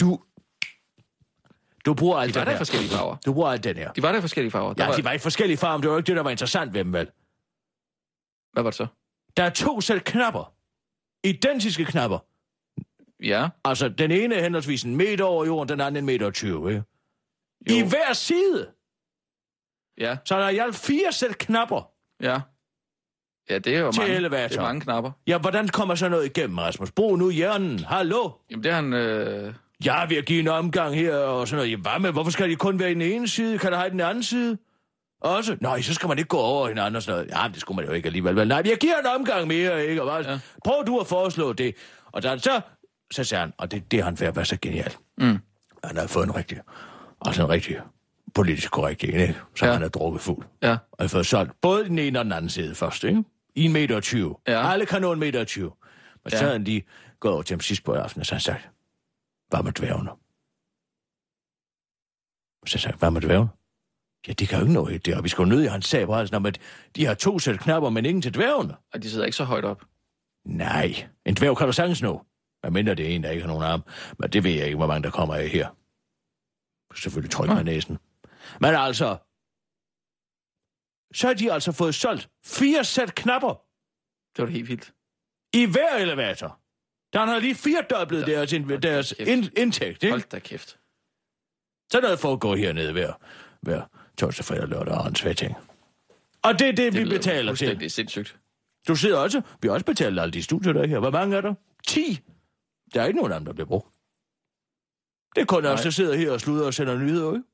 Du, 0.00 0.20
du 1.84 1.94
bruger 1.94 2.18
alt 2.18 2.34
De 2.34 2.38
var 2.38 2.44
der 2.44 2.50
i 2.50 2.54
her. 2.54 2.58
forskellige 2.58 2.90
farver. 2.90 3.16
Du 3.26 3.32
bruger 3.32 3.48
alt 3.50 3.64
den 3.64 3.76
her. 3.76 3.92
De 3.92 4.02
var 4.02 4.12
der 4.12 4.20
forskellige 4.20 4.50
farver. 4.50 4.72
Der 4.72 4.84
Ja, 4.84 4.88
var... 4.88 4.96
de 4.96 5.04
var 5.04 5.12
i 5.12 5.18
forskellige 5.18 5.56
farver, 5.56 5.76
men 5.76 5.82
det 5.82 5.88
var 5.88 5.94
jo 5.94 5.98
ikke 5.98 6.06
det, 6.06 6.16
der 6.16 6.22
var 6.22 6.30
interessant 6.30 6.74
ved 6.74 6.84
dem, 6.84 6.92
vel? 6.92 7.06
Hvad 8.52 8.62
var 8.62 8.70
det 8.70 8.76
så? 8.76 8.86
Der 9.36 9.42
er 9.42 9.50
to 9.50 9.80
sæt 9.80 10.04
knapper. 10.04 10.52
Identiske 11.24 11.84
knapper. 11.84 12.18
Ja. 13.22 13.48
Altså, 13.64 13.88
den 13.88 14.10
ene 14.10 14.34
er 14.34 14.42
henholdsvis 14.42 14.82
en 14.82 14.96
meter 14.96 15.24
over 15.24 15.44
jorden, 15.44 15.68
den 15.68 15.80
anden 15.80 15.96
en 15.96 16.06
meter 16.06 16.26
og 16.26 16.34
20, 16.34 16.70
ikke? 16.70 16.82
Jo. 17.70 17.74
I 17.74 17.88
hver 17.88 18.12
side. 18.12 18.68
Ja. 19.98 20.16
Så 20.24 20.38
der 20.38 20.44
er 20.44 20.48
i 20.48 20.58
alt 20.58 20.76
fire 20.76 21.12
sæt 21.12 21.38
knapper. 21.38 21.90
Ja. 22.22 22.40
Ja, 23.50 23.58
det 23.58 23.76
er 23.76 23.80
jo 23.80 23.92
mange, 23.98 24.14
elevatoren. 24.14 24.50
det 24.50 24.58
er 24.58 24.62
mange 24.62 24.80
knapper. 24.80 25.10
Ja, 25.26 25.38
hvordan 25.38 25.68
kommer 25.68 25.94
så 25.94 26.08
noget 26.08 26.26
igennem, 26.26 26.58
Rasmus? 26.58 26.90
Brug 26.90 27.18
nu 27.18 27.30
hjernen. 27.30 27.78
Hallo? 27.78 28.30
Jamen, 28.50 28.64
det 28.64 28.70
er 28.70 28.74
han... 28.74 28.92
Øh... 28.92 29.54
Jeg 29.84 30.06
vil 30.08 30.24
give 30.24 30.40
en 30.40 30.48
omgang 30.48 30.94
her 30.94 31.16
og 31.16 31.48
sådan 31.48 31.56
noget. 31.56 31.70
Jamen, 31.70 31.82
hvad 31.82 31.98
med? 32.00 32.12
Hvorfor 32.12 32.30
skal 32.30 32.50
de 32.50 32.56
kun 32.56 32.78
være 32.78 32.90
i 32.90 32.94
den 32.94 33.02
ene 33.02 33.28
side? 33.28 33.58
Kan 33.58 33.72
der 33.72 33.78
have 33.78 33.90
den 33.90 34.00
anden 34.00 34.22
side? 34.22 34.58
Også? 35.20 35.56
Nej, 35.60 35.80
så 35.80 35.94
skal 35.94 36.08
man 36.08 36.18
ikke 36.18 36.28
gå 36.28 36.38
over 36.38 36.68
hinanden 36.68 36.96
og 36.96 37.02
sådan 37.02 37.18
noget. 37.18 37.30
Ja, 37.30 37.42
men 37.42 37.52
det 37.52 37.60
skulle 37.60 37.76
man 37.76 37.84
jo 37.84 37.92
ikke 37.92 38.06
alligevel. 38.06 38.36
Vel, 38.36 38.48
nej, 38.48 38.62
jeg 38.64 38.76
giver 38.78 38.98
en 38.98 39.06
omgang 39.06 39.46
mere, 39.46 39.86
ikke? 39.86 40.02
Og 40.02 40.08
bare. 40.08 40.30
Ja. 40.32 40.38
Prøv 40.64 40.84
du 40.86 40.98
at 40.98 41.06
foreslå 41.06 41.52
det. 41.52 41.76
Og 42.12 42.22
der, 42.22 42.36
så, 42.36 42.60
så 43.12 43.24
siger 43.24 43.40
han, 43.40 43.52
og 43.58 43.70
det, 43.70 43.90
det 43.90 44.04
han 44.04 44.16
at 44.20 44.36
være 44.36 44.44
så 44.44 44.56
genial. 44.62 44.92
Mm. 45.18 45.38
Han 45.84 45.96
har 45.96 46.06
fået 46.06 46.24
en 46.24 46.34
rigtig, 46.36 46.58
altså 47.20 47.42
en 47.42 47.48
rigtig 47.48 47.76
politisk 48.34 48.70
korrekt 48.70 49.04
en, 49.04 49.10
ikke? 49.20 49.36
Så 49.56 49.66
ja. 49.66 49.72
Han 49.72 49.82
er 49.82 49.88
drukket 49.88 50.20
fuld. 50.22 50.46
Ja. 50.62 50.72
Og 50.92 51.04
har 51.04 51.08
fået 51.08 51.26
solgt 51.26 51.60
både 51.60 51.84
den 51.84 51.98
ene 51.98 52.18
og 52.18 52.24
den 52.24 52.32
anden 52.32 52.48
side 52.48 52.74
først, 52.74 53.04
ikke? 53.04 53.24
I 53.54 53.64
en 53.64 53.72
meter 53.72 53.96
og 53.96 54.02
20. 54.02 54.36
Ja. 54.48 54.70
Alle 54.72 54.86
kan 54.86 55.00
nå 55.00 55.12
en 55.12 55.20
meter 55.20 55.40
og 55.40 55.46
20. 55.46 55.72
Men 56.24 56.30
så 56.30 56.36
Ja. 56.36 56.40
havde 56.40 56.52
han 56.52 56.64
lige 56.64 56.84
gået 57.20 57.34
over 57.34 57.42
til 57.42 57.54
ham 57.54 57.60
sidst 57.60 57.84
på 57.84 57.92
aftenen, 57.92 58.20
og 58.20 58.26
så 58.26 58.34
han 58.34 58.40
sagt, 58.40 58.70
hvad 59.48 59.62
med 59.62 59.72
dværgene? 59.72 60.10
Så 62.66 62.78
sagde 62.78 62.92
jeg, 62.94 62.98
hvad 62.98 63.10
med 63.10 63.20
dværgene? 63.20 63.50
Ja, 64.28 64.32
de 64.32 64.46
kan 64.46 64.58
jo 64.58 64.64
ikke 64.64 64.72
nå 64.74 64.84
helt 64.84 65.06
deroppe. 65.06 65.22
Vi 65.22 65.28
skal 65.28 65.42
jo 65.42 65.48
nødt 65.48 65.64
i 65.64 65.66
hans 65.66 65.86
sag 65.86 66.06
på 66.06 66.14
halsen 66.14 66.36
om, 66.36 66.46
at 66.46 66.58
de 66.96 67.04
har 67.06 67.14
to 67.14 67.38
sæt 67.38 67.60
knapper, 67.60 67.90
men 67.90 68.04
ingen 68.04 68.22
til 68.22 68.34
dværgene. 68.34 68.74
Og 68.92 69.02
de 69.02 69.10
sidder 69.10 69.24
ikke 69.24 69.36
så 69.36 69.44
højt 69.44 69.64
op. 69.64 69.82
Nej, 70.44 71.06
en 71.26 71.34
dværg 71.34 71.56
kan 71.56 71.66
du 71.66 71.72
sagtens 71.72 72.02
nå. 72.02 72.24
Hvad 72.62 72.70
mindre 72.70 72.94
det 72.94 73.10
er 73.10 73.14
en, 73.14 73.22
der 73.22 73.30
ikke 73.30 73.42
har 73.42 73.48
nogen 73.48 73.62
arm. 73.64 73.82
Men 74.18 74.30
det 74.30 74.44
ved 74.44 74.50
jeg 74.50 74.64
ikke, 74.64 74.76
hvor 74.76 74.86
mange 74.86 75.02
der 75.02 75.10
kommer 75.10 75.34
af 75.34 75.48
her. 75.48 75.68
Selvfølgelig 76.94 77.30
tryk 77.30 77.48
med 77.48 77.64
næsen. 77.64 77.98
Men 78.60 78.74
altså, 78.74 79.16
så 81.14 81.26
har 81.26 81.34
de 81.34 81.52
altså 81.52 81.72
fået 81.72 81.94
solgt 81.94 82.28
fire 82.44 82.84
sæt 82.84 83.14
knapper 83.14 83.48
Det 84.36 84.38
var 84.42 84.46
da 84.46 84.52
helt 84.52 84.68
vildt. 84.68 84.94
i 85.54 85.64
hver 85.66 85.96
elevator. 85.96 86.58
Der 87.12 87.26
har 87.26 87.38
lige 87.38 87.54
firedoblet 87.54 88.26
Da- 88.26 88.32
deres, 88.32 88.52
ind, 88.52 88.68
deres 88.82 89.12
ind, 89.18 89.58
indtægt, 89.58 90.02
ikke? 90.02 90.10
Hold 90.12 90.30
da 90.30 90.38
kæft. 90.38 90.78
Så 91.92 91.98
er 91.98 92.02
noget 92.02 92.18
for 92.18 92.32
at 92.32 92.40
gå 92.40 92.54
hernede 92.54 92.92
hver, 92.92 93.12
hver 93.62 93.82
torsdag, 94.18 94.44
fredag, 94.44 94.68
lørdag 94.68 94.94
og 94.94 95.08
en 95.08 95.14
svæting. 95.14 95.54
Og 96.42 96.58
det 96.58 96.68
er 96.68 96.72
det, 96.72 96.92
det 96.92 96.94
vi 96.94 97.08
betaler 97.08 97.54
til. 97.54 97.66
fuldstændig 97.66 97.90
sindssygt. 97.92 98.38
Du 98.88 98.96
sidder 98.96 99.18
også, 99.18 99.42
vi 99.62 99.68
har 99.68 99.72
også 99.74 99.86
betalt 99.86 100.20
alle 100.20 100.32
de 100.32 100.42
studier, 100.42 100.72
der 100.72 100.82
er 100.82 100.86
her. 100.86 100.98
Hvor 100.98 101.10
mange 101.10 101.36
er 101.36 101.40
der? 101.40 101.54
10. 101.86 102.20
Der 102.94 103.02
er 103.02 103.06
ikke 103.06 103.16
nogen 103.18 103.32
af 103.32 103.40
dem, 103.40 103.46
der 103.46 103.52
bliver 103.52 103.66
brugt. 103.66 103.88
Det 105.34 105.40
er 105.40 105.44
kun 105.46 105.64
os, 105.64 105.78
Nej. 105.78 105.82
der 105.82 105.90
sidder 105.90 106.14
her 106.16 106.30
og 106.32 106.40
sluder 106.40 106.66
og 106.66 106.74
sender 106.74 106.98
nyheder, 106.98 107.32
ikke? 107.34 107.44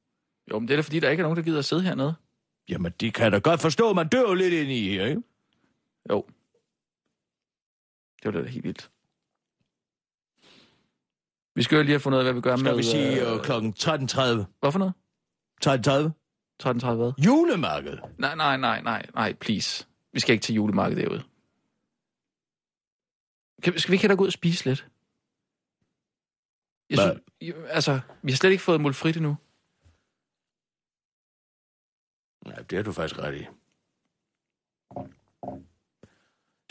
Jo, 0.51 0.59
men 0.59 0.68
det 0.68 0.74
er 0.74 0.79
da 0.79 0.83
fordi, 0.83 1.01
der 1.01 1.11
ikke 1.11 1.20
er 1.20 1.24
nogen, 1.24 1.37
der 1.37 1.42
gider 1.42 1.59
at 1.59 1.64
sidde 1.64 1.83
hernede. 1.83 2.14
Jamen, 2.68 2.92
de 3.01 3.11
kan 3.11 3.33
da 3.33 3.38
godt 3.38 3.61
forstå, 3.61 3.92
man 3.92 4.09
dør 4.09 4.20
jo 4.20 4.35
lidt 4.35 4.55
ind 4.55 4.70
i 4.70 4.88
her, 4.88 5.07
ikke? 5.07 5.22
Jo. 6.11 6.27
Det 8.22 8.35
var 8.35 8.40
da 8.40 8.48
helt 8.48 8.64
vildt. 8.64 8.90
Vi 11.55 11.62
skal 11.62 11.77
jo 11.77 11.83
lige 11.83 11.92
have 11.92 12.01
fundet 12.01 12.18
ud 12.18 12.20
af, 12.20 12.24
hvad 12.24 12.35
vi 12.35 12.40
gør 12.40 12.57
Skal 12.57 12.64
med... 12.70 12.77
vi 12.77 12.83
sige 12.83 13.27
øh, 13.27 13.35
øh, 13.35 13.42
klokken 13.42 13.74
13.30? 13.79 14.44
Hvad 14.61 14.72
for 14.72 14.79
noget? 14.79 14.94
13.30? 15.66 16.11
13.30 16.62 16.94
hvad? 16.94 17.12
Julemarked. 17.24 17.98
Nej, 18.18 18.35
nej, 18.35 18.57
nej, 18.57 18.81
nej, 18.83 19.07
nej, 19.14 19.33
please. 19.33 19.87
Vi 20.12 20.20
skal 20.20 20.33
ikke 20.33 20.42
til 20.42 20.55
julemarkedet 20.55 21.05
derude. 21.05 21.22
Kan, 23.62 23.79
skal 23.79 23.92
vi 23.92 23.94
ikke 23.94 24.07
have 24.07 24.16
gå 24.16 24.22
ud 24.22 24.29
og 24.29 24.33
spise 24.33 24.64
lidt? 24.64 24.87
Jeg 26.90 26.98
synes, 26.98 27.20
jeg- 27.40 27.55
altså, 27.68 28.01
vi 28.22 28.33
har 28.33 28.37
slet 28.37 28.51
ikke 28.51 28.62
fået 28.62 28.81
mulfrit 28.81 29.16
endnu. 29.16 29.37
Nej, 32.46 32.62
det 32.62 32.77
har 32.77 32.83
du 32.83 32.92
faktisk 32.92 33.18
ret 33.20 33.35
i. 33.40 33.46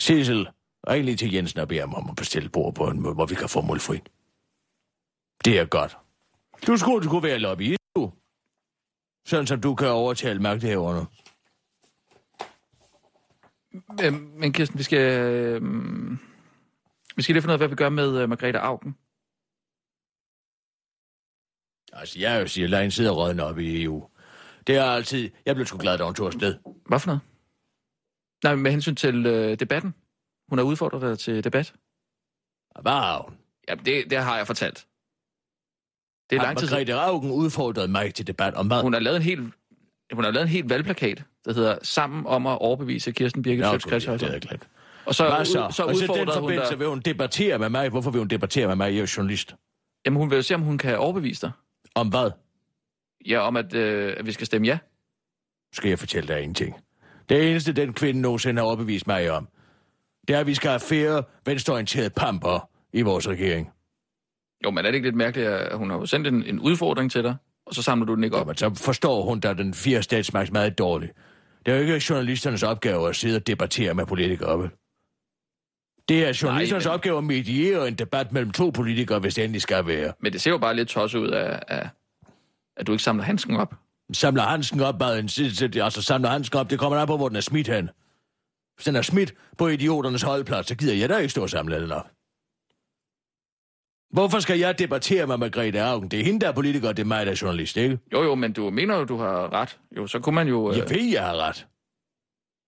Cecil, 0.02 0.48
ring 0.88 1.04
lige 1.04 1.16
til 1.16 1.32
Jensen 1.32 1.60
og 1.60 1.68
beder 1.68 1.80
ham 1.80 1.94
om 1.94 2.10
at 2.10 2.16
bestille 2.16 2.48
bord 2.48 2.74
på 2.74 2.88
en 2.88 3.00
måde, 3.02 3.14
hvor 3.14 3.26
vi 3.26 3.34
kan 3.34 3.48
få 3.48 3.60
målfri. 3.60 3.98
Det 5.44 5.58
er 5.58 5.64
godt. 5.66 5.98
Du 6.66 6.76
skulle, 6.76 7.04
du 7.04 7.10
kunne 7.10 7.22
være 7.22 7.38
lobbyist, 7.38 7.80
du. 7.96 8.12
Sådan 9.26 9.46
som 9.46 9.60
du 9.60 9.74
kan 9.74 9.88
overtale 9.88 10.40
magthaverne. 10.42 11.06
Øh, 14.04 14.12
men 14.12 14.52
Kirsten, 14.52 14.78
vi 14.78 14.82
skal... 14.82 15.20
Øh, 15.30 15.62
vi 17.16 17.22
skal 17.22 17.32
lige 17.32 17.42
finde 17.42 17.50
ud 17.50 17.54
af, 17.54 17.58
hvad 17.58 17.68
vi 17.68 17.74
gør 17.74 17.88
med 17.88 18.22
øh, 18.22 18.28
Margrethe 18.28 18.58
Augen. 18.60 18.96
Altså, 21.92 22.18
jeg 22.18 22.36
er 22.36 22.40
jo 22.40 22.46
siger, 22.46 22.68
lad 22.68 22.80
hende 22.80 22.94
sidde 22.94 23.10
og 23.10 23.16
rådne 23.16 23.44
op 23.44 23.58
i 23.58 23.82
EU. 23.82 24.08
Det 24.66 24.76
er 24.76 24.84
altid... 24.84 25.30
Jeg 25.46 25.54
blev 25.54 25.66
sgu 25.66 25.78
glad, 25.78 25.98
da 25.98 26.04
hun 26.04 26.14
tog 26.14 26.26
afsted. 26.26 26.54
Hvad 26.86 26.98
for 27.00 27.06
noget? 27.06 27.20
Nej, 28.44 28.54
med 28.54 28.70
hensyn 28.70 28.94
til 28.94 29.26
øh, 29.26 29.58
debatten. 29.60 29.94
Hun 30.48 30.58
har 30.58 30.64
udfordret 30.64 31.02
dig 31.02 31.18
til 31.18 31.44
debat. 31.44 31.74
Hvad 32.82 32.92
har 32.92 33.22
hun? 33.22 33.34
Ja, 33.68 33.74
det, 33.74 34.10
det 34.10 34.18
har 34.18 34.36
jeg 34.36 34.46
fortalt. 34.46 34.86
Det 36.30 36.38
er 36.38 36.42
lang 36.42 36.58
tid 36.58 36.66
siden. 36.66 36.90
Augen 36.90 37.30
udfordrede 37.30 37.88
mig 37.88 38.14
til 38.14 38.26
debat 38.26 38.54
om 38.54 38.66
hvad? 38.66 38.82
Hun 38.82 38.92
har 38.92 39.00
lavet 39.00 39.16
en 39.16 39.22
helt, 39.22 39.40
hun 40.12 40.24
har 40.24 40.30
lavet 40.30 40.42
en 40.42 40.48
helt 40.48 40.70
valgplakat, 40.70 41.22
der 41.44 41.52
hedder 41.52 41.78
Sammen 41.82 42.26
om 42.26 42.46
at 42.46 42.58
overbevise 42.58 43.12
Kirsten 43.12 43.42
Birgit 43.42 43.60
Nå, 43.60 43.78
Sjøts 43.78 44.04
det 44.04 44.42
glemt. 44.42 44.68
Og 45.06 45.14
så, 45.14 45.34
Hvad 45.34 45.44
så? 45.44 45.66
ud, 45.66 45.72
så 45.72 45.82
og 45.82 45.96
så 45.96 46.02
den 46.02 46.02
udfordrede 46.02 46.24
hun 46.26 46.42
forbindelse 46.42 46.70
dig. 46.70 46.78
vil 46.78 46.88
hun 46.88 47.00
debattere 47.00 47.58
med 47.58 47.68
mig. 47.68 47.88
Hvorfor 47.88 48.10
vil 48.10 48.18
hun 48.18 48.28
debattere 48.28 48.66
med 48.66 48.76
mig? 48.76 48.84
Jeg 48.84 48.96
er 48.96 49.00
jo 49.00 49.06
journalist. 49.16 49.54
Jamen, 50.06 50.16
hun 50.16 50.30
vil 50.30 50.36
jo 50.36 50.42
se, 50.42 50.54
om 50.54 50.62
hun 50.62 50.78
kan 50.78 50.98
overbevise 50.98 51.40
dig. 51.40 51.52
Om 51.98 52.08
hvad? 52.08 52.30
Ja, 53.26 53.38
om 53.38 53.56
at, 53.56 53.74
øh, 53.74 54.14
at 54.16 54.26
vi 54.26 54.32
skal 54.32 54.46
stemme 54.46 54.66
ja. 54.66 54.78
skal 55.72 55.88
jeg 55.88 55.98
fortælle 55.98 56.28
dig 56.28 56.40
ingenting. 56.42 56.76
Det 57.28 57.50
eneste, 57.50 57.72
den 57.72 57.92
kvinde 57.92 58.20
nogensinde 58.20 58.60
har 58.60 58.66
overbevist 58.66 59.06
mig 59.06 59.30
om, 59.30 59.48
det 60.28 60.36
er, 60.36 60.40
at 60.40 60.46
vi 60.46 60.54
skal 60.54 60.70
have 60.70 60.80
færre 60.80 61.22
venstreorienterede 61.46 62.10
pamper 62.10 62.70
i 62.92 63.02
vores 63.02 63.28
regering. 63.28 63.70
Jo, 64.64 64.70
men 64.70 64.78
er 64.78 64.82
det 64.82 64.94
ikke 64.94 65.06
lidt 65.06 65.16
mærkeligt, 65.16 65.48
at 65.48 65.78
hun 65.78 65.90
har 65.90 66.04
sendt 66.04 66.26
en, 66.26 66.44
en 66.44 66.60
udfordring 66.60 67.10
til 67.10 67.22
dig, 67.22 67.36
og 67.66 67.74
så 67.74 67.82
samler 67.82 68.06
du 68.06 68.14
den 68.14 68.24
ikke 68.24 68.36
op. 68.36 68.46
Jamen, 68.46 68.56
så 68.56 68.84
forstår 68.84 69.22
hun 69.22 69.40
da 69.40 69.54
den 69.54 69.74
fire 69.74 70.02
statsmagt 70.02 70.52
meget 70.52 70.78
dårligt. 70.78 71.12
Det 71.66 71.74
er 71.74 71.76
jo 71.76 71.82
ikke 71.82 72.06
journalisternes 72.10 72.62
opgave 72.62 73.08
at 73.08 73.16
sidde 73.16 73.36
og 73.36 73.46
debattere 73.46 73.94
med 73.94 74.06
politikere, 74.06 74.58
vel? 74.58 74.70
Det 76.08 76.24
er 76.28 76.38
journalisternes 76.42 76.84
men- 76.84 76.90
men... 76.90 76.94
opgave 76.94 77.18
at 77.18 77.24
mediere 77.24 77.88
en 77.88 77.94
debat 77.94 78.32
mellem 78.32 78.50
to 78.52 78.70
politikere, 78.70 79.18
hvis 79.18 79.34
det 79.34 79.44
endelig 79.44 79.62
skal 79.62 79.86
være. 79.86 80.12
Men 80.20 80.32
det 80.32 80.40
ser 80.40 80.50
jo 80.50 80.58
bare 80.58 80.76
lidt 80.76 80.88
tosset 80.88 81.18
ud 81.18 81.28
af, 81.28 81.62
af 81.68 81.88
at 82.76 82.86
du 82.86 82.92
ikke 82.92 83.04
samler 83.04 83.24
handsken 83.24 83.56
op. 83.56 83.74
Samler 84.12 84.42
Hansen 84.42 84.80
op, 84.80 84.98
bare 84.98 85.18
en, 85.18 85.24
altså 85.82 86.02
samler 86.02 86.28
Hansen 86.28 86.56
op, 86.56 86.70
det 86.70 86.78
kommer 86.78 86.98
an 86.98 87.06
på, 87.06 87.16
hvor 87.16 87.28
den 87.28 87.36
er 87.36 87.40
smidt 87.40 87.68
hen. 87.68 87.90
Hvis 88.76 88.84
den 88.84 88.96
er 88.96 89.02
smidt 89.02 89.34
på 89.58 89.68
idioternes 89.68 90.22
holdplads, 90.22 90.66
så 90.66 90.74
gider 90.76 90.94
jeg 90.94 91.08
da 91.08 91.16
ikke 91.16 91.28
stå 91.28 91.42
og 91.42 91.50
samle 91.50 91.80
den 91.82 91.92
op. 91.92 92.06
Hvorfor 94.12 94.38
skal 94.40 94.58
jeg 94.58 94.78
debattere 94.78 95.26
med 95.26 95.36
Margrethe 95.36 95.82
Augen? 95.82 96.08
Det 96.08 96.20
er 96.20 96.24
hende, 96.24 96.40
der 96.40 96.48
er 96.48 96.52
politiker, 96.52 96.88
og 96.88 96.96
det 96.96 97.02
er 97.02 97.06
mig, 97.06 97.26
der 97.26 97.32
er 97.32 97.38
journalist, 97.42 97.76
ikke? 97.76 97.98
Jo, 98.12 98.22
jo, 98.22 98.34
men 98.34 98.52
du 98.52 98.70
mener 98.70 98.96
jo, 98.96 99.04
du 99.04 99.16
har 99.16 99.52
ret. 99.52 99.78
Jo, 99.96 100.06
så 100.06 100.18
kunne 100.20 100.34
man 100.34 100.48
jo... 100.48 100.70
Øh, 100.70 100.78
Jeg 100.78 100.90
ved, 100.90 101.04
jeg 101.12 101.24
har 101.24 101.36
ret. 101.36 101.66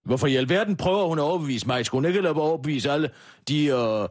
Hvorfor 0.04 0.26
i 0.26 0.36
alverden 0.36 0.76
prøver 0.76 1.06
hun 1.08 1.18
at 1.18 1.22
overbevise 1.22 1.66
mig? 1.66 1.86
Skulle 1.86 1.98
hun 1.98 2.08
ikke 2.08 2.20
lade 2.20 2.34
overbevise 2.34 2.90
alle 2.90 3.10
de 3.48 3.66
øh, 3.66 4.02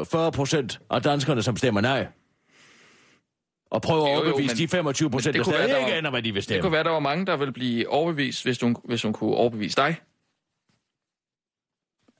øh, 0.00 0.06
40 0.06 0.32
procent 0.32 0.80
af 0.90 1.02
danskerne, 1.02 1.42
som 1.42 1.56
stemmer 1.56 1.80
nej? 1.80 2.08
Og 3.70 3.82
prøve 3.82 4.02
at 4.02 4.08
Jo, 4.08 4.14
jo, 4.14 4.20
overbevise 4.30 4.54
men- 4.54 4.58
de 4.62 4.68
25 4.68 5.10
procent, 5.10 5.34
der 5.34 5.38
det 5.40 5.46
stadig 5.46 5.68
være, 5.70 5.78
ikke 5.80 5.90
var- 5.90 5.96
aner, 5.98 6.10
hvad 6.10 6.22
de 6.22 6.28
vil 6.28 6.34
det 6.34 6.44
stemme. 6.44 6.62
kunne 6.62 6.72
være, 6.72 6.84
der 6.84 6.90
var 6.90 6.98
mange, 7.00 7.26
der 7.26 7.36
ville 7.36 7.52
blive 7.52 7.88
overbevist, 7.88 8.42
hvis 8.44 8.60
hun, 8.60 8.76
hvis 8.84 9.02
hun 9.02 9.12
kunne 9.12 9.34
overbevise 9.34 9.76
dig. 9.76 9.88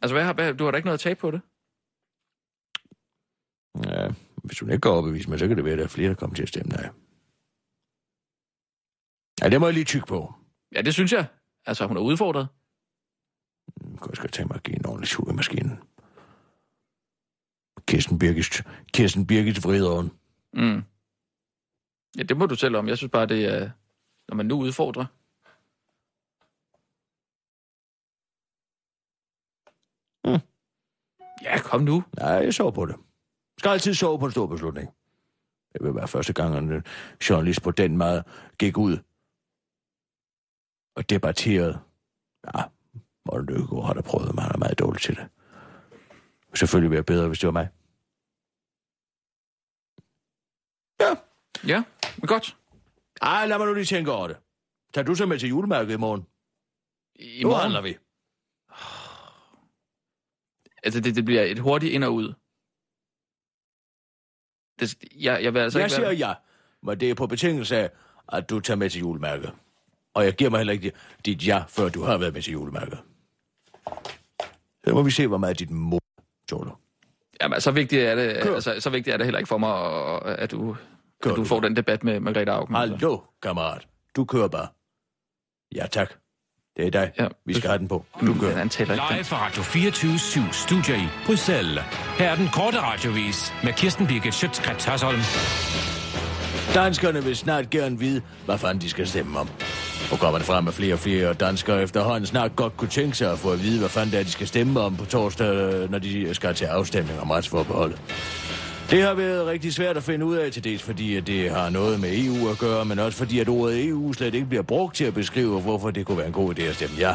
Altså, 0.03 0.15
hvad 0.15 0.25
har, 0.25 0.33
hvad, 0.33 0.55
du 0.55 0.65
har 0.65 0.71
da 0.71 0.77
ikke 0.77 0.87
noget 0.87 0.99
at 0.99 1.01
tage 1.01 1.15
på 1.15 1.31
det? 1.31 1.41
Ja, 3.91 4.09
hvis 4.45 4.61
hun 4.61 4.71
ikke 4.71 4.81
kan 4.81 4.91
overbevise 4.91 5.31
mig, 5.31 5.39
så 5.39 5.49
kan 5.49 5.57
det 5.57 5.65
være, 5.65 5.73
at 5.73 5.79
der 5.79 5.85
er 5.85 5.89
flere, 5.89 6.09
der 6.09 6.15
kommer 6.15 6.37
til 6.37 6.43
at 6.43 6.49
stemme 6.49 6.73
nej. 6.73 6.89
Ja, 9.43 9.49
det 9.49 9.61
må 9.61 9.67
jeg 9.67 9.75
lige 9.75 9.85
tykke 9.85 10.07
på. 10.07 10.35
Ja, 10.75 10.83
det 10.83 10.93
synes 10.95 11.13
jeg. 11.13 11.27
Altså, 11.67 11.87
hun 11.87 11.97
er 11.97 12.01
udfordret. 12.01 12.49
Jeg 14.09 14.17
skal 14.17 14.31
tage 14.31 14.49
mig 14.49 14.61
en 14.71 14.87
ordentlig 14.87 15.09
sug 15.09 15.31
i 15.31 15.33
maskinen. 15.33 15.79
Kirsten 17.87 18.19
Birgit, 18.19 18.63
Kirsten 18.95 19.27
Birgit 19.27 19.65
vrideren. 19.65 20.11
Mm. 20.53 20.83
Ja, 22.17 22.23
det 22.23 22.37
må 22.37 22.47
du 22.47 22.55
selv 22.55 22.77
om. 22.77 22.89
Jeg 22.89 22.99
synes 22.99 23.11
bare, 23.11 23.27
det 23.27 23.45
er... 23.45 23.71
Når 24.29 24.35
man 24.37 24.47
nu 24.47 24.61
udfordrer. 24.61 25.07
Mm. 30.25 30.41
Ja, 31.43 31.59
kom 31.59 31.81
nu. 31.81 32.05
Nej, 32.19 32.29
jeg 32.29 32.55
sover 32.55 32.71
på 32.71 32.87
det. 32.87 32.97
Skal 33.59 33.71
altid 33.71 33.95
sove 33.95 34.19
på 34.19 34.25
en 34.25 34.33
stor 34.33 34.47
beslutning. 34.47 34.89
Det 35.73 35.85
vil 35.85 35.95
være 35.95 36.09
første 36.09 36.33
gang, 36.33 36.59
en 36.59 36.85
journalist 37.29 37.63
på 37.63 37.71
den 37.71 37.97
måde 37.97 38.25
gik 38.59 38.79
ud 38.79 38.99
og 40.97 41.11
debatterede. 41.11 41.79
Ja, 42.55 42.63
Morten 43.27 43.47
Løkkegaard 43.47 43.87
har 43.87 43.93
da 43.95 44.01
prøvet, 44.01 44.35
men 44.35 44.43
han 44.43 44.53
er 44.55 44.59
meget 44.59 44.79
dårlig 44.79 45.01
til 45.03 45.17
det. 45.17 45.29
Selvfølgelig 46.55 46.91
ville 46.91 46.97
jeg 46.99 47.07
bedre, 47.07 47.29
hvis 47.29 47.39
det 47.39 47.47
var 47.47 47.53
mig. 47.53 47.69
Ja. 51.01 51.15
Ja, 51.73 51.85
men 52.19 52.27
godt. 52.27 52.57
Ej, 53.23 53.47
lad 53.47 53.59
mig 53.59 53.67
nu 53.67 53.75
lige 53.75 53.85
tænke 53.85 54.13
over 54.13 54.29
det. 54.29 54.37
Tag 54.95 55.07
du 55.07 55.15
så 55.15 55.27
med 55.27 55.39
til 55.39 55.49
julemærket 55.49 55.93
i 55.95 55.97
morgen? 55.97 56.27
I 57.15 57.43
Nu 57.43 57.49
morgen, 57.49 57.63
handler 57.63 57.81
vi. 57.83 57.97
altså 60.83 61.01
det, 61.01 61.15
det 61.17 61.25
bliver 61.25 61.43
et 61.43 61.59
hurtigt 61.59 61.93
ind 61.93 62.05
og 62.05 62.15
ud. 62.15 62.35
Det, 64.81 65.05
jeg, 65.23 65.43
jeg 65.45 65.55
vil 65.55 65.61
altså 65.61 65.79
Jeg 65.79 65.87
ikke 65.87 65.95
siger 65.95 66.07
være... 66.09 66.17
ja, 66.17 66.35
men 66.83 67.01
det 67.01 67.11
er 67.11 67.15
på 67.15 67.27
betingelse 67.27 67.77
af, 67.77 67.91
at 68.29 68.51
du 68.51 68.61
tager 68.61 68.77
med 68.79 68.91
til 68.91 69.01
julemærket. 69.01 69.53
Og 70.15 70.25
jeg 70.25 70.35
giver 70.35 70.51
mig 70.51 70.59
heller 70.59 70.73
ikke 70.73 70.93
dit 71.25 71.47
ja, 71.47 71.65
før 71.69 71.89
du 71.89 72.03
har 72.03 72.19
været 72.19 72.33
med 72.33 72.43
til 72.43 72.53
julemærket. 72.53 73.03
Så 74.89 74.95
må 74.95 75.03
vi 75.03 75.11
se, 75.11 75.27
hvor 75.27 75.39
meget 75.39 75.59
dit 75.59 75.71
mor 75.71 76.01
tåler. 76.49 76.81
Jamen, 77.43 77.61
så 77.61 77.71
vigtigt 77.71 78.03
er 78.03 78.15
det, 78.15 78.43
Kør. 78.43 78.55
altså, 78.55 78.75
så 78.81 78.91
vigtigt 78.91 79.15
er 79.15 79.17
det 79.19 79.27
heller 79.27 79.39
ikke 79.39 79.49
for 79.49 79.59
mig, 79.59 79.73
at- 80.39 80.51
du, 80.51 80.77
Kør 81.23 81.31
at 81.31 81.37
du 81.37 81.41
du. 81.43 81.47
får 81.47 81.61
den 81.61 81.77
debat 81.77 82.05
med 82.05 82.21
Margrethe 82.21 82.53
Augen. 82.53 82.75
Hallo, 82.75 83.19
kammerat. 83.43 83.87
Du 84.17 84.25
kører 84.25 84.49
bare. 84.49 84.67
Ja, 85.75 85.87
tak. 85.87 86.11
Det 86.77 86.87
er 86.87 86.91
dig. 86.91 87.13
Ja. 87.19 87.29
Vi 87.47 87.55
skal 87.55 87.69
have 87.69 87.79
den 87.79 87.89
på. 87.89 88.05
Du 88.21 88.25
Mm, 88.33 88.39
kører. 88.41 88.57
Han 88.57 88.67
ikke 88.81 88.85
Live 88.95 89.25
fra 89.25 89.47
Radio 89.47 89.63
24 89.63 90.19
7 90.19 90.41
Studio 90.53 90.95
i 90.95 91.09
Bruxelles. 91.27 91.85
Her 92.19 92.31
er 92.31 92.37
den 92.37 92.49
korte 92.53 92.81
radiovis 92.81 93.53
med 93.65 93.73
Kirsten 93.73 94.07
Birgit 94.07 94.35
Schøtzgrads 94.35 94.85
Hasholm. 94.85 95.21
Danskerne 96.75 97.25
vil 97.25 97.37
snart 97.37 97.71
gerne 97.71 97.99
vide, 97.99 98.23
hvad 98.45 98.59
fanden 98.59 98.81
de 98.81 98.91
skal 98.91 99.07
stemme 99.09 99.39
om. 99.39 99.49
Programmerne 100.11 100.45
frem 100.45 100.69
at 100.69 100.75
flere 100.75 100.93
og 100.95 100.99
flere 100.99 101.35
danskere 101.35 101.83
efterhånden 101.83 102.27
snart 102.27 102.57
godt 102.57 102.77
kunne 102.77 102.89
tænke 102.89 103.17
sig 103.17 103.33
at 103.33 103.39
få 103.39 103.53
at 103.53 103.63
vide, 103.63 103.79
hvad 103.79 103.89
fanden 103.89 104.13
det 104.13 104.21
er, 104.21 104.25
de 104.25 104.31
skal 104.31 104.47
stemme 104.47 104.81
om 104.81 104.97
på 104.97 105.05
torsdag, 105.05 105.91
når 105.91 105.99
de 105.99 106.35
skal 106.35 106.55
til 106.55 106.65
afstemning 106.65 107.21
om 107.21 107.31
retsforbeholdet. 107.31 107.99
Det 108.91 109.03
har 109.03 109.15
været 109.15 109.47
rigtig 109.47 109.75
svært 109.75 109.97
at 109.97 110.03
finde 110.03 110.27
ud 110.27 110.37
af 110.37 110.53
til 110.53 110.65
dels, 110.65 110.83
fordi 110.83 111.17
at 111.17 111.27
det 111.27 111.51
har 111.51 111.71
noget 111.71 112.01
med 112.01 112.25
EU 112.25 112.51
at 112.51 112.59
gøre, 112.59 112.85
men 112.85 112.99
også 112.99 113.19
fordi 113.19 113.39
at 113.39 113.49
ordet 113.49 113.87
EU 113.87 114.13
slet 114.13 114.35
ikke 114.35 114.47
bliver 114.47 114.63
brugt 114.63 114.97
til 114.97 115.05
at 115.05 115.15
beskrive, 115.15 115.61
hvorfor 115.61 115.91
det 115.91 116.07
kunne 116.07 116.19
være 116.19 116.27
en 116.27 116.33
god 116.33 116.59
idé 116.59 116.63
at 116.63 116.75
stemme 116.75 116.97
ja. 116.99 117.15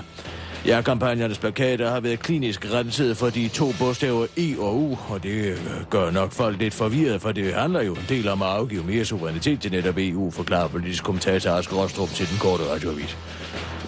Ja, 0.66 0.82
kampagnernes 0.82 1.40
plakater 1.40 1.90
har 1.90 2.00
været 2.00 2.20
klinisk 2.20 2.74
renset 2.74 3.18
for 3.18 3.30
de 3.30 3.48
to 3.48 3.66
bogstaver 3.80 4.26
E 4.38 4.56
og 4.60 4.82
U, 4.82 4.98
og 5.10 5.24
det 5.24 5.46
øh, 5.46 5.58
gør 5.90 6.12
nok 6.12 6.32
folk 6.32 6.60
lidt 6.60 6.74
forvirret, 6.74 7.22
for 7.22 7.32
det 7.32 7.54
handler 7.54 7.82
jo 7.82 7.94
en 7.94 8.06
del 8.10 8.28
om 8.28 8.42
at 8.42 8.48
afgive 8.48 8.84
mere 8.84 9.06
suverænitet 9.06 9.62
til 9.62 9.72
netop 9.72 9.98
EU, 9.98 10.32
forklarer 10.32 10.68
politisk 10.68 11.04
kommentator 11.04 11.52
Ask 11.52 11.76
Rostrup 11.76 12.10
til 12.10 12.30
den 12.30 12.38
korte 12.38 12.64
radioavis. 12.74 13.18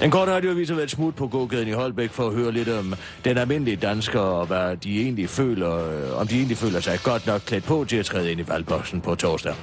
En 0.02 0.12
kort 0.12 0.28
radioavis 0.28 0.70
har 0.70 0.76
været 0.76 0.92
smut 0.92 1.16
på 1.16 1.28
gågaden 1.28 1.68
i 1.68 1.72
Holbæk 1.72 2.10
for 2.12 2.28
at 2.28 2.34
høre 2.34 2.52
lidt 2.52 2.70
om 2.70 2.94
den 3.26 3.38
almindelige 3.38 3.76
dansker, 3.76 4.20
og 4.20 4.46
hvad 4.46 4.78
de 4.78 5.02
egentlig 5.02 5.30
føler, 5.30 5.76
øh, 5.76 6.22
om 6.22 6.28
de 6.28 6.36
egentlig 6.36 6.58
føler 6.58 6.80
sig 6.80 7.00
godt 7.04 7.28
nok 7.28 7.42
klædt 7.42 7.64
på 7.64 7.86
til 7.90 7.98
at 7.98 8.06
træde 8.06 8.32
ind 8.32 8.40
i 8.40 8.48
valgboksen 8.48 9.02
på 9.02 9.16
torsdag. 9.16 9.56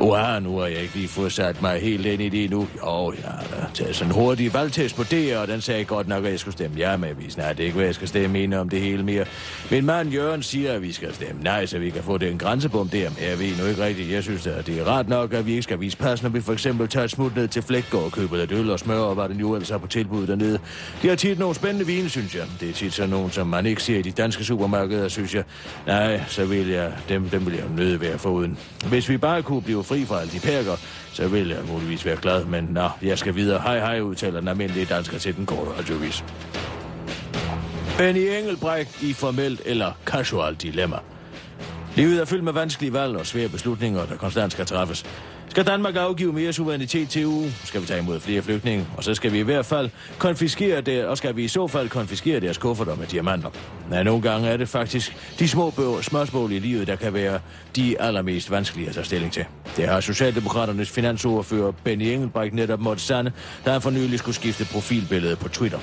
Uha, 0.00 0.38
nu 0.38 0.58
har 0.58 0.66
jeg 0.66 0.80
ikke 0.80 0.94
lige 0.94 1.08
fået 1.08 1.32
sat 1.32 1.62
mig 1.62 1.80
helt 1.80 2.06
ind 2.06 2.22
i 2.22 2.28
det 2.28 2.44
endnu. 2.44 2.68
Jo, 2.86 3.12
jeg 3.12 3.30
har 3.30 3.70
taget 3.74 3.96
sådan 3.96 4.12
en 4.12 4.14
hurtig 4.20 4.54
valgtest 4.54 4.96
på 4.96 5.02
det, 5.02 5.36
og 5.36 5.48
den 5.48 5.60
sagde 5.60 5.84
godt 5.84 6.08
nok, 6.08 6.24
at 6.24 6.30
jeg 6.30 6.38
skulle 6.38 6.52
stemme 6.52 6.76
ja 6.78 6.96
med 6.96 7.08
avisen. 7.08 7.42
Nej, 7.42 7.52
det 7.52 7.60
er 7.60 7.64
ikke, 7.64 7.76
hvad 7.76 7.86
jeg 7.86 7.94
skal 7.94 8.08
stemme 8.08 8.42
ind 8.42 8.54
om 8.54 8.68
det 8.68 8.80
hele 8.80 9.02
mere. 9.02 9.24
Min 9.70 9.86
mand 9.86 10.10
Jørgen 10.10 10.42
siger, 10.42 10.72
at 10.72 10.82
vi 10.82 10.92
skal 10.92 11.14
stemme 11.14 11.42
nej, 11.42 11.66
så 11.66 11.78
vi 11.78 11.90
kan 11.90 12.02
få 12.02 12.18
den 12.18 12.38
grænsebom 12.38 12.88
der. 12.88 13.10
Men 13.10 13.28
jeg 13.28 13.38
ved 13.38 13.62
nu 13.62 13.68
ikke 13.68 13.84
rigtigt. 13.84 14.12
Jeg 14.12 14.22
synes, 14.22 14.46
at 14.46 14.66
det 14.66 14.78
er 14.78 14.84
ret 14.84 15.08
nok, 15.08 15.32
at 15.32 15.46
vi 15.46 15.50
ikke 15.50 15.62
skal 15.62 15.80
vise 15.80 15.96
pas, 15.96 16.22
når 16.22 16.30
vi 16.30 16.40
for 16.40 16.52
eksempel 16.52 16.88
tager 16.88 17.04
et 17.04 17.10
smut 17.10 17.36
ned 17.36 17.48
til 17.48 17.62
Flækgaard 17.62 18.04
og 18.04 18.12
køber 18.12 18.36
lidt 18.36 18.52
øl 18.52 18.70
og 18.70 18.78
smør, 18.78 18.98
og 18.98 19.14
hvad 19.14 19.28
den 19.28 19.40
jo 19.40 19.57
ellers 19.58 19.70
er 19.70 19.78
på 19.78 19.86
tilbud 19.86 20.26
dernede. 20.26 20.58
De 21.02 21.08
har 21.08 21.16
tit 21.16 21.38
nogle 21.38 21.54
spændende 21.54 21.86
vine, 21.86 22.08
synes 22.08 22.34
jeg. 22.34 22.44
Det 22.60 22.68
er 22.68 22.72
tit 22.72 22.94
sådan 22.94 23.10
nogle, 23.10 23.32
som 23.32 23.46
man 23.46 23.66
ikke 23.66 23.82
ser 23.82 23.98
i 23.98 24.02
de 24.02 24.10
danske 24.10 24.44
supermarkeder, 24.44 25.08
synes 25.08 25.34
jeg. 25.34 25.44
Nej, 25.86 26.22
så 26.28 26.44
vil 26.44 26.68
jeg, 26.68 26.92
dem, 27.08 27.28
dem 27.28 27.46
vil 27.46 27.54
jeg 27.54 27.64
jo 27.64 27.76
nødt 27.76 28.00
være 28.00 28.18
foruden. 28.18 28.58
Hvis 28.88 29.08
vi 29.08 29.16
bare 29.16 29.42
kunne 29.42 29.62
blive 29.62 29.84
fri 29.84 30.04
fra 30.04 30.20
alle 30.20 30.32
de 30.32 30.40
perker, 30.40 30.76
så 31.12 31.28
vil 31.28 31.48
jeg 31.48 31.58
muligvis 31.72 32.04
være 32.04 32.16
glad. 32.16 32.44
Men 32.44 32.64
nå, 32.64 32.88
jeg 33.02 33.18
skal 33.18 33.34
videre. 33.34 33.60
Hej 33.60 33.78
hej, 33.78 34.00
udtaler 34.00 34.40
den 34.40 34.48
almindelige 34.48 34.86
dansker 34.86 35.18
til 35.18 35.36
den 35.36 35.46
korte 35.46 35.70
radiovis. 35.78 36.24
Benny 37.98 38.28
Engelbrecht 38.38 39.02
i 39.02 39.12
formelt 39.12 39.60
eller 39.64 39.92
casual 40.06 40.54
dilemma. 40.54 40.96
Livet 41.96 42.20
er 42.20 42.24
fyldt 42.24 42.44
med 42.44 42.52
vanskelige 42.52 42.92
valg 42.92 43.16
og 43.16 43.26
svære 43.26 43.48
beslutninger, 43.48 44.06
der 44.06 44.16
konstant 44.16 44.52
skal 44.52 44.66
træffes. 44.66 45.04
Skal 45.50 45.66
Danmark 45.66 45.96
afgive 45.96 46.32
mere 46.32 46.52
suverænitet 46.52 47.08
til 47.08 47.22
EU? 47.22 47.44
Skal 47.64 47.80
vi 47.80 47.86
tage 47.86 48.00
imod 48.00 48.20
flere 48.20 48.42
flygtninge? 48.42 48.86
Og 48.96 49.04
så 49.04 49.14
skal 49.14 49.32
vi 49.32 49.38
i 49.38 49.42
hvert 49.42 49.66
fald 49.66 49.90
konfiskere 50.18 50.80
det, 50.80 51.04
og 51.04 51.18
skal 51.18 51.36
vi 51.36 51.44
i 51.44 51.48
så 51.48 51.66
fald 51.66 51.88
konfiskere 51.88 52.40
deres 52.40 52.58
kufferter 52.58 52.94
med 52.94 53.06
diamanter? 53.06 53.50
Nej, 53.90 54.02
nogle 54.02 54.22
gange 54.22 54.48
er 54.48 54.56
det 54.56 54.68
faktisk 54.68 55.16
de 55.38 55.48
små 55.48 55.70
bøger, 55.70 56.48
i 56.50 56.58
livet, 56.58 56.86
der 56.86 56.96
kan 56.96 57.14
være 57.14 57.40
de 57.76 58.00
allermest 58.00 58.50
vanskelige 58.50 58.88
at 58.88 58.94
tage 58.94 59.04
stilling 59.04 59.32
til. 59.32 59.44
Det 59.76 59.88
har 59.88 60.00
Socialdemokraternes 60.00 60.90
finansordfører 60.90 61.72
Benny 61.84 62.02
Engelbrecht 62.02 62.54
netop 62.54 62.80
måtte 62.80 63.02
sande, 63.02 63.32
da 63.64 63.70
han 63.72 63.82
for 63.82 63.90
nylig 63.90 64.18
skulle 64.18 64.34
skifte 64.34 64.64
profilbillede 64.72 65.36
på 65.36 65.48
Twitter. 65.48 65.78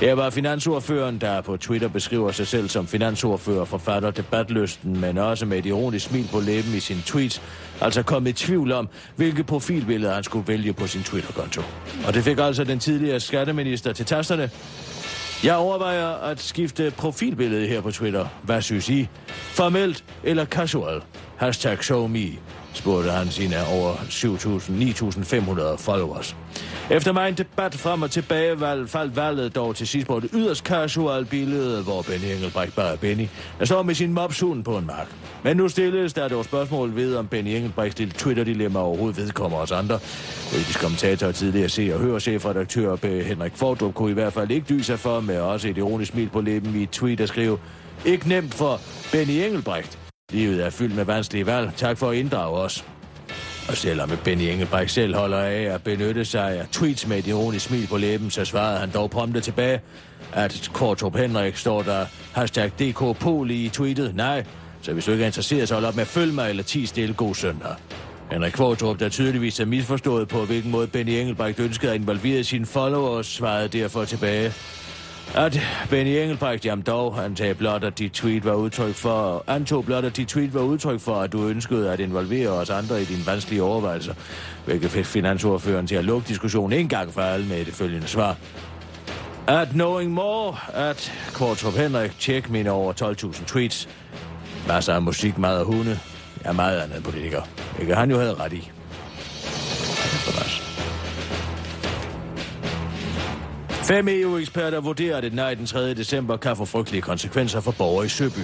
Her 0.00 0.14
var 0.14 0.30
finansordføreren, 0.30 1.18
der 1.18 1.40
på 1.40 1.56
Twitter 1.56 1.88
beskriver 1.88 2.32
sig 2.32 2.46
selv 2.46 2.68
som 2.68 2.86
finansordfører, 2.86 3.64
forfatter 3.64 4.10
debatløsten, 4.10 5.00
men 5.00 5.18
også 5.18 5.46
med 5.46 5.58
et 5.58 5.66
ironisk 5.66 6.06
smil 6.06 6.28
på 6.32 6.40
læben 6.40 6.74
i 6.74 6.80
sin 6.80 7.02
tweets, 7.06 7.42
altså 7.80 8.02
kom 8.02 8.26
i 8.26 8.32
tvivl 8.32 8.72
om, 8.72 8.88
hvilke 9.16 9.44
profilbilleder 9.44 10.14
han 10.14 10.24
skulle 10.24 10.48
vælge 10.48 10.72
på 10.72 10.86
sin 10.86 11.02
Twitter-konto. 11.02 11.62
Og 12.06 12.14
det 12.14 12.24
fik 12.24 12.38
altså 12.38 12.64
den 12.64 12.78
tidligere 12.78 13.20
skatteminister 13.20 13.92
til 13.92 14.06
tasterne. 14.06 14.50
Jeg 15.44 15.56
overvejer 15.56 16.08
at 16.08 16.40
skifte 16.40 16.92
profilbillede 16.96 17.66
her 17.66 17.80
på 17.80 17.90
Twitter. 17.90 18.26
Hvad 18.42 18.62
synes 18.62 18.88
I? 18.88 19.08
Formelt 19.28 20.04
eller 20.24 20.44
casual? 20.44 21.00
Hashtag 21.36 21.84
show 21.84 22.06
me 22.06 22.26
spurgte 22.72 23.10
han 23.10 23.28
sine 23.30 23.56
over 23.66 23.94
7.000-9.500 23.94 25.76
followers. 25.76 26.36
Efter 26.90 27.12
mig 27.12 27.28
en 27.28 27.34
debat 27.34 27.74
frem 27.74 28.02
og 28.02 28.10
tilbage 28.10 28.60
valg, 28.60 28.88
faldt 28.88 29.16
valget 29.16 29.54
dog 29.54 29.76
til 29.76 29.86
sidst 29.86 30.06
på 30.06 30.16
et 30.16 30.28
yderst 30.34 30.64
casual 30.64 31.24
billede, 31.24 31.82
hvor 31.82 32.02
Benny 32.02 32.24
Engelbrecht 32.24 32.76
bare 32.76 32.92
er 32.92 32.96
Benny, 32.96 33.28
der 33.58 33.64
står 33.64 33.82
med 33.82 33.94
sin 33.94 34.12
mopshund 34.12 34.64
på 34.64 34.78
en 34.78 34.86
mark. 34.86 35.06
Men 35.44 35.56
nu 35.56 35.68
stilles 35.68 36.12
der 36.12 36.28
dog 36.28 36.44
spørgsmål 36.44 36.96
ved, 36.96 37.16
om 37.16 37.26
Benny 37.26 37.50
Engelbrechts 37.50 37.98
lille 37.98 38.14
Twitter-dilemma 38.14 38.78
overhovedet 38.78 39.16
vedkommer 39.16 39.58
os 39.58 39.72
andre. 39.72 39.98
Politisk 40.50 40.80
kommentator 40.80 41.32
tidligere 41.32 41.68
se 41.68 41.90
og 41.94 42.00
høre 42.00 42.20
chefredaktør 42.20 42.96
B. 42.96 43.04
Henrik 43.04 43.52
Fordrup 43.54 43.94
kunne 43.94 44.10
i 44.10 44.14
hvert 44.14 44.32
fald 44.32 44.50
ikke 44.50 44.66
dyse 44.68 44.96
for 44.96 45.20
med 45.20 45.40
også 45.40 45.68
et 45.68 45.78
ironisk 45.78 46.12
smil 46.12 46.28
på 46.28 46.40
læben 46.40 46.74
i 46.74 46.82
et 46.82 46.90
tweet 46.90 47.20
at 47.20 47.28
skrive 47.28 47.58
Ikke 48.04 48.28
nemt 48.28 48.54
for 48.54 48.80
Benny 49.12 49.32
Engelbrecht. 49.32 50.07
Livet 50.32 50.64
er 50.64 50.70
fyldt 50.70 50.96
med 50.96 51.04
vanskelige 51.04 51.46
valg. 51.46 51.72
Tak 51.76 51.98
for 51.98 52.10
at 52.10 52.16
inddrage 52.16 52.58
os. 52.58 52.84
Og 53.68 53.76
selvom 53.76 54.10
Benny 54.24 54.42
Engelbrecht 54.42 54.90
selv 54.90 55.14
holder 55.14 55.38
af 55.38 55.62
at 55.62 55.82
benytte 55.82 56.24
sig 56.24 56.58
af 56.58 56.66
tweets 56.72 57.06
med 57.06 57.18
et 57.18 57.26
ironisk 57.26 57.66
smil 57.66 57.86
på 57.86 57.96
læben, 57.96 58.30
så 58.30 58.44
svarede 58.44 58.78
han 58.78 58.90
dog 58.90 59.10
prompte 59.10 59.40
tilbage, 59.40 59.80
at 60.32 60.70
Kortrup 60.72 61.16
Henrik 61.16 61.56
står 61.56 61.82
der 61.82 62.06
hashtag 62.32 62.70
DK 62.78 63.18
Pol 63.20 63.50
i 63.50 63.68
tweetet. 63.68 64.14
Nej, 64.14 64.44
så 64.82 64.92
hvis 64.92 65.04
du 65.04 65.10
ikke 65.12 65.22
er 65.22 65.26
interesseret, 65.26 65.68
så 65.68 65.74
hold 65.74 65.84
op 65.84 65.94
med 65.94 66.02
at 66.02 66.08
følge 66.08 66.32
mig 66.32 66.50
eller 66.50 66.62
10 66.62 66.86
stille 66.86 67.14
god 67.14 67.34
søndag. 67.34 67.74
Henrik 68.32 68.52
Kvartrup, 68.52 69.00
der 69.00 69.08
tydeligvis 69.08 69.60
er 69.60 69.64
misforstået 69.64 70.28
på, 70.28 70.44
hvilken 70.44 70.70
måde 70.70 70.86
Benny 70.86 71.10
Engelbrecht 71.10 71.60
ønskede 71.60 71.92
at 71.92 72.00
involvere 72.00 72.44
sine 72.44 72.66
followers, 72.66 73.26
svarede 73.26 73.68
derfor 73.68 74.04
tilbage, 74.04 74.52
at 75.34 75.60
Benny 75.90 76.10
Engelbrecht, 76.10 76.64
jamen 76.64 76.82
dog, 76.82 77.24
antog 77.24 77.56
blot, 77.56 77.84
at 77.84 77.98
dit 77.98 78.12
tweet 78.12 78.44
var 78.44 78.54
udtryk 78.54 78.94
for, 78.94 79.44
antog 79.46 79.84
blot, 79.84 80.04
at 80.04 80.16
dit 80.16 80.28
tweet 80.28 80.54
var 80.54 80.60
udtryk 80.60 81.00
for, 81.00 81.14
at 81.14 81.32
du 81.32 81.46
ønskede 81.48 81.92
at 81.92 82.00
involvere 82.00 82.48
os 82.48 82.70
andre 82.70 83.02
i 83.02 83.04
dine 83.04 83.26
vanskelige 83.26 83.62
overvejelser, 83.62 84.14
hvilket 84.64 84.90
fik 84.90 85.04
finansordføreren 85.04 85.86
til 85.86 85.94
at 85.94 86.04
lukke 86.04 86.28
diskussionen 86.28 86.78
en 86.78 86.88
gang 86.88 87.14
for 87.14 87.20
alle 87.20 87.46
med 87.46 87.64
det 87.64 87.74
følgende 87.74 88.06
svar. 88.06 88.36
At 89.46 89.68
knowing 89.68 90.12
more, 90.12 90.56
at 90.74 91.12
Kortrup 91.34 91.74
Henrik, 91.74 92.18
tjek 92.18 92.50
mine 92.50 92.70
over 92.70 92.92
12.000 92.92 93.44
tweets. 93.44 93.88
Masser 94.68 94.94
af 94.94 95.02
musik, 95.02 95.38
meget 95.38 95.58
af 95.58 95.64
hunde. 95.64 95.98
Jeg 96.42 96.48
er 96.48 96.52
meget 96.52 96.80
andet 96.80 97.02
politiker. 97.02 97.42
Ikke 97.80 97.94
han 97.94 98.10
jo 98.10 98.18
havde 98.18 98.34
ret 98.34 98.52
i. 98.52 98.70
Fem 103.88 104.08
EU-eksperter 104.08 104.80
vurderer, 104.80 105.16
at 105.16 105.24
et 105.24 105.34
nej 105.34 105.54
den 105.54 105.66
3. 105.66 105.94
december 105.94 106.36
kan 106.36 106.56
få 106.56 106.64
frygtelige 106.64 107.02
konsekvenser 107.02 107.60
for 107.60 107.70
borgere 107.70 108.06
i 108.06 108.08
Søby. 108.08 108.40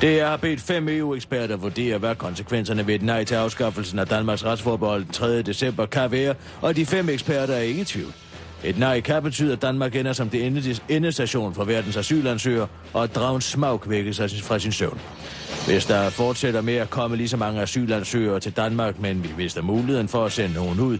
Det 0.00 0.22
har 0.22 0.36
bedt 0.36 0.60
fem 0.60 0.88
EU-eksperter 0.88 1.56
vurdere, 1.56 1.98
hvad 1.98 2.14
konsekvenserne 2.14 2.86
ved 2.86 2.94
et 2.94 3.02
nej 3.02 3.24
til 3.24 3.34
afskaffelsen 3.34 3.98
af 3.98 4.06
Danmarks 4.06 4.44
retsforbehold 4.44 5.04
den 5.04 5.12
3. 5.12 5.42
december 5.42 5.86
kan 5.86 6.10
være, 6.10 6.34
og 6.60 6.76
de 6.76 6.86
fem 6.86 7.08
eksperter 7.08 7.54
er 7.54 7.60
ikke 7.60 7.80
i 7.80 7.84
tvivl. 7.84 8.12
Et 8.64 8.78
nej 8.78 9.00
kan 9.00 9.22
betyde, 9.22 9.52
at 9.52 9.62
Danmark 9.62 9.96
ender 9.96 10.12
som 10.12 10.28
det 10.28 10.46
endestation 10.88 11.54
for 11.54 11.64
verdens 11.64 11.96
asylansøger, 11.96 12.66
og 12.92 13.02
at 13.02 13.14
dragen 13.14 13.40
smag 13.40 13.78
vækkes 13.86 14.20
fra 14.42 14.58
sin 14.58 14.72
søvn. 14.72 15.00
Hvis 15.66 15.86
der 15.86 16.10
fortsætter 16.10 16.60
med 16.60 16.74
at 16.74 16.90
komme 16.90 17.16
lige 17.16 17.28
så 17.28 17.36
mange 17.36 17.60
asylansøgere 17.60 18.40
til 18.40 18.52
Danmark, 18.52 19.00
men 19.00 19.24
vi 19.24 19.28
mister 19.36 19.62
muligheden 19.62 20.08
for 20.08 20.24
at 20.24 20.32
sende 20.32 20.54
nogen 20.54 20.80
ud, 20.80 20.98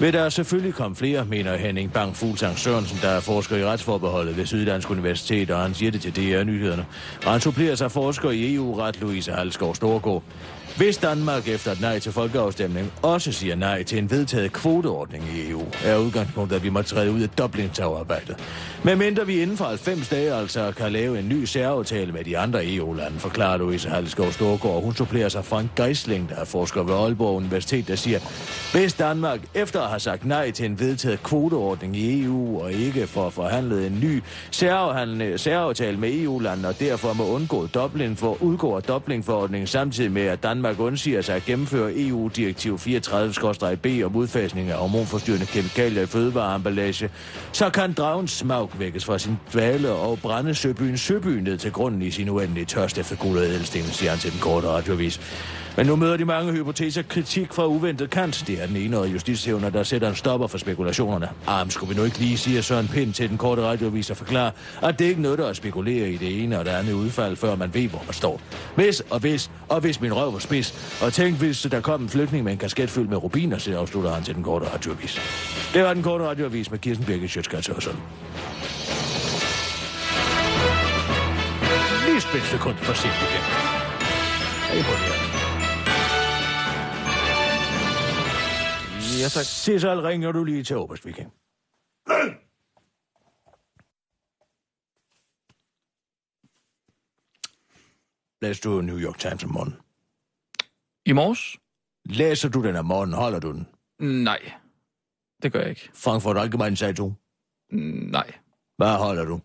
vil 0.00 0.12
der 0.12 0.28
selvfølgelig 0.28 0.74
komme 0.74 0.96
flere, 0.96 1.24
mener 1.24 1.56
Henning 1.56 1.92
Bang 1.92 2.16
Fuglsang 2.16 2.58
Sørensen, 2.58 2.98
der 3.02 3.08
er 3.08 3.20
forsker 3.20 3.56
i 3.56 3.64
retsforbeholdet 3.64 4.36
ved 4.36 4.46
Syddansk 4.46 4.90
Universitet, 4.90 5.50
og 5.50 5.60
han 5.60 5.74
siger 5.74 5.90
det 5.90 6.00
til 6.00 6.16
DR-nyhederne. 6.16 6.86
Og 7.26 7.32
han 7.32 7.40
supplerer 7.40 7.74
sig 7.74 7.92
forsker 7.92 8.30
i 8.30 8.54
EU-ret, 8.54 9.00
Louise 9.00 9.32
Halskov 9.32 9.74
Storgård. 9.74 10.22
Hvis 10.78 10.98
Danmark 10.98 11.48
efter 11.48 11.72
et 11.72 11.80
nej 11.80 11.98
til 11.98 12.12
folkeafstemning 12.12 12.92
også 13.02 13.32
siger 13.32 13.54
nej 13.54 13.82
til 13.82 13.98
en 13.98 14.10
vedtaget 14.10 14.52
kvoteordning 14.52 15.24
i 15.36 15.50
EU, 15.50 15.62
er 15.84 15.96
udgangspunktet, 15.96 16.56
at 16.56 16.62
vi 16.62 16.68
må 16.68 16.82
træde 16.82 17.12
ud 17.12 17.20
af 17.20 17.28
Dublin-samarbejdet. 17.28 18.36
Men 18.84 18.98
mindre 18.98 19.26
vi 19.26 19.42
inden 19.42 19.56
for 19.56 19.64
90 19.64 20.08
dage 20.08 20.34
altså 20.34 20.72
kan 20.76 20.92
lave 20.92 21.18
en 21.18 21.28
ny 21.28 21.44
særaftale 21.44 22.12
med 22.12 22.24
de 22.24 22.38
andre 22.38 22.74
EU-lande, 22.74 23.18
forklarer 23.18 23.56
Louise 23.56 23.88
Halskov 23.88 24.32
Storgård. 24.32 24.82
Hun 24.82 24.94
supplerer 24.94 25.28
sig 25.28 25.44
fra 25.44 25.62
Geisling, 25.76 26.28
der 26.28 26.36
er 26.36 26.44
forsker 26.44 26.82
ved 26.82 26.94
Aalborg 26.94 27.36
Universitet, 27.36 27.88
der 27.88 27.96
siger, 27.96 28.18
hvis 28.72 28.94
Danmark 28.94 29.40
efter 29.54 29.80
at 29.80 29.88
have 29.88 30.00
sagt 30.00 30.24
nej 30.24 30.50
til 30.50 30.66
en 30.66 30.80
vedtaget 30.80 31.22
kvoteordning 31.22 31.96
i 31.96 32.24
EU 32.24 32.62
og 32.62 32.72
ikke 32.72 33.06
for 33.06 33.26
at 33.26 33.32
forhandle 33.32 33.86
en 33.86 34.00
ny 34.00 34.22
særaftale 35.36 35.96
med 35.96 36.14
EU-landene 36.14 36.68
og 36.68 36.80
derfor 36.80 37.12
må 37.12 37.26
undgå 37.26 37.66
Dublin 37.66 38.16
for 38.16 38.42
udgår 38.42 38.80
Dublin-forordningen 38.80 39.66
samtidig 39.66 40.12
med, 40.12 40.22
at 40.22 40.42
Danmark 40.42 40.67
undsiger 40.78 41.22
sig 41.22 41.36
at 41.36 41.44
gennemføre 41.44 41.92
EU-direktiv 41.96 42.74
34-B 42.76 43.86
om 44.04 44.16
udfasning 44.16 44.70
af 44.70 44.76
hormonforstyrrende 44.76 45.46
kemikalier 45.46 46.02
i 46.02 46.06
fødevareemballage, 46.06 47.10
så 47.52 47.70
kan 47.70 47.92
dragens 47.92 48.30
smag 48.30 48.68
vækkes 48.78 49.04
fra 49.04 49.18
sin 49.18 49.38
dvale 49.52 49.90
og 49.90 50.18
brænde 50.18 50.54
søbyen 50.54 50.98
Søby 50.98 51.28
ned 51.28 51.58
til 51.58 51.72
grunden 51.72 52.02
i 52.02 52.10
sin 52.10 52.28
uendelige 52.28 52.64
tørst 52.64 52.98
efter 52.98 53.16
guld 53.16 53.38
og 53.38 53.44
ædelsten, 53.44 53.82
siger 53.82 54.10
han 54.10 54.18
til 54.18 54.32
den 54.32 54.40
korte 54.40 54.68
radiovis. 54.68 55.20
Men 55.78 55.86
nu 55.86 55.96
møder 55.96 56.16
de 56.16 56.24
mange 56.24 56.52
hypoteser 56.52 57.02
kritik 57.02 57.52
fra 57.52 57.66
uventet 57.66 58.10
kant. 58.10 58.44
Det 58.46 58.62
er 58.62 58.66
den 58.66 58.76
ene 58.76 58.98
og 58.98 59.12
justitshævner, 59.12 59.70
der 59.70 59.82
sætter 59.82 60.08
en 60.08 60.14
stopper 60.14 60.46
for 60.46 60.58
spekulationerne. 60.58 61.28
Arm 61.46 61.70
skulle 61.70 61.94
vi 61.94 62.00
nu 62.00 62.04
ikke 62.04 62.18
lige 62.18 62.38
sige, 62.38 62.58
at 62.58 62.64
Søren 62.64 62.88
Pind 62.88 63.14
til 63.14 63.28
den 63.28 63.38
korte 63.38 63.62
radiovis 63.62 64.10
og 64.10 64.16
forklare, 64.16 64.52
at 64.82 64.98
det 64.98 65.04
ikke 65.04 65.22
nytter 65.22 65.46
at 65.46 65.56
spekulere 65.56 66.10
i 66.10 66.16
det 66.16 66.42
ene 66.42 66.58
og 66.58 66.64
det 66.64 66.70
andet 66.70 66.92
udfald, 66.92 67.36
før 67.36 67.56
man 67.56 67.74
ved, 67.74 67.88
hvor 67.88 68.02
man 68.06 68.14
står. 68.14 68.40
Hvis 68.74 69.00
og 69.00 69.20
hvis, 69.20 69.50
og 69.68 69.80
hvis 69.80 70.00
min 70.00 70.16
røv 70.16 70.32
var 70.32 70.38
spids. 70.38 70.98
Og 71.02 71.12
tænk, 71.12 71.36
hvis 71.36 71.66
der 71.70 71.80
kom 71.80 72.02
en 72.02 72.08
flygtning 72.08 72.44
med 72.44 72.52
en 72.52 72.58
kasket 72.58 72.90
fyldt 72.90 73.10
med 73.10 73.16
rubiner, 73.16 73.58
så 73.58 73.78
afslutter 73.78 74.14
han 74.14 74.22
til 74.22 74.34
den 74.34 74.42
korte 74.42 74.66
radiovis. 74.74 75.20
Det 75.74 75.82
var 75.82 75.94
den 75.94 76.02
korte 76.02 76.24
radiovis 76.24 76.70
med 76.70 76.78
Kirsten 76.78 77.06
Birgit 77.06 77.30
Sjøtskrets 77.30 77.66
Hørsson. 77.66 77.96
Lige 82.06 82.20
spændt 82.20 82.46
sekund 82.46 82.76
for 82.76 82.92
sent 82.92 83.14
igen. 83.30 83.42
Hej 84.68 85.27
Ja, 89.22 89.28
tak. 89.28 89.44
Cesar, 89.44 90.02
ringer 90.04 90.32
du 90.32 90.44
lige 90.44 90.64
til 90.64 90.76
Oberstviking. 90.76 91.32
Læser 98.42 98.70
du 98.70 98.80
New 98.80 98.98
York 98.98 99.18
Times 99.18 99.44
om 99.44 99.50
morgenen? 99.50 99.76
I 101.06 101.12
morges? 101.12 101.56
Læser 102.04 102.48
du 102.48 102.62
den 102.62 102.76
om 102.76 102.84
morgenen? 102.84 103.14
Holder 103.14 103.40
du 103.40 103.52
den? 103.52 103.68
Nej, 104.24 104.52
det 105.42 105.52
gør 105.52 105.60
jeg 105.60 105.70
ikke. 105.70 105.90
Frankfurt 105.94 106.38
Allgemeine 106.38 106.76
Zeitung? 106.76 107.18
Nej. 108.10 108.32
Hvad 108.76 108.96
holder 108.98 109.24
du? 109.24 109.40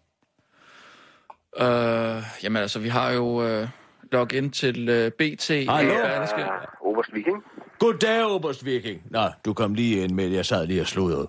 Øh, 1.63 2.23
jamen 2.43 2.61
altså, 2.61 2.79
vi 2.79 2.89
har 2.89 3.11
jo 3.11 3.43
øh, 3.43 3.67
login 4.11 4.51
til 4.51 4.89
øh, 4.89 5.11
BT. 5.11 5.49
Hallo? 5.49 5.93
og 5.93 6.01
Berlingske. 6.01 6.45
Oberst 6.81 7.13
Viking. 7.13 7.43
Goddag, 7.83 8.25
Oberstviking. 8.25 9.01
Nå, 9.11 9.25
du 9.45 9.53
kom 9.53 9.73
lige 9.73 10.03
ind 10.03 10.11
med, 10.11 10.27
jeg 10.27 10.45
sad 10.45 10.67
lige 10.67 10.81
og 10.81 10.87
sludrede. 10.87 11.27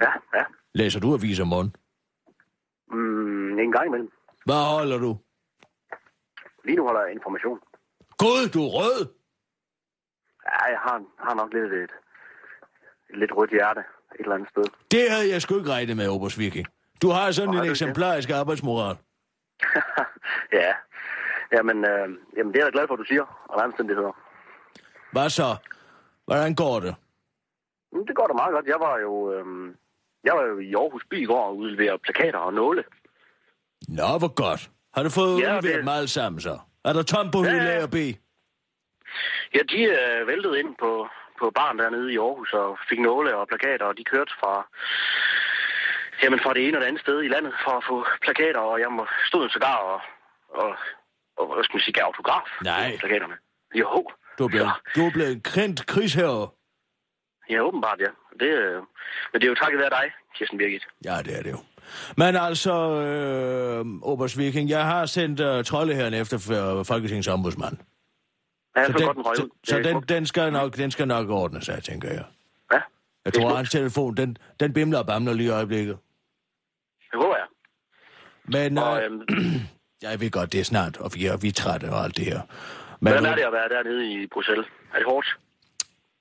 Ja, 0.00 0.12
ja. 0.34 0.44
Læser 0.74 1.00
du 1.00 1.14
aviser 1.14 1.42
om 1.42 1.48
morgenen? 1.48 1.74
Mm, 2.90 3.58
en 3.58 3.72
gang 3.72 3.86
imellem. 3.86 4.10
Hvad 4.44 4.62
holder 4.74 4.98
du? 4.98 5.18
Lige 6.64 6.76
nu 6.76 6.84
holder 6.84 7.00
jeg 7.00 7.12
information. 7.12 7.58
Gud, 8.18 8.48
du 8.54 8.60
er 8.62 8.70
rød! 8.78 9.00
Ja, 10.46 10.64
jeg 10.70 10.78
har, 10.78 11.02
har 11.18 11.34
nok 11.34 11.52
lidt 11.52 11.72
et, 11.72 11.90
et 13.10 13.18
lidt 13.18 13.32
rødt 13.36 13.50
hjerte 13.50 13.80
et 13.80 14.20
eller 14.20 14.34
andet 14.34 14.48
sted. 14.48 14.64
Det 14.90 15.10
havde 15.10 15.30
jeg 15.30 15.42
sgu 15.42 15.58
ikke 15.58 15.70
regnet 15.70 15.96
med, 15.96 16.08
Oberstviking. 16.08 16.66
Du 17.02 17.08
har 17.08 17.30
sådan 17.30 17.48
Nej, 17.48 17.58
en 17.58 17.64
det 17.64 17.70
eksemplarisk 17.70 18.30
arbejdsmoral. 18.30 18.96
ja. 20.60 20.72
Jamen, 21.52 21.78
øh, 21.84 22.08
jamen, 22.36 22.52
det 22.52 22.60
er 22.60 22.64
jeg 22.64 22.72
da 22.72 22.76
glad 22.78 22.86
for, 22.86 22.94
at 22.94 22.98
du 22.98 23.04
siger, 23.04 23.46
og 23.48 23.62
omstændigheder. 23.64 24.27
Hvad 25.12 25.30
så? 25.30 25.56
Hvordan 26.24 26.54
går 26.54 26.80
det? 26.80 26.94
Men 27.92 28.06
det 28.06 28.16
går 28.16 28.26
da 28.26 28.32
meget 28.32 28.52
godt. 28.52 28.66
Jeg 28.66 28.80
var 28.80 28.98
jo, 28.98 29.32
øh, 29.32 29.74
jeg 30.24 30.34
var 30.34 30.42
jo 30.42 30.58
i 30.58 30.74
Aarhus 30.74 31.02
by 31.10 31.22
i 31.22 31.24
går 31.24 31.44
og 31.46 31.56
udlevere 31.56 31.98
plakater 31.98 32.38
og 32.38 32.54
nåle. 32.54 32.84
Nå, 33.88 34.18
hvor 34.18 34.34
godt. 34.34 34.70
Har 34.94 35.02
du 35.02 35.10
fået 35.10 35.40
Ja, 35.40 35.56
udleveret 35.58 35.84
det- 35.86 35.92
alle 35.92 36.08
sammen 36.08 36.40
så? 36.40 36.58
Er 36.84 36.92
der 36.92 37.02
tom 37.02 37.30
på 37.30 37.38
Ja, 37.44 37.50
hylde 37.50 37.82
og 37.82 37.90
B? 37.90 37.94
Ja, 39.54 39.60
de 39.72 39.80
øh, 39.84 40.26
væltede 40.26 40.58
ind 40.60 40.74
på, 40.80 41.08
på 41.40 41.50
baren 41.50 41.78
dernede 41.78 42.12
i 42.12 42.18
Aarhus 42.18 42.52
og 42.52 42.78
fik 42.88 43.00
nåle 43.00 43.36
og 43.36 43.48
plakater, 43.48 43.84
og 43.86 43.96
de 43.98 44.04
kørte 44.04 44.32
fra, 44.40 44.52
jamen 46.22 46.40
fra 46.44 46.54
det 46.54 46.68
ene 46.68 46.76
og 46.76 46.80
det 46.80 46.86
andet 46.88 47.02
sted 47.02 47.22
i 47.22 47.28
landet 47.28 47.54
for 47.64 47.70
at 47.70 47.84
få 47.88 48.06
plakater, 48.22 48.60
og 48.60 48.80
jeg 48.80 48.88
stod 49.28 49.48
sågar 49.48 49.76
og, 49.76 50.00
og, 50.48 50.76
og 51.38 51.54
hvad 51.54 51.64
skal 51.64 51.76
man 51.76 51.82
sige, 51.82 52.02
autograf 52.04 52.48
Nej. 52.64 52.90
på 52.92 52.98
plakaterne. 52.98 53.36
Jo. 53.74 54.06
Du 54.38 54.44
er 54.44 54.48
blevet, 54.48 54.66
Ja, 54.66 55.00
du 55.00 55.06
er 55.06 55.10
blevet 55.12 55.32
en 55.32 55.40
kendt 55.40 55.86
krigsherre. 55.86 56.48
ja, 57.50 57.60
åbenbart, 57.60 57.98
ja. 58.00 58.06
Det, 58.40 58.46
øh, 58.48 58.74
men 59.32 59.40
det 59.40 59.44
er 59.44 59.48
jo 59.48 59.54
takket 59.54 59.78
være 59.80 59.90
dig, 59.90 60.10
Kirsten 60.36 60.58
Birgit. 60.58 60.86
Ja, 61.04 61.18
det 61.24 61.38
er 61.38 61.42
det 61.42 61.50
jo. 61.50 61.58
Men 62.16 62.36
altså, 62.36 62.72
øh, 63.02 63.84
Oberst 64.02 64.38
Viking, 64.38 64.70
jeg 64.70 64.84
har 64.84 65.06
sendt 65.06 65.40
uh, 65.40 65.64
troldeherren 65.64 66.14
efter 66.14 66.38
for 66.38 66.82
Folketingets 66.82 67.28
ombudsmand. 67.28 67.76
Ja, 68.76 68.84
Så 68.86 68.92
den, 68.92 69.06
godt 69.06 69.16
den 69.16 69.26
røg 69.26 69.36
så, 69.36 69.42
ud. 69.42 69.48
så 69.64 69.78
den, 69.78 70.02
den, 70.02 70.26
skal 70.26 70.52
nok, 70.52 70.76
den 70.76 70.90
skal 70.90 71.08
nok 71.08 71.28
ordne 71.30 71.62
sig, 71.62 71.82
tænker 71.82 72.08
jeg. 72.12 72.24
Ja, 72.72 72.80
Jeg 73.24 73.32
tror, 73.34 73.54
hans 73.56 73.70
telefon, 73.70 74.14
den, 74.16 74.36
den 74.60 74.72
bimler 74.72 74.98
og 74.98 75.06
bamler 75.06 75.32
lige 75.32 75.46
i 75.46 75.50
øjeblikket. 75.50 75.98
Det 77.12 77.20
håber 77.22 77.36
jeg. 77.36 77.46
Men 78.44 78.78
Og, 78.78 79.02
øh, 79.02 79.04
øhm, 79.12 79.22
jeg 80.02 80.20
ved 80.20 80.30
godt, 80.30 80.52
det 80.52 80.60
er 80.60 80.64
snart, 80.64 80.96
og 80.96 81.10
vi 81.14 81.26
er, 81.26 81.36
vi 81.36 81.48
er 81.48 81.52
trætte 81.52 81.90
og 81.90 82.04
alt 82.04 82.16
det 82.16 82.24
her. 82.24 82.40
Men, 83.00 83.12
hvordan 83.12 83.32
er 83.32 83.34
det 83.36 83.42
at 83.42 83.52
være 83.52 83.68
dernede 83.68 84.12
i 84.12 84.26
Bruxelles? 84.32 84.66
Er 84.94 84.98
det 84.98 85.06
hårdt? 85.06 85.26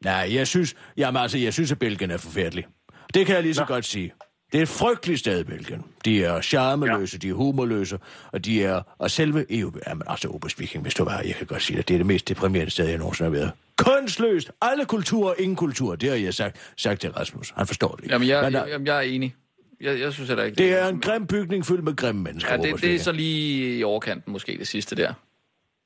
Nej, 0.03 0.29
jeg 0.35 0.47
synes, 0.47 0.75
jamen, 0.97 1.21
altså, 1.21 1.37
jeg 1.37 1.53
synes, 1.53 1.71
at 1.71 1.79
Belgien 1.79 2.11
er 2.11 2.17
forfærdelig. 2.17 2.65
Det 3.13 3.25
kan 3.25 3.35
jeg 3.35 3.43
lige 3.43 3.53
så 3.53 3.65
godt 3.65 3.85
sige. 3.85 4.13
Det 4.51 4.57
er 4.57 4.61
et 4.61 4.69
frygteligt 4.69 5.19
sted, 5.19 5.43
Belgien. 5.43 5.83
De 6.05 6.23
er 6.23 6.41
charmeløse, 6.41 7.15
ja. 7.15 7.27
de 7.27 7.29
er 7.29 7.33
humorløse, 7.33 7.99
og 8.31 8.45
de 8.45 8.63
er... 8.63 8.81
Og 8.97 9.11
selve 9.11 9.45
EU... 9.49 9.71
Jamen, 9.87 10.03
altså, 10.07 10.27
Obersviking, 10.27 10.81
hvis 10.83 10.93
du 10.93 11.03
var 11.03 11.21
jeg 11.21 11.35
kan 11.35 11.45
godt 11.47 11.61
sige 11.61 11.77
det. 11.77 11.87
Det 11.87 11.93
er 11.93 11.97
det 11.97 12.05
mest 12.05 12.29
deprimerende 12.29 12.71
sted, 12.71 12.87
jeg 12.87 12.97
nogensinde 12.97 13.29
har 13.31 13.37
været. 13.37 13.51
Kunstløst! 13.77 14.51
Alle 14.61 14.85
kulturer, 14.85 15.33
ingen 15.39 15.55
kultur. 15.55 15.95
Det 15.95 16.09
har 16.09 16.15
jeg 16.15 16.33
sagt, 16.33 16.73
sagt 16.77 17.01
til 17.01 17.11
Rasmus. 17.11 17.53
Han 17.57 17.67
forstår 17.67 17.95
det 17.95 18.03
ikke. 18.03 18.13
Jamen, 18.13 18.27
jeg, 18.27 18.43
Men, 18.43 18.53
der- 18.53 18.67
jamen, 18.67 18.87
jeg 18.87 18.97
er 18.97 19.01
enig. 19.01 19.35
Jeg, 19.81 19.99
jeg 19.99 20.13
synes 20.13 20.29
heller 20.29 20.43
ikke... 20.43 20.55
det 20.55 20.81
er 20.81 20.87
en 20.87 21.01
grim 21.01 21.27
bygning 21.27 21.65
fyldt 21.65 21.83
med 21.83 21.95
grimme 21.95 22.21
mennesker, 22.21 22.51
Ja, 22.51 22.57
det, 22.61 22.81
det 22.81 22.95
er 22.95 22.99
så 22.99 23.11
lige 23.11 23.77
i 23.77 23.83
overkanten 23.83 24.31
måske, 24.31 24.57
det 24.57 24.67
sidste 24.67 24.95
der. 24.95 25.13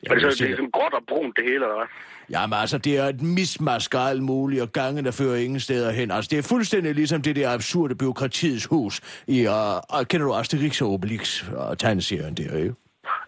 Det, 0.01 0.09
jeg 0.09 0.21
det 0.21 0.37
siger 0.37 0.51
er 0.51 0.55
sådan 0.55 0.69
gråt 0.71 0.93
og 0.93 1.03
brunt 1.07 1.35
det 1.35 1.43
hele, 1.43 1.55
eller 1.55 1.75
hvad? 1.77 1.87
Jamen 2.29 2.59
altså, 2.59 2.77
det 2.77 2.97
er 2.97 3.03
et 3.03 3.21
mismask 3.21 3.93
af 3.93 3.99
alt 3.99 4.23
muligt, 4.23 4.61
og 4.61 4.71
gangen, 4.71 5.05
der 5.05 5.11
fører 5.11 5.35
ingen 5.35 5.59
steder 5.59 5.91
hen. 5.91 6.11
Altså, 6.11 6.29
det 6.31 6.37
er 6.37 6.43
fuldstændig 6.43 6.95
ligesom 6.95 7.21
det 7.21 7.35
der 7.35 7.53
absurde 7.53 7.95
byråkratiets 7.95 8.65
hus 8.65 9.23
i, 9.27 9.47
uh, 9.47 9.53
uh, 9.99 10.05
kender 10.09 10.27
du 10.27 10.33
Asterix 10.33 10.81
og 10.81 10.89
Obelix 10.89 11.49
og 11.49 11.77
tegneserien 11.79 12.33
der, 12.33 12.57
ikke? 12.57 12.75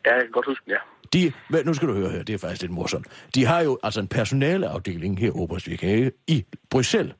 Ja, 0.05 0.13
jeg 0.13 0.21
kan 0.21 0.31
godt 0.31 0.45
huske, 0.45 0.63
ja. 0.67 0.77
De, 1.13 1.31
hvad, 1.49 1.63
nu 1.63 1.73
skal 1.73 1.87
du 1.87 1.93
høre 1.93 2.09
her, 2.09 2.23
det 2.23 2.33
er 2.33 2.37
faktisk 2.37 2.61
lidt 2.61 2.71
morsomt. 2.71 3.07
De 3.35 3.45
har 3.45 3.61
jo 3.61 3.79
altså 3.83 3.99
en 3.99 4.07
personaleafdeling 4.07 5.19
her 5.19 5.27
i 5.27 5.31
Obersvik, 5.31 5.83
ikke? 5.83 6.11
i 6.27 6.45
Bruxelles. 6.69 7.15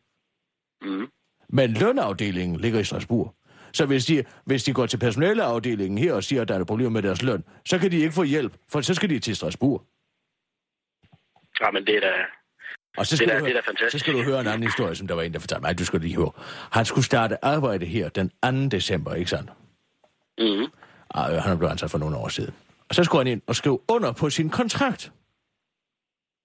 Mm. 0.82 1.08
Men 1.50 1.70
lønafdelingen 1.74 2.60
ligger 2.60 2.80
i 2.80 2.84
Strasbourg. 2.84 3.36
Så 3.74 3.86
hvis 3.86 4.06
de, 4.06 4.24
hvis 4.46 4.64
de 4.64 4.74
går 4.74 4.86
til 4.86 4.98
personaleafdelingen 4.98 5.98
her 5.98 6.14
og 6.14 6.24
siger, 6.24 6.42
at 6.42 6.48
der 6.48 6.60
er 6.60 6.64
problemer 6.64 6.90
med 6.90 7.02
deres 7.02 7.22
løn, 7.22 7.44
så 7.66 7.80
kan 7.80 7.92
de 7.92 7.98
ikke 7.98 8.12
få 8.12 8.24
hjælp, 8.24 8.54
for 8.70 8.82
så 8.82 8.94
skal 8.94 9.10
de 9.10 9.20
til 9.20 9.36
Strasbourg. 9.36 9.84
Ja, 11.62 11.72
men 11.72 11.86
det 11.88 11.96
er 11.96 12.00
da... 12.00 12.12
Og 12.98 13.06
så 13.06 13.12
Det 13.12 13.18
skal, 13.18 13.30
er 13.30 13.34
det 13.34 13.42
er 13.42 13.46
høre, 13.46 13.54
da 13.54 13.60
fantastisk. 13.60 13.92
så 13.92 14.00
skal 14.00 14.14
du 14.14 14.24
høre 14.24 14.40
en 14.42 14.48
anden 14.48 14.64
historie, 14.64 14.96
som 14.96 15.08
der 15.08 15.16
var 15.16 15.22
en, 15.22 15.34
der 15.34 15.40
fortalte 15.40 15.62
mig. 15.62 15.80
Du 15.80 15.86
skal 15.86 16.00
lige 16.00 16.16
høre. 16.16 16.32
Han 16.72 16.86
skulle 16.86 17.06
starte 17.06 17.46
arbejde 17.46 17.86
her 17.86 18.10
den 18.10 18.32
2. 18.72 18.78
december, 18.78 19.14
ikke 19.14 19.30
sandt? 19.30 19.52
Mm. 20.38 20.72
Og 21.10 21.44
han 21.44 21.52
er 21.54 21.58
blevet 21.58 21.72
ansat 21.72 21.92
for 21.92 21.98
nogle 21.98 22.18
år 22.18 22.28
siden. 22.28 22.54
Og 22.90 22.96
så 22.96 23.04
skulle 23.04 23.20
han 23.26 23.32
ind 23.32 23.42
og 23.48 23.56
skrive 23.56 23.80
under 23.88 24.12
på 24.12 24.30
sin 24.30 24.50
kontrakt. 24.50 25.12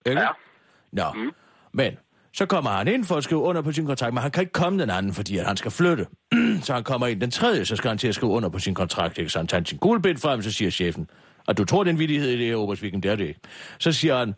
Ikke? 0.06 0.20
Ja. 0.20 0.28
Nå, 0.92 1.12
mm. 1.12 1.32
men 1.72 1.98
så 2.34 2.46
kommer 2.46 2.70
han 2.70 2.88
ind 2.88 3.04
for 3.04 3.16
at 3.16 3.24
skrive 3.24 3.40
under 3.40 3.62
på 3.62 3.72
sin 3.72 3.86
kontrakt, 3.86 4.14
men 4.14 4.22
han 4.22 4.30
kan 4.30 4.40
ikke 4.40 4.52
komme 4.52 4.78
den 4.82 4.90
anden, 4.90 5.14
fordi 5.14 5.38
at 5.38 5.46
han 5.46 5.56
skal 5.56 5.70
flytte. 5.70 6.06
så 6.62 6.74
han 6.74 6.84
kommer 6.84 7.06
ind 7.06 7.20
den 7.20 7.30
tredje, 7.30 7.64
så 7.64 7.76
skal 7.76 7.88
han 7.88 7.98
til 7.98 8.08
at 8.08 8.14
skrive 8.14 8.32
under 8.32 8.48
på 8.48 8.58
sin 8.58 8.74
kontrakt. 8.74 9.18
Ikke? 9.18 9.30
Så 9.30 9.38
han 9.38 9.46
tager 9.46 9.64
sin 9.64 9.78
gulbind 9.78 10.18
frem, 10.18 10.42
så 10.42 10.52
siger 10.52 10.70
chefen, 10.70 11.10
og 11.46 11.58
du 11.58 11.64
tror, 11.64 11.84
det 11.84 11.90
er 11.90 11.92
en 11.92 11.98
vittighed 11.98 12.30
i 12.30 12.38
det 12.38 12.46
her 12.46 12.56
Obersviken, 12.56 13.02
det 13.02 13.10
er 13.10 13.16
det 13.16 13.24
ikke. 13.28 13.40
Så 13.78 13.92
siger 13.92 14.18
han, 14.18 14.34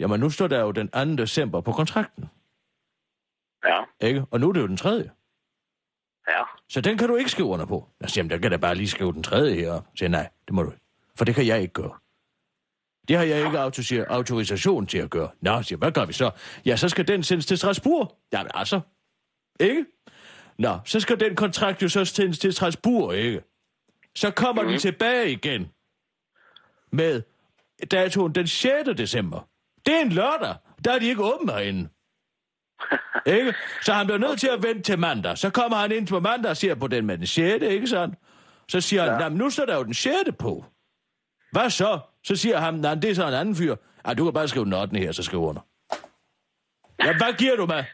jamen 0.00 0.20
nu 0.20 0.30
står 0.30 0.46
der 0.46 0.60
jo 0.60 0.70
den 0.70 0.88
2. 0.88 1.22
december 1.22 1.60
på 1.60 1.72
kontrakten, 1.72 2.24
Ja, 3.64 4.06
ikke? 4.06 4.24
Og 4.30 4.40
nu 4.40 4.48
er 4.48 4.52
det 4.52 4.60
jo 4.60 4.66
den 4.66 4.76
tredje. 4.76 5.10
ja. 6.28 6.42
Så 6.68 6.80
den 6.80 6.98
kan 6.98 7.08
du 7.08 7.16
ikke 7.16 7.30
skrive 7.30 7.48
under 7.48 7.66
på. 7.66 7.88
Jeg 8.00 8.10
siger, 8.10 8.22
jamen, 8.22 8.30
der 8.30 8.38
kan 8.38 8.50
da 8.50 8.56
bare 8.56 8.74
lige 8.74 8.88
skrive 8.88 9.12
den 9.12 9.22
tredje 9.22 9.54
her. 9.54 9.72
Jeg 9.72 9.82
siger, 9.98 10.08
nej, 10.08 10.28
det 10.46 10.54
må 10.54 10.62
du 10.62 10.70
ikke. 10.70 10.82
For 11.16 11.24
det 11.24 11.34
kan 11.34 11.46
jeg 11.46 11.60
ikke 11.62 11.72
gøre. 11.74 11.92
Det 13.08 13.16
har 13.16 13.24
jeg 13.24 13.46
ikke 13.46 13.58
autorisation 14.08 14.86
til 14.86 14.98
at 14.98 15.10
gøre. 15.10 15.28
Nå, 15.40 15.62
siger, 15.62 15.78
hvad 15.78 15.92
gør 15.92 16.04
vi 16.04 16.12
så? 16.12 16.30
Ja, 16.64 16.76
så 16.76 16.88
skal 16.88 17.08
den 17.08 17.22
sendes 17.22 17.46
til 17.46 17.58
Strasbourg. 17.58 18.18
Jamen 18.32 18.50
altså, 18.54 18.80
ikke? 19.60 19.84
Nå, 20.58 20.78
så 20.84 21.00
skal 21.00 21.20
den 21.20 21.36
kontrakt 21.36 21.82
jo 21.82 21.88
så 21.88 22.04
sendes 22.04 22.38
til 22.38 22.52
Strasbourg, 22.52 23.14
ikke? 23.14 23.42
Så 24.14 24.30
kommer 24.30 24.62
mm. 24.62 24.68
den 24.68 24.78
tilbage 24.78 25.32
igen 25.32 25.70
med 26.92 27.22
datoen 27.90 28.34
den 28.34 28.46
6. 28.46 28.88
december. 28.96 29.48
Det 29.86 29.94
er 29.94 30.00
en 30.00 30.12
lørdag. 30.12 30.54
Der 30.84 30.92
er 30.92 30.98
de 30.98 31.06
ikke 31.06 31.24
åbne 31.24 31.52
herinde. 31.52 31.88
ikke? 33.38 33.54
Så 33.82 33.92
han 33.92 34.06
bliver 34.06 34.18
nødt 34.18 34.40
til 34.40 34.48
at 34.48 34.62
vente 34.62 34.82
til 34.82 34.98
mandag. 34.98 35.38
Så 35.38 35.50
kommer 35.50 35.76
han 35.76 35.92
ind 35.92 36.06
på 36.06 36.20
mandag 36.20 36.50
og 36.50 36.56
siger 36.56 36.74
på 36.74 36.86
den 36.86 37.06
med 37.06 37.18
den 37.18 37.26
6. 37.26 37.64
ikke 37.64 37.86
sådan? 37.86 38.14
Så 38.68 38.80
siger 38.80 39.12
han, 39.12 39.20
ja. 39.20 39.28
nu 39.28 39.50
står 39.50 39.66
der 39.66 39.76
jo 39.76 39.84
den 39.84 39.94
6. 39.94 40.14
på. 40.38 40.64
Hvad 41.52 41.70
så? 41.70 42.00
Så 42.24 42.36
siger 42.36 42.56
han, 42.58 42.74
nej, 42.74 42.94
det 42.94 43.10
er 43.10 43.14
så 43.14 43.28
en 43.28 43.34
anden 43.34 43.56
fyr. 43.56 43.76
Ej, 44.04 44.14
du 44.14 44.24
kan 44.24 44.32
bare 44.32 44.48
skrive 44.48 44.64
den 44.64 44.72
8. 44.72 44.98
her, 44.98 45.12
så 45.12 45.22
skriv 45.22 45.40
under. 45.40 45.60
Ja, 47.04 47.12
hvad 47.16 47.32
giver 47.38 47.56
du 47.56 47.66
mig? 47.66 47.84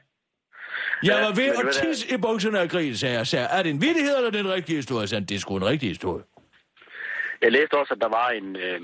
Jeg 1.02 1.18
Ja, 1.18 1.24
var 1.26 1.34
ved 1.34 1.44
at 1.44 1.64
er- 1.64 1.70
tisse 1.84 2.14
i 2.14 2.16
bukserne 2.16 2.58
af 2.60 2.68
grin, 2.70 2.96
sagde 2.96 3.14
jeg. 3.16 3.26
Sagde, 3.26 3.46
er 3.46 3.62
det 3.62 3.70
en 3.70 3.80
vittighed, 3.82 4.16
eller 4.16 4.26
er 4.26 4.30
det 4.30 4.40
en 4.40 4.52
rigtig 4.52 4.76
historie? 4.76 5.00
Jeg 5.00 5.08
sagde, 5.08 5.24
det 5.26 5.34
er 5.34 5.38
sgu 5.38 5.56
en 5.56 5.66
rigtig 5.66 5.88
historie. 5.88 6.24
Jeg 7.42 7.52
læste 7.52 7.74
også, 7.78 7.94
at 7.94 8.00
der 8.00 8.08
var 8.08 8.28
en, 8.28 8.56
øh, 8.56 8.80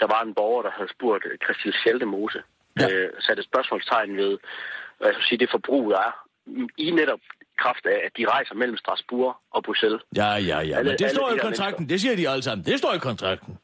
der 0.00 0.06
var 0.06 0.22
en 0.22 0.34
borger, 0.34 0.62
der 0.62 0.70
havde 0.70 0.90
spurgt 0.96 1.24
øh, 1.30 1.38
Christel 1.44 1.72
Scheldemose, 1.72 2.40
Ja. 2.80 2.88
øh, 2.90 3.08
satte 3.20 3.40
et 3.40 3.46
spørgsmålstegn 3.46 4.16
ved, 4.16 4.38
hvad 4.98 5.08
jeg 5.08 5.16
sige, 5.28 5.38
det 5.38 5.48
forbrug, 5.50 5.90
der 5.90 5.98
er 6.08 6.12
i 6.78 6.90
netop 6.90 7.20
kraft 7.58 7.86
af, 7.86 7.98
at 8.06 8.12
de 8.18 8.26
rejser 8.34 8.54
mellem 8.54 8.76
Strasbourg 8.76 9.36
og 9.50 9.62
Bruxelles. 9.64 10.02
Ja, 10.16 10.28
ja, 10.50 10.58
ja. 10.60 10.76
Alle- 10.78 10.90
Men 10.90 10.98
det 10.98 11.10
står 11.10 11.28
de 11.28 11.34
i 11.34 11.38
der 11.38 11.42
kontrakten. 11.44 11.88
Det 11.88 12.00
siger 12.00 12.16
de 12.16 12.28
alle 12.28 12.42
sammen. 12.42 12.64
Det 12.66 12.78
står 12.78 12.92
i 12.94 12.98
kontrakten. 12.98 13.58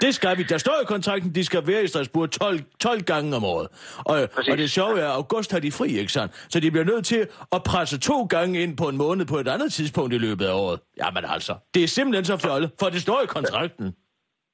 Det 0.00 0.14
skal 0.14 0.38
vi. 0.38 0.42
Der 0.42 0.58
står 0.58 0.80
i 0.82 0.84
kontrakten, 0.84 1.34
de 1.34 1.44
skal 1.44 1.66
være 1.66 1.84
i 1.84 1.86
Strasbourg 1.86 2.30
12, 2.30 2.60
12 2.80 3.02
gange 3.02 3.36
om 3.36 3.44
året. 3.44 3.68
Og, 3.98 4.30
Præcis. 4.34 4.52
og 4.52 4.58
det 4.58 4.70
sjove 4.70 5.00
er, 5.00 5.08
at 5.08 5.14
august 5.14 5.52
har 5.52 5.58
de 5.58 5.72
fri, 5.72 5.98
ikke 5.98 6.12
sandt? 6.12 6.46
Så 6.48 6.60
de 6.60 6.70
bliver 6.70 6.84
nødt 6.84 7.06
til 7.06 7.28
at 7.52 7.62
presse 7.62 7.98
to 7.98 8.24
gange 8.24 8.62
ind 8.62 8.76
på 8.76 8.88
en 8.88 8.96
måned 8.96 9.26
på 9.26 9.36
et 9.36 9.48
andet 9.48 9.72
tidspunkt 9.72 10.14
i 10.14 10.18
løbet 10.18 10.46
af 10.46 10.52
året. 10.52 10.80
Jamen 10.96 11.24
altså, 11.28 11.54
det 11.74 11.84
er 11.84 11.88
simpelthen 11.88 12.24
så 12.24 12.36
fjollet, 12.36 12.70
for 12.80 12.88
det 12.88 13.02
står 13.02 13.22
i 13.22 13.26
kontrakten. 13.26 13.94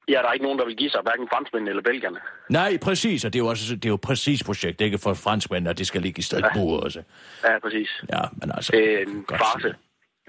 Ja, 0.09 0.13
der 0.13 0.27
er 0.27 0.33
ikke 0.33 0.45
nogen, 0.45 0.59
der 0.59 0.65
vil 0.65 0.75
give 0.75 0.89
sig, 0.89 0.99
hverken 1.03 1.27
franskmænd 1.33 1.69
eller 1.69 1.81
belgierne. 1.81 2.17
Nej, 2.49 2.77
præcis, 2.77 3.25
og 3.25 3.33
det 3.33 3.39
er 3.39 3.43
jo 3.43 3.49
også 3.49 3.75
det 3.75 3.85
er 3.85 3.89
jo 3.89 3.99
præcis 4.03 4.43
projekt, 4.43 4.81
ikke 4.81 4.97
for 4.97 5.13
franskmænd, 5.13 5.67
at 5.67 5.77
det 5.77 5.87
skal 5.87 6.01
ligge 6.01 6.19
i 6.19 6.21
Strasbourg 6.21 6.83
også. 6.83 7.01
Ja, 7.43 7.59
præcis. 7.59 7.89
Ja, 8.13 8.21
men 8.33 8.51
altså... 8.51 8.71
Det 8.71 9.01
er 9.01 9.73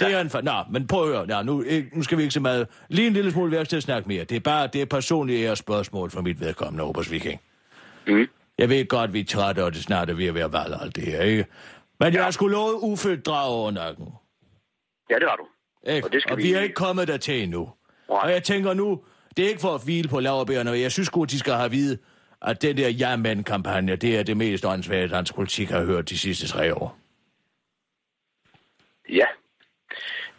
sige. 0.01 0.09
Det 0.09 0.16
er 0.16 0.20
en 0.20 0.26
fa- 0.26 0.40
Nå, 0.40 0.53
men 0.72 0.86
prøv 0.86 1.03
at 1.11 1.16
høre. 1.16 1.26
Nå, 1.26 1.43
nu, 1.43 1.62
ikke, 1.62 1.90
nu 1.97 2.03
skal 2.03 2.18
vi 2.18 2.22
ikke 2.22 2.34
så 2.34 2.40
meget... 2.40 2.68
Lige 2.88 3.07
en 3.07 3.12
lille 3.12 3.32
smule 3.32 3.53
værk 3.53 3.68
til 3.68 3.76
at 3.76 3.82
snakke 3.82 4.09
mere. 4.09 4.24
Det 4.24 4.36
er 4.36 4.40
bare 4.40 4.66
det 4.66 4.80
er 4.82 4.86
personlige 4.86 5.47
ære 5.47 5.57
spørgsmål 5.57 6.11
for 6.11 6.20
mit 6.20 6.40
vedkommende, 6.40 6.84
Obers 6.84 7.11
Viking. 7.11 7.40
Mm. 8.07 8.26
Jeg 8.59 8.68
ved 8.68 8.86
godt, 8.88 9.12
vi 9.12 9.20
er 9.20 9.24
trætte, 9.24 9.64
og 9.64 9.72
det 9.74 9.82
snart 9.82 10.11
er 10.11 10.14
ved 10.14 10.26
at 10.26 10.34
være 10.34 10.53
valg 10.53 10.74
alt 10.80 10.97
det 10.97 11.05
her, 11.05 11.20
ikke? 11.22 11.47
Men 12.01 12.14
jeg 12.14 12.24
har 12.24 12.30
sgu 12.30 12.47
lovet 12.47 12.74
ufødt 12.82 13.26
drag 13.26 13.49
over 13.51 13.70
nakken. 13.70 14.07
Ja, 15.11 15.14
det 15.14 15.28
har 15.28 15.36
du. 15.36 15.47
Ikke? 15.90 16.07
Og 16.07 16.12
det 16.12 16.22
skal 16.22 16.32
og 16.32 16.38
vi... 16.38 16.43
vi- 16.43 16.53
er 16.53 16.61
ikke 16.61 16.74
kommet 16.74 17.09
dertil 17.09 17.43
endnu. 17.43 17.70
Nej. 18.09 18.18
Og 18.22 18.30
jeg 18.32 18.43
tænker 18.43 18.74
nu, 18.74 19.01
det 19.36 19.45
er 19.45 19.49
ikke 19.49 19.61
for 19.61 19.74
at 19.74 19.84
hvile 19.84 20.09
på 20.09 20.20
laverbærene, 20.20 20.70
og 20.70 20.80
jeg 20.80 20.93
synes 20.93 21.11
godt, 21.11 21.30
de 21.30 21.38
skal 21.38 21.53
have 21.53 21.64
at 21.64 21.72
vide, 21.72 21.99
at 22.43 22.62
den 22.62 22.76
der 22.76 22.88
ja-mænd-kampagne, 22.88 23.97
det 23.97 24.18
er 24.18 24.22
det 24.22 24.36
mest 24.36 24.64
åndssvage, 24.64 25.09
dansk 25.09 25.34
politik 25.34 25.70
har 25.70 25.84
hørt 25.84 26.09
de 26.09 26.18
sidste 26.18 26.47
tre 26.49 26.74
år. 26.74 26.99
Ja. 29.11 29.24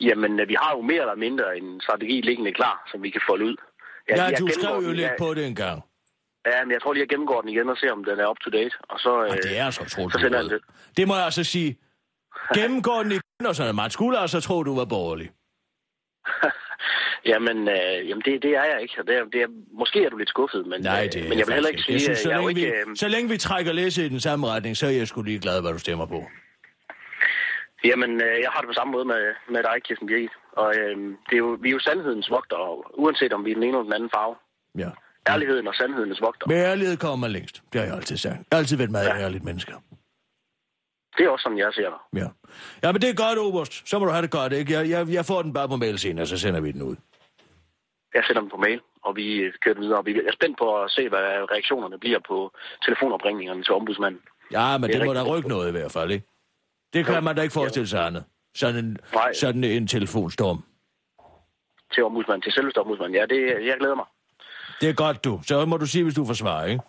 Jamen, 0.01 0.39
øh, 0.39 0.47
vi 0.49 0.55
har 0.59 0.71
jo 0.75 0.81
mere 0.81 1.01
eller 1.01 1.15
mindre 1.15 1.57
en 1.57 1.81
strategi 1.81 2.21
liggende 2.21 2.53
klar, 2.53 2.87
som 2.91 3.03
vi 3.03 3.09
kan 3.09 3.21
folde 3.29 3.45
ud. 3.45 3.55
Ja, 4.09 4.23
jeg 4.23 4.39
du 4.39 4.47
skrev 4.47 4.75
jo 4.87 4.91
lidt 4.91 5.11
på 5.19 5.33
det 5.33 5.45
engang. 5.47 5.81
Ja, 6.45 6.65
men 6.65 6.71
jeg 6.71 6.81
tror 6.81 6.93
lige, 6.93 7.01
jeg 7.01 7.09
gennemgår 7.09 7.41
den 7.41 7.49
igen 7.49 7.69
og 7.69 7.77
ser, 7.77 7.91
om 7.91 8.03
den 8.03 8.19
er 8.19 8.27
up 8.29 8.37
to 8.43 8.49
date. 8.49 8.75
Og 8.89 8.99
så, 8.99 9.09
Og 9.09 9.25
øh, 9.25 9.43
det 9.43 9.57
er 9.59 9.69
så 9.69 9.81
utroligt. 9.81 10.13
så 10.13 10.19
sender 10.19 10.39
jeg 10.41 10.49
den. 10.49 10.59
Det 10.97 11.07
må 11.07 11.15
jeg 11.15 11.25
altså 11.25 11.43
sige. 11.43 11.77
Gennemgår 12.55 13.03
den 13.03 13.11
igen, 13.11 13.45
og 13.47 13.55
sådan, 13.55 13.75
man 13.75 13.89
skulle 13.89 14.19
altså 14.19 14.41
tro, 14.41 14.63
du 14.63 14.75
var 14.75 14.85
borgerlig. 14.85 15.29
Jamen, 17.31 17.57
øh, 17.69 18.09
jamen 18.09 18.21
det, 18.25 18.43
det 18.43 18.51
er 18.51 18.63
jeg 18.63 18.79
ikke. 18.81 18.93
Det 19.07 19.15
er, 19.17 19.23
det 19.33 19.41
er, 19.41 19.47
måske 19.79 20.05
er 20.05 20.09
du 20.09 20.17
lidt 20.17 20.29
skuffet, 20.29 20.67
men, 20.67 20.81
Nej, 20.81 21.03
øh, 21.05 21.11
det 21.13 21.25
er 21.25 21.29
men 21.29 21.39
jeg 21.39 21.47
vil 21.47 21.53
heller 21.53 21.69
ikke 21.69 21.81
sige, 21.81 21.93
Jeg 21.93 22.01
synes, 22.01 22.19
så, 22.19 22.29
jeg 22.29 22.35
er 22.35 22.47
længe 22.47 22.61
ikke... 22.61 22.71
vi, 22.71 22.91
Øh, 22.91 22.95
så 22.95 23.07
længe 23.07 23.29
vi 23.29 23.37
trækker 23.37 23.71
læse 23.71 24.05
i 24.05 24.09
den 24.09 24.19
samme 24.19 24.47
retning, 24.47 24.77
så 24.77 24.85
er 24.85 24.89
jeg 24.89 25.07
sgu 25.07 25.21
lige 25.21 25.39
glad, 25.39 25.61
hvad 25.61 25.71
du 25.71 25.79
stemmer 25.79 26.05
på. 26.05 26.25
Jamen, 27.89 28.11
øh, 28.27 28.35
jeg 28.43 28.49
har 28.53 28.59
det 28.61 28.67
på 28.69 28.73
samme 28.79 28.91
måde 28.91 29.05
med, 29.05 29.23
med 29.49 29.63
dig, 29.63 29.75
Kirsten 29.85 30.07
Birgit. 30.07 30.31
Og 30.61 30.69
øh, 30.79 30.95
det 31.27 31.33
er 31.33 31.37
jo, 31.45 31.57
vi 31.61 31.67
er 31.69 31.73
jo 31.73 31.79
sandhedens 31.79 32.29
vogter, 32.29 32.55
og 32.57 32.75
uanset 33.03 33.33
om 33.33 33.45
vi 33.45 33.51
er 33.51 33.55
den 33.55 33.63
ene 33.63 33.71
eller 33.77 33.83
den 33.83 33.93
anden 33.93 34.09
farve. 34.15 34.35
Ja. 34.77 34.89
Ærligheden 35.33 35.67
og 35.67 35.75
sandhedens 35.75 36.21
vogter. 36.21 36.47
Med 36.47 36.55
ærlighed 36.71 36.97
kommer 36.97 37.15
man 37.15 37.31
længst. 37.31 37.55
Det 37.73 37.81
har 37.81 37.87
jeg 37.87 37.95
altid 37.95 38.17
sagt. 38.17 38.35
Jeg 38.35 38.45
har 38.51 38.57
altid 38.57 38.77
været 38.77 38.91
meget 38.91 39.07
Ja. 39.07 39.17
ærligt 39.25 39.43
mennesker. 39.43 39.75
Det 41.17 41.25
er 41.25 41.29
også 41.29 41.43
sådan, 41.43 41.57
jeg 41.57 41.71
ser 41.73 41.89
dig. 41.95 42.21
Ja. 42.21 42.27
ja, 42.83 42.91
men 42.91 43.01
det 43.01 43.09
er 43.09 43.13
godt, 43.25 43.37
Oberst. 43.39 43.89
Så 43.89 43.99
må 43.99 44.05
du 44.05 44.11
have 44.11 44.21
det 44.21 44.31
godt, 44.31 44.53
ikke? 44.53 44.73
Jeg, 44.73 44.89
jeg, 44.89 45.07
jeg 45.09 45.25
får 45.25 45.41
den 45.41 45.53
bare 45.53 45.67
på 45.69 45.75
mail 45.75 45.99
senere, 45.99 46.25
så 46.25 46.37
sender 46.37 46.61
vi 46.61 46.71
den 46.71 46.81
ud. 46.81 46.95
Jeg 48.13 48.23
sender 48.27 48.41
dem 48.41 48.49
på 48.49 48.57
mail, 48.57 48.81
og 49.03 49.15
vi 49.15 49.51
kører 49.61 49.75
den 49.75 49.83
videre. 49.83 49.97
Og 49.97 50.05
vi 50.05 50.11
er 50.17 50.31
spændt 50.33 50.57
på 50.57 50.81
at 50.83 50.91
se, 50.91 51.09
hvad 51.09 51.19
reaktionerne 51.53 51.99
bliver 51.99 52.19
på 52.27 52.51
telefonopringningerne 52.85 53.63
til 53.63 53.73
ombudsmanden. 53.73 54.21
Ja, 54.51 54.77
men 54.77 54.89
Det 54.89 54.99
det, 54.99 55.05
må 55.07 55.13
da 55.13 55.23
rykke 55.23 55.49
noget 55.49 55.67
i 55.67 55.71
hvert 55.71 55.91
fald, 55.91 56.11
ikke? 56.11 56.25
Det 56.93 57.05
kan 57.05 57.15
Jo. 57.15 57.21
man 57.21 57.35
da 57.35 57.41
ikke 57.41 57.53
forestille 57.53 57.87
sig 57.87 58.05
andet. 58.05 58.23
Sådan 58.55 58.85
en, 58.85 58.97
Nej. 59.13 59.33
sådan 59.33 59.63
en 59.63 59.87
telefonstorm. 59.87 60.63
Til 61.93 62.03
ombudsmanden, 62.03 62.41
til 62.41 62.51
selveste 62.51 62.77
ombudsmanden. 62.77 63.15
Ja, 63.15 63.25
det, 63.25 63.65
jeg 63.67 63.75
glæder 63.79 63.95
mig. 63.95 64.05
Det 64.81 64.89
er 64.89 64.93
godt, 64.93 65.23
du. 65.25 65.39
Så 65.47 65.65
må 65.65 65.77
du 65.77 65.85
sige, 65.85 66.03
hvis 66.03 66.15
du 66.15 66.25
får 66.25 66.33
svar, 66.33 66.65
ikke? 66.65 66.83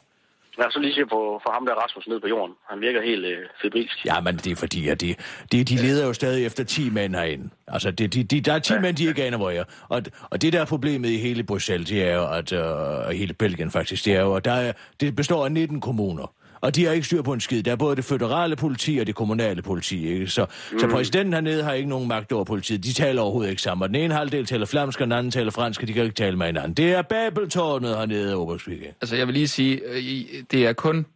Lad 0.59 0.67
så 0.71 0.79
lige 0.79 0.95
se 0.95 1.01
på 1.07 1.41
for 1.43 1.53
ham 1.53 1.67
der 1.67 1.75
Rasmus 1.75 2.07
ned 2.09 2.21
på 2.21 2.29
jorden. 2.29 2.55
Han 2.71 2.81
virker 2.81 3.03
helt 3.03 3.25
øh, 3.25 3.39
febrilsk. 3.63 4.05
Ja, 4.07 4.21
men 4.21 4.37
det 4.37 4.47
er 4.53 4.57
fordi, 4.57 4.89
at 4.89 5.01
de, 5.01 5.15
de, 5.53 5.65
de 5.65 5.77
leder 5.77 6.07
jo 6.07 6.13
stadig 6.13 6.47
efter 6.47 6.65
10 6.65 6.91
mænd 6.91 7.15
herinde. 7.15 7.51
Altså, 7.69 7.91
det, 7.91 8.15
de, 8.15 8.25
de, 8.25 8.41
der 8.41 8.53
er 8.53 8.59
10 8.59 8.73
ja. 8.73 8.81
mænd, 8.81 8.97
de 8.97 9.05
ikke 9.05 9.25
aner, 9.25 9.37
hvor 9.37 9.51
jeg. 9.51 9.65
Og, 9.89 10.03
og 10.31 10.43
det 10.43 10.53
der 10.53 10.61
er 10.61 10.65
problemet 10.65 11.09
i 11.09 11.17
hele 11.17 11.43
Bruxelles, 11.45 11.89
det 11.89 12.05
er 12.09 12.15
jo, 12.15 12.33
at, 12.33 12.53
øh, 12.53 12.61
og 13.07 13.13
hele 13.13 13.35
Belgien 13.35 13.71
faktisk, 13.71 14.05
det 14.05 14.15
er 14.15 14.21
jo, 14.21 14.35
at 14.35 14.45
der 14.45 14.53
er, 14.53 14.73
det 15.01 15.17
består 15.17 15.45
af 15.45 15.53
19 15.53 15.81
kommuner. 15.81 16.33
Og 16.65 16.75
de 16.75 16.85
har 16.85 16.93
ikke 16.93 17.07
styr 17.07 17.23
på 17.23 17.33
en 17.33 17.41
skid. 17.41 17.63
Der 17.63 17.73
er 17.73 17.77
både 17.77 17.97
det 17.97 18.05
føderale 18.05 18.57
politi 18.57 18.99
og 18.99 19.07
det 19.07 19.15
kommunale 19.15 19.63
politi. 19.63 20.09
Ikke? 20.09 20.27
Så, 20.27 20.47
mm. 20.73 20.79
så 20.79 20.89
præsidenten 20.89 21.33
hernede 21.35 21.65
har 21.65 21.73
ikke 21.73 21.89
nogen 21.89 22.09
magt 22.09 22.33
over 22.33 22.45
politiet. 22.45 22.85
De 22.85 22.93
taler 22.93 23.23
overhovedet 23.23 23.51
ikke 23.51 23.63
sammen. 23.63 23.83
Og 23.83 23.89
den 23.89 23.97
ene 23.97 24.15
halvdel 24.15 24.47
taler 24.47 24.67
flamsk, 24.67 25.01
og 25.01 25.05
den 25.05 25.13
anden 25.13 25.31
taler 25.31 25.51
fransk, 25.51 25.83
og 25.83 25.89
de 25.89 25.93
kan 25.93 26.03
ikke 26.05 26.15
tale 26.15 26.37
med 26.37 26.47
hinanden. 26.47 26.75
Det 26.75 26.93
er 26.93 27.03
Babeltårnet 27.03 27.97
hernede 27.97 28.31
i 28.31 28.35
Obersvig. 28.35 28.79
Altså, 29.01 29.17
jeg 29.17 29.27
vil 29.27 29.35
lige 29.35 29.49
sige, 29.49 29.81
øh, 29.85 30.03
det 30.51 30.67
er 30.67 30.73
kun 30.73 31.07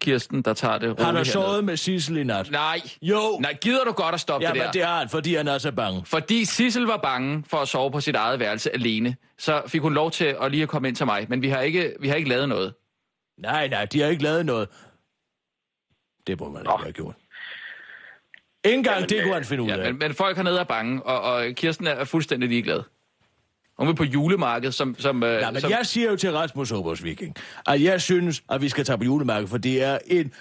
Kirsten, 0.00 0.42
der 0.42 0.54
tager 0.54 0.78
det 0.78 1.00
Har 1.00 1.12
du 1.12 1.18
hernede. 1.18 1.62
med 1.62 1.76
Sissel 1.76 2.16
i 2.16 2.24
nat? 2.24 2.50
Nej. 2.50 2.80
Jo. 3.02 3.38
Nej, 3.40 3.56
gider 3.60 3.84
du 3.84 3.92
godt 3.92 4.14
at 4.14 4.20
stoppe 4.20 4.46
Ja, 4.46 4.52
det 4.52 4.60
der? 4.60 4.66
men 4.66 4.72
det 4.72 4.84
har 4.84 4.98
han, 4.98 5.08
fordi 5.08 5.34
han 5.34 5.48
er 5.48 5.58
så 5.58 5.72
bange. 5.72 6.02
Fordi 6.06 6.44
Sissel 6.44 6.82
var 6.82 6.96
bange 6.96 7.44
for 7.50 7.56
at 7.56 7.68
sove 7.68 7.90
på 7.90 8.00
sit 8.00 8.14
eget 8.14 8.40
værelse 8.40 8.74
alene, 8.74 9.16
så 9.38 9.62
fik 9.66 9.80
hun 9.82 9.94
lov 9.94 10.10
til 10.10 10.36
at 10.42 10.50
lige 10.50 10.62
at 10.62 10.68
komme 10.68 10.88
ind 10.88 10.96
til 10.96 11.06
mig. 11.06 11.26
Men 11.28 11.42
vi 11.42 11.48
har 11.48 11.60
ikke, 11.60 11.92
vi 12.00 12.08
har 12.08 12.14
ikke 12.14 12.28
lavet 12.28 12.48
noget. 12.48 12.74
Nej, 13.42 13.68
nej, 13.68 13.84
de 13.84 14.00
har 14.00 14.08
ikke 14.08 14.22
lavet 14.22 14.46
noget. 14.46 14.68
Det 16.28 16.40
må 16.40 16.48
man 16.48 16.62
ikke 16.62 16.82
have 16.82 16.92
gjort. 16.92 17.14
Ingen 18.64 18.84
gang 18.84 18.96
Jamen, 18.96 19.08
det 19.08 19.18
kunne 19.22 19.28
øh, 19.30 19.34
han 19.34 19.44
finde 19.44 19.62
ud 19.62 19.68
Ja, 19.68 19.76
af. 19.76 19.92
men, 19.92 19.98
men 19.98 20.14
folk 20.14 20.36
hernede 20.36 20.58
er 20.60 20.64
bange, 20.64 21.02
og, 21.02 21.20
og 21.20 21.44
Kirsten 21.54 21.86
er 21.86 22.04
fuldstændig 22.04 22.48
ligeglad. 22.48 22.80
Hun 23.78 23.88
vil 23.88 23.94
på 23.94 24.04
julemarkedet, 24.04 24.74
som... 24.74 24.96
som, 24.98 25.22
øh, 25.22 25.32
Ja, 25.32 25.50
men 25.50 25.60
som 25.60 25.70
jeg 25.70 25.86
siger 25.86 26.10
jo 26.10 26.16
til 26.16 26.32
Rasmus 26.32 26.72
Obers 26.72 27.04
Viking, 27.04 27.36
at 27.66 27.82
jeg 27.82 28.00
synes, 28.00 28.42
at 28.50 28.62
vi 28.62 28.68
skal 28.68 28.84
tage 28.84 28.98
på 28.98 29.04
julemarked, 29.04 29.48
for 29.48 29.58
det 29.58 29.82
er 29.82 29.98
en, 30.06 30.32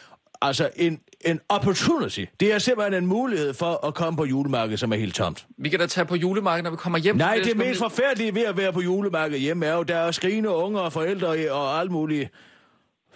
altså 0.41 0.69
en, 0.75 1.01
en 1.21 1.39
opportunity. 1.49 2.25
Det 2.39 2.53
er 2.53 2.59
simpelthen 2.59 3.03
en 3.03 3.09
mulighed 3.09 3.53
for 3.53 3.85
at 3.87 3.93
komme 3.93 4.17
på 4.17 4.25
julemarkedet, 4.25 4.79
som 4.79 4.91
er 4.93 4.97
helt 4.97 5.15
tomt. 5.15 5.45
Vi 5.57 5.69
kan 5.69 5.79
da 5.79 5.87
tage 5.87 6.05
på 6.05 6.15
julemarkedet, 6.15 6.63
når 6.63 6.71
vi 6.71 6.77
kommer 6.77 6.99
hjem. 6.99 7.15
Nej, 7.15 7.35
det 7.35 7.45
skal 7.45 7.57
mest 7.57 7.79
forfærdelige 7.79 8.35
ved 8.35 8.41
at 8.43 8.57
være 8.57 8.73
på 8.73 8.81
julemarkedet 8.81 9.41
hjemme 9.41 9.65
er 9.65 9.73
jo, 9.75 9.83
der 9.83 9.95
er 9.95 10.11
skrigende 10.11 10.49
unger 10.49 10.79
og 10.79 10.93
forældre 10.93 11.51
og 11.51 11.79
alle 11.79 11.91
mulige 11.91 12.29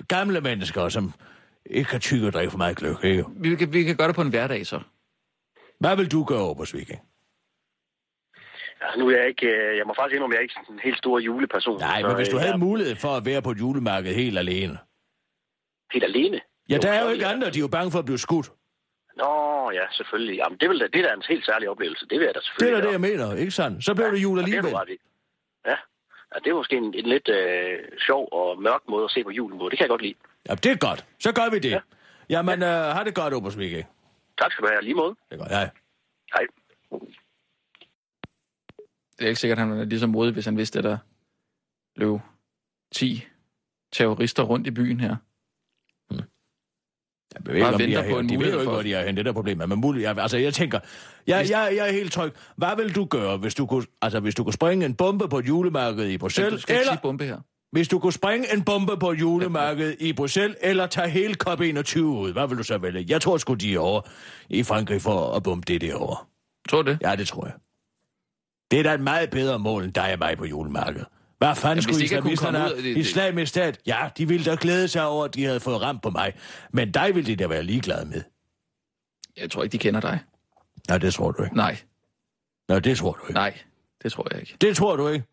gamle 0.08 0.42
mennesker, 0.42 0.90
som 0.90 1.14
ikke 1.66 1.90
kan 1.90 2.00
tykke 2.00 2.28
og 2.28 2.34
drikke 2.34 2.52
for 2.52 2.58
meget 2.58 2.78
gløk, 2.78 3.04
ikke? 3.04 3.26
Vi 3.40 3.56
kan, 3.56 3.74
vi 3.74 3.84
kan 3.84 3.98
gøre 3.98 4.08
det 4.08 4.16
på 4.16 4.22
en 4.22 4.30
hverdag, 4.30 4.66
så. 4.68 4.80
Hvad 5.80 5.98
vil 5.98 6.12
du 6.12 6.24
gøre, 6.24 6.42
Obers 6.50 6.74
Viking? 6.74 7.00
Altså, 8.82 9.00
nu 9.00 9.08
er 9.10 9.18
jeg 9.18 9.28
ikke... 9.28 9.48
øh, 9.48 9.78
Jeg 9.78 9.86
må 9.88 9.94
faktisk 10.00 10.16
indrømme, 10.16 10.34
at 10.34 10.38
jeg 10.38 10.40
er 10.40 10.48
ikke 10.48 10.54
sådan 10.54 10.76
en 10.76 10.80
helt 10.84 10.98
stor 10.98 11.20
juleperson. 11.20 11.80
Nej, 11.80 12.02
så, 12.02 12.08
men 12.08 12.16
hvis 12.16 12.30
du 12.30 12.36
øh, 12.36 12.40
havde 12.40 12.52
jeg 12.52 12.62
er 12.62 12.66
mulighed 12.70 12.96
for 12.96 13.08
at 13.20 13.26
være 13.26 13.42
på 13.42 13.52
et 13.52 13.60
julemarked 13.60 14.14
helt 14.14 14.38
alene. 14.38 14.78
Helt 15.94 16.04
alene. 16.04 16.42
Ja, 16.70 16.78
der 16.78 16.92
er 16.92 17.04
jo 17.06 17.10
ikke 17.10 17.26
andre, 17.26 17.50
de 17.50 17.58
er 17.60 17.62
jo 17.62 17.68
bange 17.68 17.92
for 17.92 18.00
at 18.00 18.06
blive 18.06 18.18
skudt. 18.18 18.52
Nå, 19.18 19.32
ja, 19.74 19.86
selvfølgelig. 19.92 20.36
Jamen, 20.38 20.58
det, 20.60 20.70
vil, 20.70 20.80
da- 20.80 20.88
det 20.88 21.00
er 21.02 21.08
da 21.08 21.14
en 21.14 21.24
helt 21.30 21.46
særlig 21.46 21.70
oplevelse. 21.70 22.06
Det 22.10 22.20
vil 22.20 22.26
jeg 22.26 22.34
da 22.36 22.40
Det 22.40 22.46
er 22.46 22.50
selvfølgelig 22.50 22.84
da 22.84 22.88
det, 22.88 22.94
jeg 22.94 23.02
mener, 23.02 23.36
ikke 23.36 23.52
sandt? 23.52 23.86
Så 23.86 23.94
bliver 23.96 24.12
det 24.12 24.24
jul 24.24 24.40
Ja, 24.40 24.46
det 24.46 24.54
er 24.54 24.58
alligevel. 24.58 24.72
du 24.72 24.78
ret 24.78 24.90
i. 24.90 24.98
Ja. 25.66 25.78
ja, 26.34 26.40
det 26.44 26.50
er 26.50 26.56
måske 26.56 26.76
en, 26.78 26.94
en 26.94 27.06
lidt 27.14 27.30
øh, 27.30 27.80
sjov 28.08 28.30
og 28.32 28.62
mørk 28.62 28.82
måde 28.90 29.04
at 29.04 29.12
se 29.12 29.24
på 29.24 29.30
julen 29.30 29.60
på. 29.60 29.70
Det 29.70 29.78
kan 29.78 29.84
jeg 29.86 29.90
godt 29.90 30.02
lide. 30.02 30.16
Ja, 30.50 30.56
det 30.56 30.72
er 30.72 30.76
godt. 30.76 31.06
Så 31.20 31.32
gør 31.32 31.50
vi 31.52 31.60
det. 31.60 31.70
Ja. 31.72 31.80
Jamen, 32.30 32.64
øh, 32.64 32.70
har 32.70 33.04
det 33.04 33.16
godt, 33.16 33.34
Obers 33.34 33.58
Viking. 33.58 33.86
Tak 34.42 34.52
skal 34.52 34.64
du 34.64 34.70
have. 34.72 34.82
Lige 34.84 34.94
måde. 34.94 35.10
Det 35.10 35.36
er 35.36 35.38
godt, 35.38 35.52
ja. 35.52 35.70
Hej. 36.34 36.48
Det 39.18 39.26
er 39.26 39.28
ikke 39.28 39.40
sikkert, 39.40 39.60
at 39.60 39.68
han 39.68 39.80
er 39.80 39.84
lige 39.84 40.00
så 40.00 40.08
modig, 40.08 40.34
hvis 40.34 40.46
han 40.46 40.58
vidste, 40.58 40.80
at 40.80 40.84
der 40.84 40.98
løb 41.96 42.20
10 42.92 43.24
terrorister 43.92 44.44
rundt 44.44 44.68
i 44.68 44.72
byen 44.72 45.00
her. 45.00 45.16
Jeg 47.34 47.46
ved 47.46 47.54
ikke, 47.56 47.68
om 47.68 47.78
de, 47.78 47.96
er, 47.96 48.10
på 48.10 48.20
en 48.20 48.30
de 48.30 48.40
ved 48.40 48.54
jo 48.54 48.60
ikke, 48.60 48.72
hvor 48.72 48.82
de 48.82 48.94
er 48.94 49.06
hen. 49.06 49.18
Det 49.18 49.26
der 49.26 49.34
problem 49.34 49.62
er. 49.62 49.66
Men 49.66 49.80
muligt, 49.80 50.04
jeg, 50.04 50.18
altså, 50.18 50.38
jeg 50.38 50.54
tænker, 50.54 50.80
jeg, 51.28 51.48
jeg, 51.50 51.74
jeg 51.76 51.88
er 51.88 51.92
helt 51.92 52.14
tryg. 52.14 52.32
Hvad 52.56 52.76
vil 52.76 52.96
du 52.96 53.06
gøre, 53.06 53.38
hvis 53.38 53.56
du 53.56 53.66
kunne, 53.66 53.86
altså, 54.02 54.20
hvis 54.20 54.36
du 54.36 54.44
kunne 54.44 54.54
springe 54.54 54.86
en 54.86 54.96
bombe 54.96 55.30
på 55.30 55.40
et 55.40 55.48
julemarked 55.48 56.06
i 56.06 56.12
Men 56.12 56.20
Bruxelles? 56.20 56.54
du 56.54 56.60
skal 56.62 56.76
ikke 56.76 56.82
Eller 56.82 56.94
sige 56.94 57.02
bombe 57.02 57.26
her. 57.26 57.40
Hvis 57.72 57.88
du 57.88 58.00
kunne 58.00 58.14
springe 58.14 58.54
en 58.54 58.64
bombe 58.64 58.98
på 58.98 59.12
et 59.12 59.20
julemarked 59.20 59.96
i 60.00 60.14
Bruxelles, 60.14 60.58
eller 60.62 60.88
tage 60.88 61.10
hele 61.10 61.36
COP21 61.48 62.00
ud, 62.00 62.34
hvad 62.34 62.48
vil 62.48 62.58
du 62.58 62.64
så 62.64 62.78
vælge? 62.78 63.06
Jeg 63.08 63.22
tror 63.22 63.38
sgu, 63.38 63.54
de 63.54 63.74
er 63.74 63.80
over 63.80 64.02
i 64.50 64.64
Frankrig 64.64 65.02
for 65.02 65.34
at 65.36 65.44
bombe 65.44 65.66
det 65.66 65.82
derovre. 65.82 66.26
Tror 66.70 66.82
du 66.82 66.92
det? 66.92 66.98
Ja, 67.02 67.16
det 67.16 67.28
tror 67.28 67.46
jeg. 67.46 67.54
Det 68.72 68.80
er 68.80 68.84
da 68.84 68.94
et 68.94 69.02
meget 69.02 69.30
bedre 69.30 69.60
mål, 69.60 69.84
end 69.84 69.94
dig 69.94 70.14
og 70.14 70.20
mig 70.20 70.38
på 70.38 70.46
julemarkedet. 70.46 71.08
Hvad 71.38 71.56
fanden 71.56 71.76
hvis 71.76 71.84
skulle 71.84 72.04
islamisterne 72.04 72.58
have? 72.60 72.72
ud 72.72 72.76
det- 72.76 72.84
det- 72.84 72.98
Islamisk 72.98 73.50
stat? 73.50 73.80
Ja, 73.86 74.10
de 74.18 74.28
ville 74.28 74.46
da 74.46 74.58
glæde 74.62 74.88
sig 74.88 75.06
over, 75.08 75.26
at 75.26 75.36
de 75.36 75.44
havde 75.44 75.60
fået 75.60 75.82
ramt 75.82 76.02
på 76.02 76.10
mig. 76.10 76.34
Men 76.72 76.92
dig 76.92 77.16
ville 77.16 77.28
de 77.32 77.36
da 77.36 77.48
være 77.48 77.64
ligeglade 77.64 78.06
med. 78.06 78.22
Jeg 79.38 79.52
tror 79.52 79.64
ikke, 79.64 79.72
de 79.74 79.78
kender 79.78 80.00
dig. 80.02 80.20
Nej, 80.90 80.98
det 80.98 81.14
tror 81.14 81.32
du 81.32 81.44
ikke. 81.44 81.56
Nej, 81.56 81.78
Nej, 82.70 82.80
det 82.80 82.98
tror 82.98 83.12
du 83.14 83.22
ikke. 83.24 83.34
nej, 83.34 83.58
det 84.04 84.12
tror 84.12 84.28
jeg 84.32 84.40
ikke. 84.40 84.56
Det 84.62 84.76
tror 84.76 84.96
du 84.96 85.08
ikke. 85.08 85.26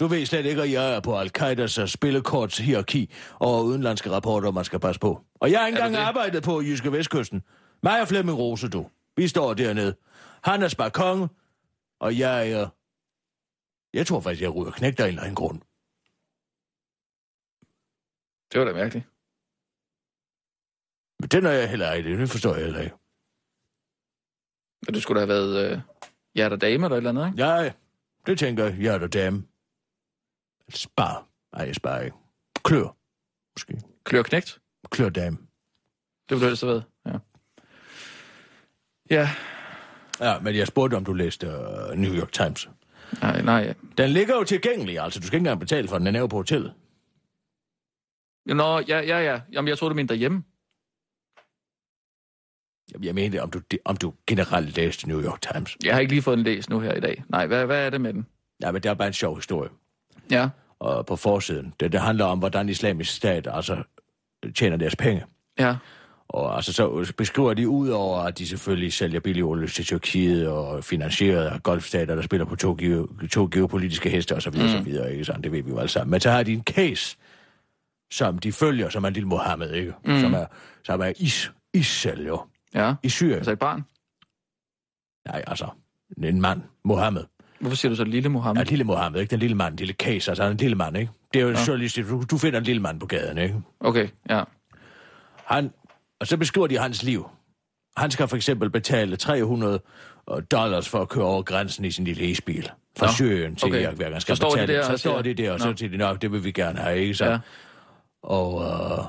Du 0.00 0.06
ved 0.06 0.26
slet 0.26 0.46
ikke, 0.46 0.62
at 0.62 0.72
jeg 0.72 0.96
er 0.96 1.00
på 1.00 1.18
Al-Qaidas 1.18 1.78
uh, 1.78 1.86
spillekorts 1.86 2.58
hierarki 2.58 3.12
og 3.34 3.64
udenlandske 3.64 4.10
rapporter, 4.10 4.50
man 4.50 4.64
skal 4.64 4.80
passe 4.80 5.00
på. 5.00 5.24
Og 5.34 5.50
jeg 5.50 5.60
har 5.60 5.66
ikke 5.66 5.76
engang 5.76 5.94
det? 5.94 6.00
arbejdet 6.00 6.42
på 6.42 6.60
Jyske 6.60 6.92
Vestkysten. 6.92 7.42
Mig 7.82 8.00
og 8.00 8.08
Flemming 8.08 8.38
Rose, 8.38 8.68
du. 8.68 8.90
Vi 9.16 9.28
står 9.28 9.54
dernede. 9.54 9.96
Han 10.44 10.62
er 10.62 10.68
sparkonge, 10.68 11.28
og 12.00 12.18
jeg 12.18 12.50
er... 12.50 12.68
Jeg 13.92 14.06
tror 14.06 14.20
faktisk, 14.20 14.42
jeg 14.42 14.54
ryger 14.54 14.70
knægt 14.70 15.00
af 15.00 15.04
en 15.04 15.08
eller 15.08 15.22
anden 15.22 15.34
grund. 15.34 15.60
Det 18.52 18.60
var 18.60 18.66
da 18.66 18.72
mærkeligt. 18.72 19.06
Men 21.20 21.28
den 21.28 21.46
er 21.46 21.50
jeg 21.50 21.70
heller 21.70 21.92
ikke. 21.92 22.18
Det 22.18 22.30
forstår 22.30 22.54
jeg 22.54 22.64
heller 22.64 22.80
ikke. 22.80 22.96
Men 24.86 24.94
du 24.94 25.00
skulle 25.00 25.20
da 25.20 25.26
have 25.26 25.34
været 25.34 25.72
øh, 25.72 25.80
hjerte 26.34 26.56
dame 26.56 26.86
eller 26.86 26.96
et 26.96 26.96
eller 26.96 27.10
andet, 27.10 27.26
ikke? 27.26 27.44
Ja, 27.44 27.72
det 28.26 28.38
tænker 28.38 28.64
jeg. 28.64 28.94
Er 28.94 28.98
der 28.98 29.06
dame. 29.06 29.42
Spar. 30.70 31.26
Nej, 31.56 31.66
jeg 31.66 31.74
sparer 31.74 32.02
ikke. 32.02 32.16
Klør. 32.64 32.96
Måske. 33.56 33.80
Klør 34.04 34.22
knægt. 34.22 34.58
Klør 34.90 35.08
dame. 35.08 35.36
Det 35.36 36.30
ville 36.30 36.40
du 36.40 36.46
ellers 36.46 36.60
have 36.60 36.70
været, 36.72 36.84
ja. 37.06 37.18
Ja, 39.10 39.28
Ja, 40.20 40.38
men 40.40 40.56
jeg 40.56 40.66
spurgte, 40.66 40.94
om 40.94 41.04
du 41.04 41.12
læste 41.12 41.46
uh, 41.46 41.98
New 41.98 42.14
York 42.14 42.32
Times. 42.32 42.68
nej, 43.22 43.42
nej. 43.42 43.74
Den 43.98 44.10
ligger 44.10 44.34
jo 44.36 44.44
tilgængelig, 44.44 44.98
altså. 44.98 45.20
Du 45.20 45.26
skal 45.26 45.36
ikke 45.36 45.42
engang 45.42 45.60
betale 45.60 45.88
for 45.88 45.98
den. 45.98 46.06
Den 46.06 46.16
er 46.16 46.20
jo 46.20 46.26
på 46.26 46.36
hotellet. 46.36 46.74
Nå, 48.46 48.78
ja, 48.80 49.00
ja, 49.00 49.18
ja. 49.18 49.40
Jamen, 49.52 49.68
jeg 49.68 49.78
tror, 49.78 49.88
du 49.88 49.94
mente 49.94 50.14
derhjemme. 50.14 50.44
Jamen, 52.92 53.04
Jeg 53.04 53.14
mener, 53.14 53.42
om 53.42 53.50
du, 53.50 53.60
om 53.84 53.96
du 53.96 54.14
generelt 54.26 54.76
læste 54.76 55.08
New 55.08 55.22
York 55.24 55.40
Times. 55.52 55.76
Jeg 55.84 55.94
har 55.94 56.00
ikke 56.00 56.12
lige 56.12 56.22
fået 56.22 56.36
den 56.38 56.44
læst 56.44 56.70
nu 56.70 56.80
her 56.80 56.92
i 56.94 57.00
dag. 57.00 57.24
Nej, 57.28 57.46
hvad, 57.46 57.66
hvad 57.66 57.86
er 57.86 57.90
det 57.90 58.00
med 58.00 58.12
den? 58.12 58.26
Ja, 58.60 58.72
men 58.72 58.82
det 58.82 58.88
er 58.88 58.94
bare 58.94 59.08
en 59.08 59.14
sjov 59.14 59.36
historie. 59.36 59.70
Ja, 60.30 60.48
Og 60.78 61.06
på 61.06 61.16
forsiden. 61.16 61.74
Det, 61.80 61.92
det 61.92 62.00
handler 62.00 62.24
om, 62.24 62.38
hvordan 62.38 62.68
islamisk 62.68 63.16
stat 63.16 63.48
altså 63.52 63.82
tjener 64.54 64.76
deres 64.76 64.96
penge. 64.96 65.24
ja. 65.58 65.76
Og 66.28 66.56
altså, 66.56 66.72
så 66.72 67.12
beskriver 67.18 67.54
de 67.54 67.68
ud 67.68 67.88
over, 67.88 68.18
at 68.18 68.38
de 68.38 68.46
selvfølgelig 68.48 68.92
sælger 68.92 69.20
billig 69.20 69.44
olie 69.44 69.68
til 69.68 69.84
Tyrkiet 69.84 70.48
og 70.48 70.84
finansieret 70.84 71.46
af 71.46 71.62
golfstater, 71.62 72.14
der 72.14 72.22
spiller 72.22 72.44
på 72.46 72.56
to, 72.56 72.76
geo, 72.78 73.08
to 73.32 73.48
geopolitiske 73.52 74.10
heste 74.10 74.34
osv. 74.36 74.52
Mm. 74.52 74.68
så 74.68 74.80
videre, 74.82 75.12
ikke 75.12 75.24
sådan? 75.24 75.42
Det 75.42 75.52
ved 75.52 75.62
vi 75.62 75.70
jo 75.70 75.78
alle 75.78 75.88
sammen. 75.88 76.10
Men 76.10 76.20
så 76.20 76.30
har 76.30 76.42
de 76.42 76.52
en 76.52 76.62
case, 76.62 77.16
som 78.10 78.38
de 78.38 78.52
følger, 78.52 78.88
som 78.88 79.04
er 79.04 79.08
en 79.08 79.14
lille 79.14 79.28
Mohammed, 79.28 79.72
ikke? 79.72 79.92
Mm. 80.04 80.20
Som 80.20 80.34
er, 80.34 80.46
som 80.84 81.00
er 81.00 81.12
is, 81.18 82.06
jo. 82.26 82.40
Ja, 82.74 82.94
I 83.02 83.08
Syrien. 83.08 83.36
altså 83.36 83.52
et 83.52 83.58
barn. 83.58 83.84
Nej, 85.26 85.44
altså, 85.46 85.68
en 86.22 86.40
mand, 86.40 86.62
Mohammed. 86.84 87.24
Hvorfor 87.60 87.76
siger 87.76 87.90
du 87.90 87.96
så 87.96 88.04
lille 88.04 88.28
Mohammed? 88.28 88.62
Ja, 88.64 88.70
lille 88.70 88.84
Mohammed, 88.84 89.20
ikke? 89.20 89.30
Den 89.30 89.40
lille 89.40 89.56
mand, 89.56 89.72
en 89.72 89.78
lille 89.78 89.94
case, 89.94 90.30
altså 90.30 90.44
en 90.44 90.56
lille 90.56 90.76
mand, 90.76 90.96
ikke? 90.96 91.12
Det 91.34 91.40
er 91.40 91.44
jo 91.44 91.50
ja. 91.50 91.58
journalistisk. 91.66 92.08
Du, 92.08 92.24
du 92.30 92.38
finder 92.38 92.58
en 92.58 92.64
lille 92.64 92.82
mand 92.82 93.00
på 93.00 93.06
gaden, 93.06 93.38
ikke? 93.38 93.54
Okay, 93.80 94.08
ja. 94.30 94.42
Han, 95.44 95.70
og 96.20 96.26
så 96.26 96.36
beskriver 96.36 96.66
de 96.66 96.78
hans 96.78 97.02
liv. 97.02 97.28
Han 97.96 98.10
skal 98.10 98.28
for 98.28 98.36
eksempel 98.36 98.70
betale 98.70 99.16
300 99.16 99.80
dollars 100.50 100.88
for 100.88 100.98
at 101.02 101.08
køre 101.08 101.24
over 101.24 101.42
grænsen 101.42 101.84
i 101.84 101.90
sin 101.90 102.04
lille 102.04 102.30
e-bil. 102.32 102.70
Fra 102.98 103.06
Nå, 103.06 103.12
Syrien 103.12 103.56
til 103.56 103.68
okay. 103.68 103.82
Irak, 103.82 103.94
hver 103.94 104.10
gang 104.10 104.22
skal 104.22 104.36
Så 104.36 104.48
betale. 104.50 104.74
der 104.74 104.82
så 104.82 104.92
og 104.92 104.98
står 104.98 105.22
siger- 105.22 105.34
de 105.34 105.42
der, 105.42 105.52
og 105.52 105.60
så 105.60 105.70
Nå. 105.70 105.76
siger 105.76 105.90
de, 105.90 105.96
nok, 105.96 106.22
det 106.22 106.32
vil 106.32 106.44
vi 106.44 106.50
gerne 106.52 106.78
have, 106.78 106.98
ikke 106.98 107.14
så? 107.14 107.24
Ja. 107.26 107.38
Og, 108.22 108.62
øh, 108.64 109.04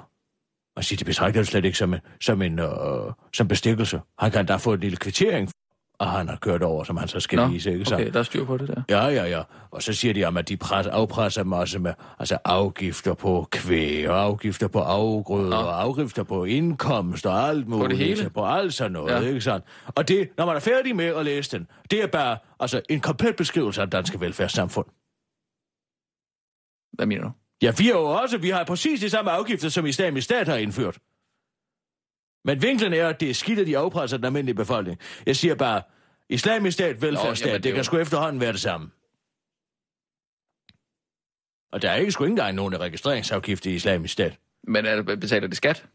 og 0.76 0.84
siger, 0.84 0.98
de 0.98 1.06
betragter 1.06 1.40
det 1.40 1.48
slet 1.48 1.66
ikke 1.66 1.78
som 1.78 1.94
en, 1.94 2.00
som 2.22 2.42
en 2.42 2.60
øh, 2.60 2.70
som 3.34 3.48
bestikkelse. 3.48 4.00
Han 4.20 4.32
kan 4.32 4.46
da 4.46 4.56
få 4.56 4.74
en 4.74 4.80
lille 4.80 4.98
kvittering, 4.98 5.50
og 6.00 6.12
han 6.12 6.30
har 6.30 6.36
kørt 6.36 6.64
over, 6.64 6.84
som 6.84 6.98
han 6.98 7.08
så 7.08 7.20
skal 7.20 7.38
Nå, 7.40 7.48
vise, 7.48 7.74
ikke 7.74 7.86
så? 7.86 7.96
okay, 7.96 8.12
der 8.12 8.20
er 8.20 8.24
styr 8.24 8.46
på 8.46 8.58
det 8.58 8.68
der. 8.68 8.82
Ja, 8.90 9.06
ja, 9.08 9.26
ja. 9.26 9.44
Og 9.72 9.84
så 9.84 9.94
siger 9.94 10.14
de 10.14 10.26
om, 10.26 10.38
at 10.38 10.50
de 10.50 10.58
pres, 10.58 10.88
afpresser 10.88 11.54
også 11.54 11.80
med 11.80 11.94
altså 12.20 12.38
afgifter 12.46 13.14
på 13.14 13.48
kvæg, 13.52 14.10
og 14.10 14.22
afgifter 14.24 14.68
på 14.68 14.80
afgrøder, 14.80 15.50
Nå. 15.50 15.56
og 15.56 15.82
afgifter 15.82 16.24
på 16.24 16.44
indkomst 16.44 17.26
og 17.26 17.48
alt 17.50 17.68
muligt. 17.68 18.00
hele? 18.00 18.18
så 18.18 18.30
På 18.30 18.46
alt 18.46 18.74
sådan 18.74 18.92
noget, 18.92 19.12
Ja. 19.24 19.28
ikke 19.28 19.42
sandt? 19.42 19.66
Og 19.96 20.08
det, 20.08 20.30
når 20.38 20.46
man 20.46 20.56
er 20.56 20.60
færdig 20.60 20.96
med 20.96 21.06
at 21.06 21.26
læse 21.26 21.58
den, 21.58 21.68
det 21.92 22.04
er 22.04 22.08
bare 22.08 22.38
altså, 22.60 22.82
en 22.90 23.00
komplet 23.00 23.36
beskrivelse 23.36 23.82
af 23.82 23.88
det 23.88 23.92
danske 23.92 24.20
velfærdssamfund. 24.22 24.86
Hvad 26.94 27.06
mener 27.06 27.24
du? 27.24 27.32
Ja, 27.62 27.72
vi 27.78 27.86
har 27.86 27.94
jo 27.94 28.06
også, 28.06 28.38
vi 28.38 28.50
har 28.50 28.64
præcis 28.64 29.00
de 29.00 29.10
samme 29.10 29.32
afgifter, 29.32 29.70
som 29.70 29.86
islamisk 29.86 30.26
stat 30.26 30.48
har 30.48 30.56
indført. 30.56 30.98
Men 32.46 32.62
vinklen 32.62 32.94
er, 32.94 33.08
at 33.08 33.20
det 33.20 33.30
er 33.30 33.34
skidt, 33.34 33.60
at 33.60 33.68
de 33.68 33.78
afpresser 33.78 34.18
den 34.18 34.26
almindelige 34.26 34.56
befolkning. 34.56 35.00
Jeg 35.26 35.36
siger 35.36 35.56
bare, 35.56 35.82
islamisk 36.30 36.74
stat, 36.74 37.02
velfærdsstat, 37.02 37.48
jamen, 37.48 37.56
det, 37.56 37.64
det 37.64 37.72
kan 37.74 37.78
jo- 37.80 37.84
sgu 37.84 37.98
efterhånden 37.98 38.42
være 38.42 38.52
det 38.52 38.62
samme. 38.62 38.90
Og 41.72 41.82
der 41.82 41.90
er 41.92 41.96
ikke 41.96 42.12
sgu 42.12 42.24
ikke 42.24 42.32
engang 42.32 42.56
nogen 42.56 42.80
registreringsafgift 42.80 43.66
i 43.66 43.76
islamisk 43.76 44.14
stat. 44.14 44.38
Men 44.64 44.86
er, 44.86 45.02
det- 45.02 45.20
betaler 45.20 45.48
det 45.48 45.58
skat? 45.58 45.86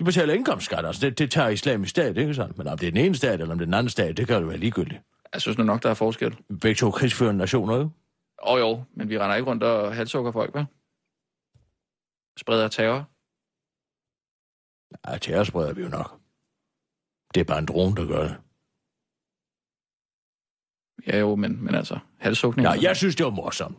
De 0.00 0.04
betaler 0.04 0.34
indkomstskat, 0.34 0.86
altså 0.86 1.06
det, 1.06 1.18
det 1.18 1.30
tager 1.30 1.48
islamisk 1.48 1.90
stat, 1.90 2.16
ikke 2.16 2.34
sådan? 2.34 2.54
Men 2.56 2.66
om 2.66 2.78
det 2.78 2.86
er 2.86 2.90
den 2.90 3.04
ene 3.04 3.14
stat, 3.14 3.40
eller 3.40 3.52
om 3.52 3.58
det 3.58 3.64
er 3.64 3.66
den 3.66 3.74
anden 3.74 3.90
stat, 3.90 4.16
det 4.16 4.26
kan 4.26 4.40
jo 4.42 4.46
være 4.48 4.56
ligegyldigt. 4.58 5.00
Jeg 5.32 5.40
synes 5.40 5.58
nu 5.58 5.64
nok, 5.64 5.82
der 5.82 5.90
er 5.90 5.94
forskel. 5.94 6.36
Begge 6.60 6.74
to 6.74 6.90
krigsførende 6.90 7.38
nationer, 7.38 7.76
jo. 7.76 7.82
Åh 7.82 8.52
oh, 8.54 8.60
jo, 8.60 8.84
men 8.96 9.08
vi 9.08 9.18
render 9.18 9.36
ikke 9.36 9.50
rundt 9.50 9.62
og 9.62 9.94
halshugger 9.94 10.32
folk, 10.32 10.54
vel? 10.54 10.66
Spreder 12.38 12.68
terror. 12.68 13.08
Ja, 15.06 15.18
terror 15.18 15.44
spreder 15.44 15.72
vi 15.72 15.82
jo 15.82 15.88
nok. 15.88 16.20
Det 17.34 17.40
er 17.40 17.44
bare 17.44 17.58
en 17.58 17.66
drone, 17.66 17.96
der 17.96 18.06
gør 18.06 18.22
det. 18.22 18.36
Ja 21.06 21.18
jo, 21.18 21.34
men, 21.36 21.64
men 21.64 21.74
altså, 21.74 21.98
halshugning. 22.18 22.68
Ja, 22.68 22.72
jeg 22.82 22.96
synes, 22.96 23.16
det 23.16 23.26
var 23.26 23.30
morsomt. 23.32 23.78